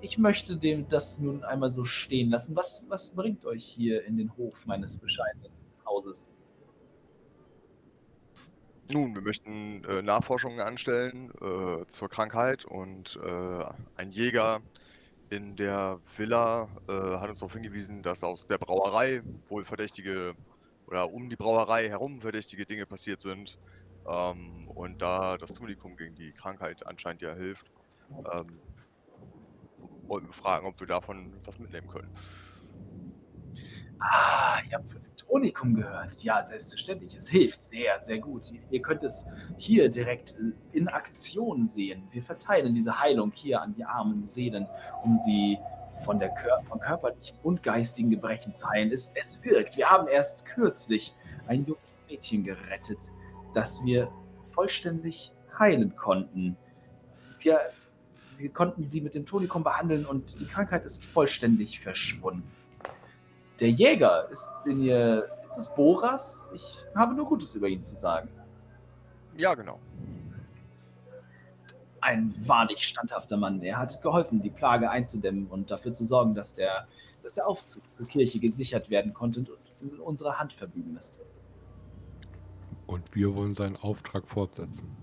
Ich 0.00 0.16
möchte 0.18 0.56
dem 0.56 0.88
das 0.88 1.18
nun 1.20 1.42
einmal 1.44 1.70
so 1.70 1.84
stehen 1.84 2.30
lassen. 2.30 2.54
Was, 2.54 2.86
was 2.90 3.14
bringt 3.16 3.44
euch 3.46 3.64
hier 3.64 4.04
in 4.04 4.16
den 4.16 4.36
Hof 4.36 4.64
meines 4.66 4.96
bescheidenen 4.98 5.50
Hauses? 5.86 6.34
Nun, 8.90 9.14
wir 9.14 9.20
möchten 9.20 9.84
äh, 9.84 10.00
Nachforschungen 10.00 10.60
anstellen 10.60 11.30
äh, 11.42 11.84
zur 11.86 12.08
Krankheit 12.08 12.64
und 12.64 13.18
äh, 13.22 13.64
ein 13.96 14.12
Jäger 14.12 14.60
in 15.28 15.56
der 15.56 16.00
Villa 16.16 16.68
äh, 16.88 16.92
hat 17.18 17.28
uns 17.28 17.40
darauf 17.40 17.52
hingewiesen, 17.52 18.02
dass 18.02 18.24
aus 18.24 18.46
der 18.46 18.56
Brauerei 18.56 19.20
wohl 19.48 19.66
verdächtige 19.66 20.34
oder 20.86 21.12
um 21.12 21.28
die 21.28 21.36
Brauerei 21.36 21.88
herum 21.90 22.22
verdächtige 22.22 22.64
Dinge 22.64 22.86
passiert 22.86 23.20
sind. 23.20 23.58
Ähm, 24.06 24.68
und 24.68 25.02
da 25.02 25.36
das 25.36 25.52
Tunikum 25.52 25.96
gegen 25.96 26.14
die 26.14 26.32
Krankheit 26.32 26.86
anscheinend 26.86 27.20
ja 27.20 27.34
hilft, 27.34 27.66
ähm, 28.32 28.58
wollten 30.06 30.28
wir 30.28 30.32
fragen, 30.32 30.66
ob 30.66 30.80
wir 30.80 30.86
davon 30.86 31.34
was 31.44 31.58
mitnehmen 31.58 31.88
können. 31.88 32.10
Ah, 34.00 34.60
ihr 34.70 34.76
habt 34.76 35.07
Tonikum 35.28 35.74
gehört. 35.74 36.22
Ja, 36.22 36.42
selbstverständlich. 36.42 37.14
Es 37.14 37.28
hilft 37.28 37.62
sehr, 37.62 38.00
sehr 38.00 38.18
gut. 38.18 38.48
Ihr 38.70 38.82
könnt 38.82 39.04
es 39.04 39.26
hier 39.56 39.88
direkt 39.88 40.36
äh, 40.38 40.76
in 40.76 40.88
Aktion 40.88 41.66
sehen. 41.66 42.08
Wir 42.10 42.22
verteilen 42.22 42.74
diese 42.74 42.98
Heilung 42.98 43.30
hier 43.32 43.60
an 43.60 43.74
die 43.74 43.84
armen 43.84 44.24
Seelen, 44.24 44.66
um 45.04 45.16
sie 45.16 45.58
von, 46.04 46.18
der 46.18 46.30
Kör 46.30 46.62
von 46.68 46.80
körperlichen 46.80 47.38
und 47.42 47.62
geistigen 47.62 48.10
Gebrechen 48.10 48.54
zu 48.54 48.68
heilen. 48.68 48.90
Es, 48.90 49.12
es 49.14 49.44
wirkt. 49.44 49.76
Wir 49.76 49.90
haben 49.90 50.08
erst 50.08 50.46
kürzlich 50.46 51.14
ein 51.46 51.64
junges 51.66 52.04
Mädchen 52.08 52.44
gerettet, 52.44 52.98
das 53.54 53.84
wir 53.84 54.10
vollständig 54.48 55.34
heilen 55.58 55.94
konnten. 55.94 56.56
Wir, 57.40 57.60
wir 58.38 58.48
konnten 58.50 58.88
sie 58.88 59.00
mit 59.00 59.14
dem 59.14 59.26
Tonikum 59.26 59.62
behandeln 59.62 60.06
und 60.06 60.40
die 60.40 60.46
Krankheit 60.46 60.84
ist 60.84 61.04
vollständig 61.04 61.80
verschwunden. 61.80 62.50
Der 63.60 63.70
Jäger, 63.70 64.28
ist, 64.30 64.54
den 64.64 64.82
ihr, 64.82 65.28
ist 65.42 65.56
das 65.56 65.74
Boras? 65.74 66.52
Ich 66.54 66.84
habe 66.94 67.14
nur 67.14 67.26
Gutes 67.26 67.54
über 67.56 67.66
ihn 67.66 67.82
zu 67.82 67.96
sagen. 67.96 68.28
Ja, 69.36 69.54
genau. 69.54 69.80
Ein 72.00 72.34
wahrlich 72.38 72.86
standhafter 72.86 73.36
Mann. 73.36 73.60
Er 73.62 73.78
hat 73.78 74.00
geholfen, 74.00 74.40
die 74.40 74.50
Plage 74.50 74.88
einzudämmen 74.88 75.48
und 75.48 75.70
dafür 75.70 75.92
zu 75.92 76.04
sorgen, 76.04 76.34
dass 76.34 76.54
der, 76.54 76.86
dass 77.22 77.34
der 77.34 77.48
Aufzug 77.48 77.82
zur 77.96 78.06
Kirche 78.06 78.38
gesichert 78.38 78.90
werden 78.90 79.12
konnte 79.12 79.40
und 79.40 79.48
in 79.80 79.98
unserer 79.98 80.38
Hand 80.38 80.52
verblieben 80.52 80.96
ist. 80.96 81.20
Und 82.86 83.14
wir 83.14 83.34
wollen 83.34 83.54
seinen 83.54 83.76
Auftrag 83.76 84.28
fortsetzen. 84.28 84.96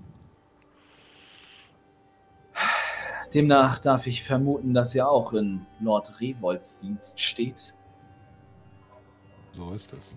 Demnach 3.34 3.80
darf 3.80 4.08
ich 4.08 4.24
vermuten, 4.24 4.74
dass 4.74 4.96
er 4.96 5.10
auch 5.10 5.34
in 5.34 5.66
Lord 5.82 6.22
Revolds 6.22 6.78
Dienst 6.78 7.20
steht. 7.20 7.74
So 9.56 9.72
ist 9.74 9.94
es. 9.94 10.14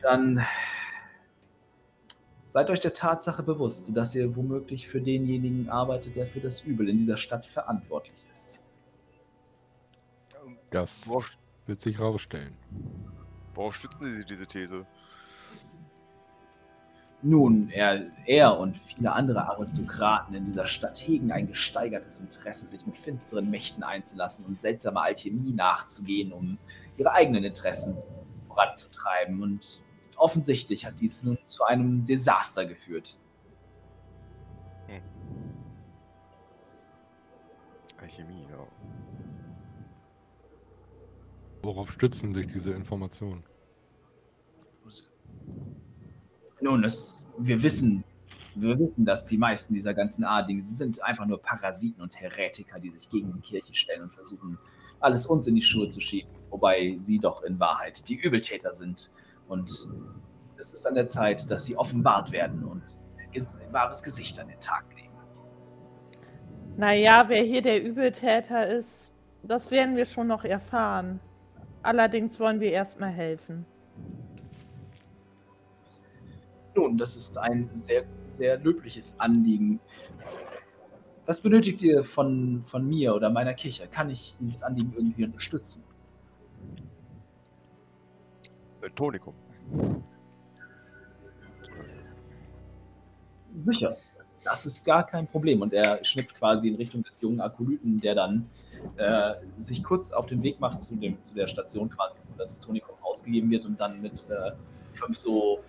Dann 0.00 0.44
seid 2.48 2.70
euch 2.70 2.80
der 2.80 2.92
Tatsache 2.92 3.42
bewusst, 3.42 3.96
dass 3.96 4.14
ihr 4.14 4.36
womöglich 4.36 4.88
für 4.88 5.00
denjenigen 5.00 5.68
arbeitet, 5.68 6.16
der 6.16 6.26
für 6.26 6.40
das 6.40 6.60
Übel 6.60 6.88
in 6.88 6.98
dieser 6.98 7.16
Stadt 7.16 7.46
verantwortlich 7.46 8.24
ist. 8.32 8.64
Das 10.70 11.08
wird 11.66 11.80
sich 11.80 12.00
rausstellen. 12.00 12.56
worauf 13.54 13.74
stützen 13.74 14.14
Sie 14.14 14.24
diese 14.24 14.46
These? 14.46 14.86
Nun, 17.24 17.70
er, 17.70 18.06
er 18.26 18.58
und 18.58 18.76
viele 18.76 19.12
andere 19.12 19.48
Aristokraten 19.48 20.34
in 20.34 20.44
dieser 20.44 20.66
Stadt 20.66 20.98
hegen 20.98 21.30
ein 21.30 21.46
gesteigertes 21.46 22.20
Interesse, 22.20 22.66
sich 22.66 22.84
mit 22.84 22.98
finsteren 22.98 23.48
Mächten 23.48 23.84
einzulassen 23.84 24.44
und 24.44 24.60
seltsamer 24.60 25.02
Alchemie 25.02 25.52
nachzugehen, 25.52 26.32
um 26.32 26.58
ihre 26.96 27.12
eigenen 27.12 27.44
Interessen 27.44 27.96
voranzutreiben. 28.48 29.40
Und 29.40 29.80
offensichtlich 30.16 30.84
hat 30.84 31.00
dies 31.00 31.22
nun 31.22 31.38
zu 31.46 31.64
einem 31.64 32.04
Desaster 32.04 32.66
geführt. 32.66 33.20
Alchemie, 38.02 38.46
ja. 38.50 38.66
Worauf 41.62 41.92
stützen 41.92 42.34
sich 42.34 42.48
diese 42.48 42.72
Informationen? 42.72 43.44
Nun, 46.62 46.84
es, 46.84 47.20
wir 47.38 47.60
wissen, 47.60 48.04
wir 48.54 48.78
wissen, 48.78 49.04
dass 49.04 49.26
die 49.26 49.36
meisten 49.36 49.74
dieser 49.74 49.94
ganzen 49.94 50.22
Adligen, 50.22 50.62
sie 50.62 50.74
sind 50.74 51.02
einfach 51.02 51.26
nur 51.26 51.42
Parasiten 51.42 52.00
und 52.00 52.20
Heretiker, 52.20 52.78
die 52.78 52.90
sich 52.90 53.10
gegen 53.10 53.32
die 53.32 53.40
Kirche 53.40 53.74
stellen 53.74 54.02
und 54.02 54.14
versuchen, 54.14 54.58
alles 55.00 55.26
uns 55.26 55.48
in 55.48 55.56
die 55.56 55.62
Schuhe 55.62 55.88
zu 55.88 56.00
schieben, 56.00 56.30
wobei 56.50 56.96
sie 57.00 57.18
doch 57.18 57.42
in 57.42 57.58
Wahrheit 57.58 58.08
die 58.08 58.14
Übeltäter 58.14 58.72
sind. 58.72 59.10
Und 59.48 59.88
es 60.56 60.72
ist 60.72 60.86
an 60.86 60.94
der 60.94 61.08
Zeit, 61.08 61.50
dass 61.50 61.66
sie 61.66 61.76
offenbart 61.76 62.30
werden 62.30 62.62
und 62.62 62.82
ges 63.32 63.60
wahres 63.72 64.00
Gesicht 64.04 64.38
an 64.38 64.46
den 64.46 64.60
Tag 64.60 64.84
legen. 64.94 65.12
Naja, 66.76 67.24
wer 67.28 67.42
hier 67.42 67.62
der 67.62 67.82
Übeltäter 67.82 68.68
ist, 68.68 69.10
das 69.42 69.72
werden 69.72 69.96
wir 69.96 70.06
schon 70.06 70.28
noch 70.28 70.44
erfahren. 70.44 71.18
Allerdings 71.82 72.38
wollen 72.38 72.60
wir 72.60 72.70
erstmal 72.70 73.10
helfen. 73.10 73.66
Nun, 76.74 76.96
das 76.96 77.16
ist 77.16 77.36
ein 77.38 77.70
sehr, 77.74 78.04
sehr 78.28 78.58
löbliches 78.58 79.18
Anliegen. 79.20 79.80
Was 81.26 81.40
benötigt 81.40 81.82
ihr 81.82 82.02
von, 82.02 82.62
von 82.64 82.88
mir 82.88 83.14
oder 83.14 83.30
meiner 83.30 83.54
Kirche? 83.54 83.86
Kann 83.86 84.10
ich 84.10 84.34
dieses 84.40 84.62
Anliegen 84.62 84.92
irgendwie 84.96 85.24
unterstützen? 85.24 85.84
Tonikum. 88.94 89.34
Sicher. 93.64 93.96
Das 94.44 94.66
ist 94.66 94.84
gar 94.84 95.06
kein 95.06 95.28
Problem. 95.28 95.62
Und 95.62 95.72
er 95.72 96.04
schnippt 96.04 96.34
quasi 96.34 96.68
in 96.68 96.74
Richtung 96.74 97.04
des 97.04 97.20
jungen 97.20 97.40
Akolyten, 97.40 98.00
der 98.00 98.16
dann 98.16 98.50
äh, 98.96 99.34
sich 99.58 99.84
kurz 99.84 100.10
auf 100.10 100.26
den 100.26 100.42
Weg 100.42 100.58
macht 100.58 100.82
zu, 100.82 100.96
dem, 100.96 101.22
zu 101.22 101.34
der 101.34 101.46
Station 101.46 101.88
quasi, 101.88 102.18
wo 102.28 102.36
das 102.36 102.58
Tonikum 102.58 102.96
ausgegeben 103.02 103.50
wird 103.50 103.64
und 103.64 103.80
dann 103.80 104.02
mit 104.02 104.28
äh, 104.30 104.52
fünf 104.94 105.16
so 105.16 105.60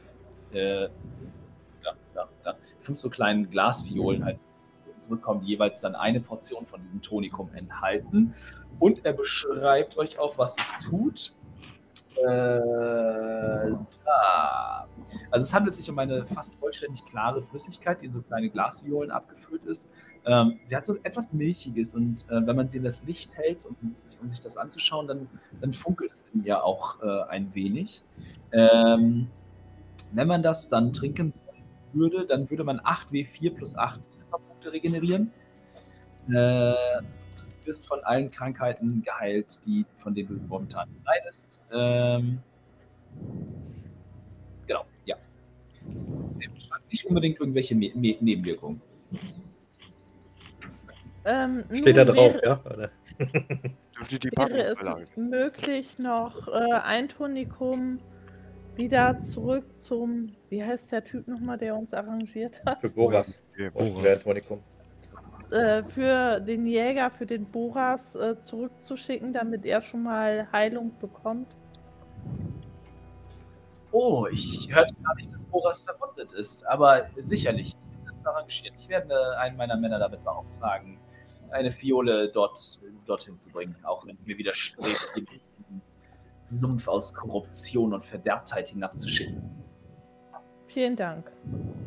ja, 0.53 1.93
ja, 2.15 2.27
ja, 2.45 2.55
fünf 2.81 2.99
so 2.99 3.09
kleinen 3.09 3.49
Glasfiolen 3.49 4.23
halt 4.25 4.37
zurückkommen, 4.99 5.43
jeweils 5.43 5.81
dann 5.81 5.95
eine 5.95 6.21
Portion 6.21 6.65
von 6.65 6.81
diesem 6.81 7.01
Tonikum 7.01 7.49
enthalten. 7.53 8.33
Und 8.79 9.05
er 9.05 9.13
beschreibt 9.13 9.97
euch 9.97 10.17
auch, 10.17 10.37
was 10.37 10.55
es 10.57 10.87
tut. 10.87 11.33
Äh, 12.17 13.71
da. 14.05 14.87
Also 15.31 15.43
es 15.45 15.53
handelt 15.53 15.75
sich 15.75 15.89
um 15.89 15.97
eine 15.97 16.25
fast 16.27 16.55
vollständig 16.59 17.03
klare 17.05 17.41
Flüssigkeit, 17.41 18.01
die 18.01 18.05
in 18.05 18.11
so 18.11 18.21
kleine 18.21 18.49
Glasviolen 18.49 19.09
abgefüllt 19.11 19.65
ist. 19.65 19.89
Ähm, 20.25 20.59
sie 20.63 20.75
hat 20.75 20.85
so 20.85 20.95
etwas 21.03 21.33
Milchiges 21.33 21.95
und 21.95 22.23
äh, 22.29 22.45
wenn 22.45 22.55
man 22.55 22.69
sie 22.69 22.77
in 22.77 22.83
das 22.83 23.03
Licht 23.03 23.35
hält, 23.35 23.65
um, 23.65 23.75
sich- 23.89 24.19
um 24.21 24.29
sich 24.29 24.41
das 24.41 24.57
anzuschauen, 24.57 25.07
dann, 25.07 25.27
dann 25.59 25.73
funkelt 25.73 26.11
es 26.13 26.29
in 26.33 26.45
ihr 26.45 26.63
auch 26.63 27.01
äh, 27.01 27.23
ein 27.29 27.53
wenig. 27.55 28.03
Ähm, 28.51 29.27
wenn 30.13 30.27
man 30.27 30.43
das 30.43 30.69
dann 30.69 30.93
trinken 30.93 31.33
würde, 31.93 32.25
dann 32.25 32.49
würde 32.49 32.63
man 32.63 32.79
8W4 32.79 33.53
plus 33.53 33.77
8 33.77 33.99
Trefferpunkte 34.11 34.71
regenerieren. 34.71 35.31
Äh, 36.27 36.31
du 36.31 36.75
wirst 37.65 37.87
von 37.87 37.99
allen 38.03 38.31
Krankheiten 38.31 39.03
geheilt, 39.03 39.59
die, 39.65 39.85
von 39.97 40.13
denen 40.13 40.29
du 40.29 40.47
momentan 40.47 40.89
leidest. 41.05 41.65
Ähm, 41.71 42.39
genau, 44.67 44.85
ja. 45.05 45.15
Nicht 46.89 47.05
unbedingt 47.05 47.39
irgendwelche 47.39 47.75
Me 47.75 47.91
Me 47.95 48.15
Nebenwirkungen. 48.19 48.81
Ähm, 51.25 51.63
Steht 51.71 51.97
da 51.97 52.05
drauf, 52.05 52.35
wäre, 52.35 52.45
ja? 52.45 52.61
Oder? 52.65 52.89
Dürfte 53.97 54.19
die 54.19 54.31
wäre 54.35 54.75
es 54.75 55.15
möglich, 55.15 55.97
noch 55.97 56.47
äh, 56.49 56.73
ein 56.83 57.07
Tonikum 57.07 57.99
wieder 58.75 59.21
zurück 59.21 59.65
zum, 59.79 60.35
wie 60.49 60.63
heißt 60.63 60.91
der 60.91 61.03
Typ 61.03 61.27
nochmal, 61.27 61.57
der 61.57 61.75
uns 61.75 61.93
arrangiert 61.93 62.61
hat? 62.65 62.81
Für 62.81 62.89
Boras. 62.89 63.33
Okay. 63.55 64.17
Tonikum. 64.23 64.59
äh, 65.51 65.83
für 65.83 66.39
den 66.39 66.65
Jäger, 66.65 67.11
für 67.11 67.25
den 67.25 67.45
Boras 67.45 68.15
äh, 68.15 68.41
zurückzuschicken, 68.41 69.31
damit 69.33 69.65
er 69.65 69.81
schon 69.81 70.03
mal 70.03 70.47
Heilung 70.51 70.97
bekommt. 70.99 71.47
Oh, 73.91 74.25
ich 74.31 74.67
hörte 74.73 74.95
gar 75.03 75.15
nicht, 75.15 75.31
dass 75.31 75.45
Boras 75.45 75.79
verwundet 75.81 76.33
ist, 76.33 76.65
aber 76.65 77.07
sicherlich. 77.17 77.75
Ich 77.75 78.05
werde 78.05 78.11
das 78.11 78.25
arrangieren. 78.25 78.75
Ich 78.79 78.89
werde 78.89 79.37
einen 79.37 79.55
meiner 79.55 79.77
Männer 79.77 79.99
damit 79.99 80.23
beauftragen, 80.23 80.97
eine 81.51 81.71
Fiole 81.71 82.31
dort, 82.31 82.79
dorthin 83.05 83.37
zu 83.37 83.51
bringen, 83.51 83.75
auch 83.83 84.07
wenn 84.07 84.15
es 84.15 84.25
mir 84.25 84.35
widerstrebt, 84.35 84.87
diesen 85.15 85.27
Sumpf 86.53 86.87
aus 86.87 87.13
Korruption 87.13 87.93
und 87.93 88.05
Verderbtheit 88.05 88.69
hinabzuschicken. 88.69 89.41
Vielen 90.67 90.95
Dank. 90.95 91.31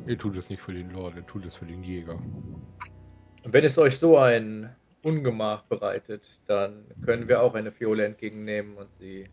Ihr 0.07 0.17
tut 0.17 0.37
es 0.37 0.49
nicht 0.49 0.63
für 0.63 0.73
den 0.73 0.91
Lord, 0.91 1.17
ihr 1.17 1.27
tut 1.27 1.45
es 1.45 1.57
für 1.57 1.67
den 1.67 1.83
Jäger. 1.83 2.15
Und 2.15 3.53
wenn 3.53 3.65
es 3.65 3.77
euch 3.79 3.99
so 3.99 4.17
ein 4.19 4.75
Ungemach 5.03 5.63
bereitet, 5.63 6.23
dann 6.47 6.85
können 7.05 7.29
wir 7.29 7.43
auch 7.43 7.55
eine 7.55 7.71
Fiole 7.71 8.05
entgegennehmen 8.05 8.77
und 8.77 8.89
sie 8.99 9.25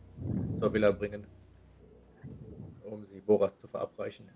zur 0.59 0.73
Villa 0.73 0.91
bringen, 0.91 1.25
um 2.83 3.05
sie 3.05 3.19
Boras 3.19 3.57
zu 3.59 3.67
verabreichen. 3.67 4.29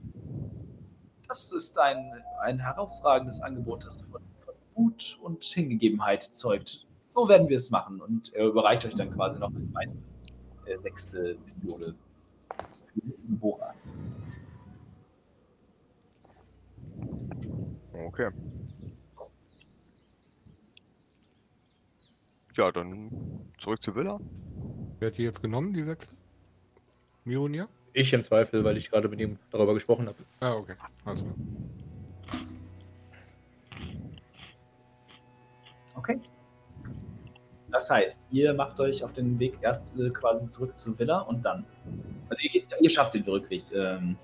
Das 1.27 1.51
ist 1.51 1.79
ein, 1.79 2.11
ein 2.41 2.59
herausragendes 2.59 3.41
Angebot, 3.41 3.85
das 3.85 4.01
von, 4.01 4.21
von 4.45 4.53
Mut 4.75 5.19
und 5.21 5.43
Hingegebenheit 5.43 6.23
zeugt. 6.23 6.87
So 7.07 7.27
werden 7.27 7.49
wir 7.49 7.57
es 7.57 7.69
machen 7.69 8.01
und 8.01 8.33
er 8.33 8.45
überreicht 8.45 8.85
euch 8.85 8.95
dann 8.95 9.11
quasi 9.13 9.39
noch 9.39 9.49
eine 9.49 9.73
weitere 9.73 9.97
äh, 10.67 10.77
sechste 10.79 11.37
Fiole 11.61 11.95
für 12.93 13.01
Boras. 13.27 13.99
Okay. 17.93 18.29
Ja, 22.55 22.71
dann 22.71 23.11
zurück 23.59 23.81
zur 23.81 23.95
Villa. 23.95 24.19
Wer 24.99 25.09
hat 25.09 25.17
die 25.17 25.23
jetzt 25.23 25.41
genommen, 25.41 25.73
die 25.73 25.83
sechste? 25.83 26.15
Mironia? 27.23 27.67
Ich 27.93 28.13
im 28.13 28.23
Zweifel, 28.23 28.63
weil 28.63 28.77
ich 28.77 28.89
gerade 28.89 29.07
mit 29.09 29.19
ihm 29.19 29.37
darüber 29.51 29.73
gesprochen 29.73 30.07
habe. 30.07 30.17
Ah, 30.39 30.53
okay. 30.53 30.75
Also, 31.05 31.25
Okay. 35.97 36.19
Das 37.71 37.89
heißt, 37.89 38.29
ihr 38.31 38.53
macht 38.53 38.79
euch 38.79 39.03
auf 39.03 39.13
den 39.13 39.39
Weg 39.39 39.57
erst 39.61 39.99
äh, 39.99 40.09
quasi 40.09 40.47
zurück 40.47 40.77
zur 40.77 40.97
Villa 40.97 41.19
und 41.21 41.43
dann. 41.43 41.65
Also 42.29 42.41
ihr, 42.43 42.63
ihr 42.79 42.89
schafft 42.89 43.13
den 43.13 43.23
Rückweg. 43.23 43.63
Ähm, 43.73 44.17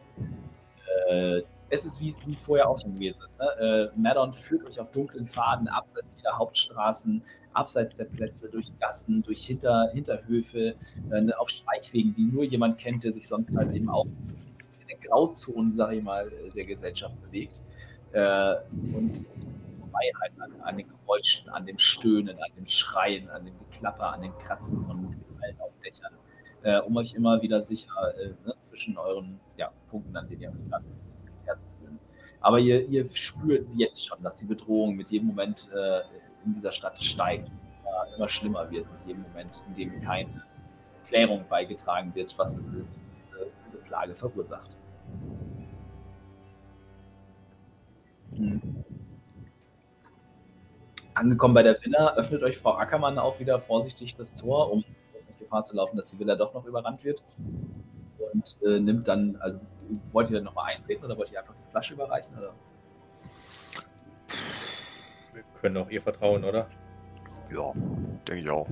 äh, 1.10 1.42
es 1.70 1.86
ist, 1.86 2.02
wie 2.02 2.32
es 2.32 2.42
vorher 2.42 2.70
auch 2.70 2.80
schon 2.80 2.94
gewesen 2.94 3.22
ist. 3.26 3.38
Ne? 3.40 3.92
Äh, 3.94 4.00
Maddon 4.00 4.34
führt 4.34 4.66
euch 4.66 4.80
auf 4.80 4.92
dunklen 4.92 5.28
Pfaden, 5.28 5.68
abseits 5.68 6.16
jeder 6.18 6.38
Hauptstraßen, 6.38 7.22
abseits 7.54 7.96
der 7.96 8.06
Plätze, 8.06 8.50
durch 8.50 8.72
Gassen, 8.80 9.24
durch 9.24 9.46
Hinter, 9.46 9.90
Hinterhöfe, 9.94 10.76
äh, 11.12 11.34
auf 11.38 11.50
Schleichwegen, 11.50 12.14
die 12.14 12.24
nur 12.24 12.44
jemand 12.44 12.78
kennt, 12.78 13.04
der 13.04 13.14
sich 13.14 13.28
sonst 13.28 13.58
halt 13.58 13.74
eben 13.76 13.90
auch 13.90 14.06
in 14.06 14.88
den 14.88 15.00
Grauzonen, 15.02 15.74
sag 15.74 15.94
ich 15.94 16.04
mal, 16.04 16.28
äh, 16.28 16.50
der 16.50 16.66
Gesellschaft 16.66 17.16
bewegt. 17.24 17.62
Äh, 18.12 18.56
und 18.96 19.26
vorbei 19.94 20.12
halt 20.22 20.34
an, 20.40 20.62
an 20.62 20.78
den 20.78 20.88
Geräuschen, 20.88 21.50
an 21.50 21.66
dem 21.66 21.78
Stöhnen, 21.78 22.38
an 22.38 22.52
dem 22.56 22.68
Schreien, 22.68 23.30
an 23.30 23.46
dem 23.46 23.58
Geklapper, 23.60 24.14
an 24.14 24.22
dem 24.22 24.38
Kratzen 24.38 24.86
von 24.86 25.02
Metall 25.02 25.56
auf 25.60 25.72
Dächern, 25.84 26.14
äh, 26.64 26.80
um 26.80 26.98
euch 26.98 27.14
immer 27.14 27.42
wieder 27.42 27.62
sicher 27.62 27.92
äh, 28.18 28.30
ne, 28.46 28.54
zwischen 28.62 28.98
euren 28.98 29.40
ja, 29.58 29.72
Punkten, 29.90 30.16
an 30.16 30.28
denen 30.28 30.42
ihr 30.42 30.50
euch 30.50 30.70
gerade 30.70 30.86
herzuführen. 31.46 32.00
Aber 32.42 32.60
ihr, 32.60 32.88
ihr 32.88 33.10
spürt 33.12 33.68
jetzt 33.76 34.06
schon, 34.06 34.22
dass 34.24 34.38
die 34.38 34.46
Bedrohung 34.46 34.96
mit 34.96 35.10
jedem 35.10 35.28
Moment 35.28 35.72
äh, 35.74 36.02
in 36.46 36.56
dieser 36.56 36.72
Stadt 36.72 37.02
steigt, 37.02 37.48
und 37.48 37.60
immer, 37.80 38.16
immer 38.18 38.30
schlimmer 38.30 38.70
wird, 38.72 38.86
mit 38.92 39.08
jedem 39.08 39.22
Moment, 39.24 39.64
in 39.68 39.76
dem 39.76 40.02
keine 40.02 40.44
Klärung 41.08 41.46
beigetragen 41.48 42.14
wird, 42.16 42.38
was 42.38 42.72
äh, 42.72 42.76
diese, 42.76 43.48
diese 43.66 43.78
Plage 43.80 44.16
verursacht. 44.16 44.78
Hm. 48.36 48.84
Angekommen 51.16 51.54
bei 51.54 51.64
der 51.64 51.82
Villa, 51.84 52.16
öffnet 52.16 52.44
euch 52.44 52.58
Frau 52.58 52.76
Ackermann 52.78 53.20
auch 53.20 53.40
wieder 53.40 53.60
vorsichtig 53.60 54.16
das 54.16 54.34
Tor, 54.34 54.72
um 54.72 54.84
nicht 55.14 55.40
Gefahr 55.40 55.64
zu 55.64 55.76
laufen, 55.76 55.98
dass 55.98 56.12
die 56.12 56.20
Villa 56.20 56.36
doch 56.36 56.54
noch 56.54 56.66
überrannt 56.66 57.04
wird. 57.04 57.22
Und 58.34 58.58
äh, 58.66 58.80
nimmt 58.80 59.08
dann, 59.08 59.36
also 59.38 59.60
wollt 60.12 60.30
ihr 60.30 60.38
dann 60.38 60.46
nochmal 60.46 60.74
eintreten 60.74 61.06
oder 61.06 61.18
wollt 61.18 61.32
ihr 61.32 61.40
einfach 61.40 61.54
die 61.54 61.72
Flasche 61.72 61.94
überreichen? 61.94 62.38
Oder? 62.38 62.54
Wir 65.34 65.44
können 65.62 65.78
auch 65.78 65.90
ihr 65.90 66.02
vertrauen, 66.02 66.44
oder? 66.44 66.68
Ja, 67.52 67.72
denke 68.28 68.42
ich 68.42 68.50
auch. 68.50 68.68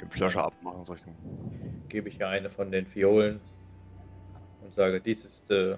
Die 0.00 0.06
Flasche 0.06 0.42
abmachen, 0.42 0.84
soll 0.84 0.96
ich 0.96 1.02
sagen. 1.02 1.84
Gebe 1.88 2.08
ich 2.08 2.20
ihr 2.20 2.28
eine 2.28 2.50
von 2.50 2.70
den 2.70 2.86
Fiolen 2.86 3.40
und 4.62 4.74
sage, 4.74 5.00
dies 5.00 5.24
ist 5.24 5.50
äh, 5.50 5.76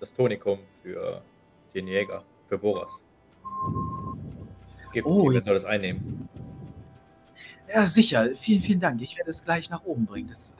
das 0.00 0.12
Tonikum 0.12 0.58
für 0.82 1.22
den 1.74 1.86
Jäger, 1.86 2.24
für 2.48 2.58
Boras. 2.58 2.90
Gebt 4.92 5.06
Oh, 5.06 5.30
er 5.30 5.42
soll 5.42 5.54
das 5.54 5.64
einnehmen. 5.64 6.28
Ja, 7.68 7.86
sicher. 7.86 8.28
Vielen, 8.36 8.62
vielen 8.62 8.80
Dank. 8.80 9.00
Ich 9.00 9.16
werde 9.16 9.30
es 9.30 9.44
gleich 9.44 9.70
nach 9.70 9.84
oben 9.84 10.04
bringen. 10.04 10.28
Das 10.28 10.38
ist 10.38 10.58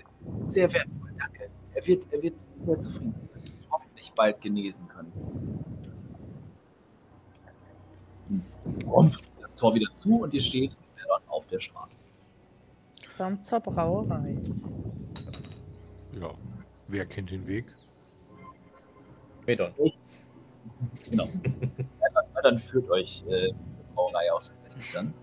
sehr 0.52 0.72
wertvoll. 0.72 1.12
Danke. 1.18 1.50
Er 1.74 1.86
wird, 1.86 2.06
er 2.12 2.22
wird 2.22 2.48
sehr 2.56 2.78
zufrieden 2.78 3.14
sein. 3.22 3.42
Hoffentlich 3.70 4.12
bald 4.14 4.40
genesen 4.40 4.88
können. 4.88 5.12
Und 8.86 9.18
das 9.40 9.54
Tor 9.54 9.74
wieder 9.74 9.92
zu 9.92 10.22
und 10.22 10.32
ihr 10.32 10.40
steht 10.40 10.76
auf 11.28 11.46
der 11.48 11.60
Straße. 11.60 11.98
Dann 13.18 13.42
zur 13.42 13.60
Brauerei. 13.60 14.36
ja. 16.18 16.30
Wer 16.88 17.06
kennt 17.06 17.30
den 17.30 17.46
Weg? 17.46 17.66
Medon. 19.46 19.72
Genau. 21.10 21.26
Ja, 22.00 22.08
dann- 22.14 22.42
dann 22.42 22.58
führt 22.58 22.88
euch 22.90 23.24
äh, 23.28 23.50
Brauerei 23.94 24.32
auch 24.32 24.42
tatsächlich 24.42 24.92
dann. 24.92 25.14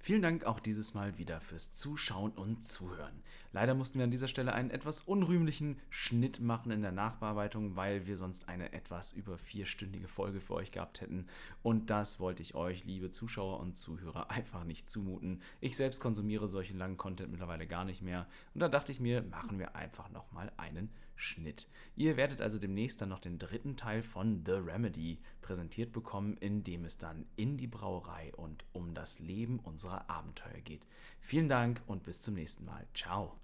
Vielen 0.00 0.22
Dank 0.22 0.44
auch 0.44 0.60
dieses 0.60 0.94
Mal 0.94 1.18
wieder 1.18 1.40
fürs 1.40 1.74
Zuschauen 1.74 2.30
und 2.30 2.62
Zuhören. 2.62 3.22
Leider 3.52 3.74
mussten 3.74 3.98
wir 3.98 4.04
an 4.04 4.10
dieser 4.10 4.28
Stelle 4.28 4.54
einen 4.54 4.70
etwas 4.70 5.02
unrühmlichen 5.02 5.78
Schnitt 5.90 6.40
machen 6.40 6.70
in 6.70 6.82
der 6.82 6.92
Nachbearbeitung, 6.92 7.76
weil 7.76 8.06
wir 8.06 8.16
sonst 8.16 8.48
eine 8.48 8.72
etwas 8.72 9.12
über 9.12 9.36
vierstündige 9.36 10.06
Folge 10.06 10.40
für 10.40 10.54
euch 10.54 10.70
gehabt 10.70 11.00
hätten. 11.00 11.26
Und 11.62 11.90
das 11.90 12.20
wollte 12.20 12.42
ich 12.42 12.54
euch, 12.54 12.84
liebe 12.84 13.10
Zuschauer 13.10 13.60
und 13.60 13.76
Zuhörer, 13.76 14.30
einfach 14.30 14.64
nicht 14.64 14.88
zumuten. 14.88 15.42
Ich 15.60 15.76
selbst 15.76 16.00
konsumiere 16.00 16.48
solchen 16.48 16.78
langen 16.78 16.96
Content 16.96 17.30
mittlerweile 17.30 17.66
gar 17.66 17.84
nicht 17.84 18.00
mehr. 18.00 18.26
Und 18.54 18.60
da 18.60 18.68
dachte 18.68 18.92
ich 18.92 19.00
mir, 19.00 19.22
machen 19.22 19.58
wir 19.58 19.74
einfach 19.74 20.08
nochmal 20.10 20.52
einen 20.56 20.90
Schnitt. 21.18 21.68
Ihr 21.96 22.16
werdet 22.16 22.40
also 22.40 22.58
demnächst 22.58 23.00
dann 23.00 23.08
noch 23.10 23.20
den 23.20 23.38
dritten 23.38 23.76
Teil 23.76 24.02
von 24.02 24.44
The 24.46 24.52
Remedy 24.52 25.20
präsentiert 25.42 25.92
bekommen, 25.92 26.36
in 26.38 26.64
dem 26.64 26.84
es 26.84 26.96
dann 26.96 27.26
in 27.36 27.56
die 27.56 27.66
Brauerei 27.66 28.32
und 28.36 28.64
um 28.72 28.94
das 28.94 29.18
Leben 29.18 29.58
unserer 29.58 30.08
Abenteuer 30.08 30.60
geht. 30.62 30.86
Vielen 31.20 31.48
Dank 31.48 31.82
und 31.86 32.04
bis 32.04 32.22
zum 32.22 32.34
nächsten 32.34 32.64
Mal. 32.64 32.86
Ciao. 32.94 33.38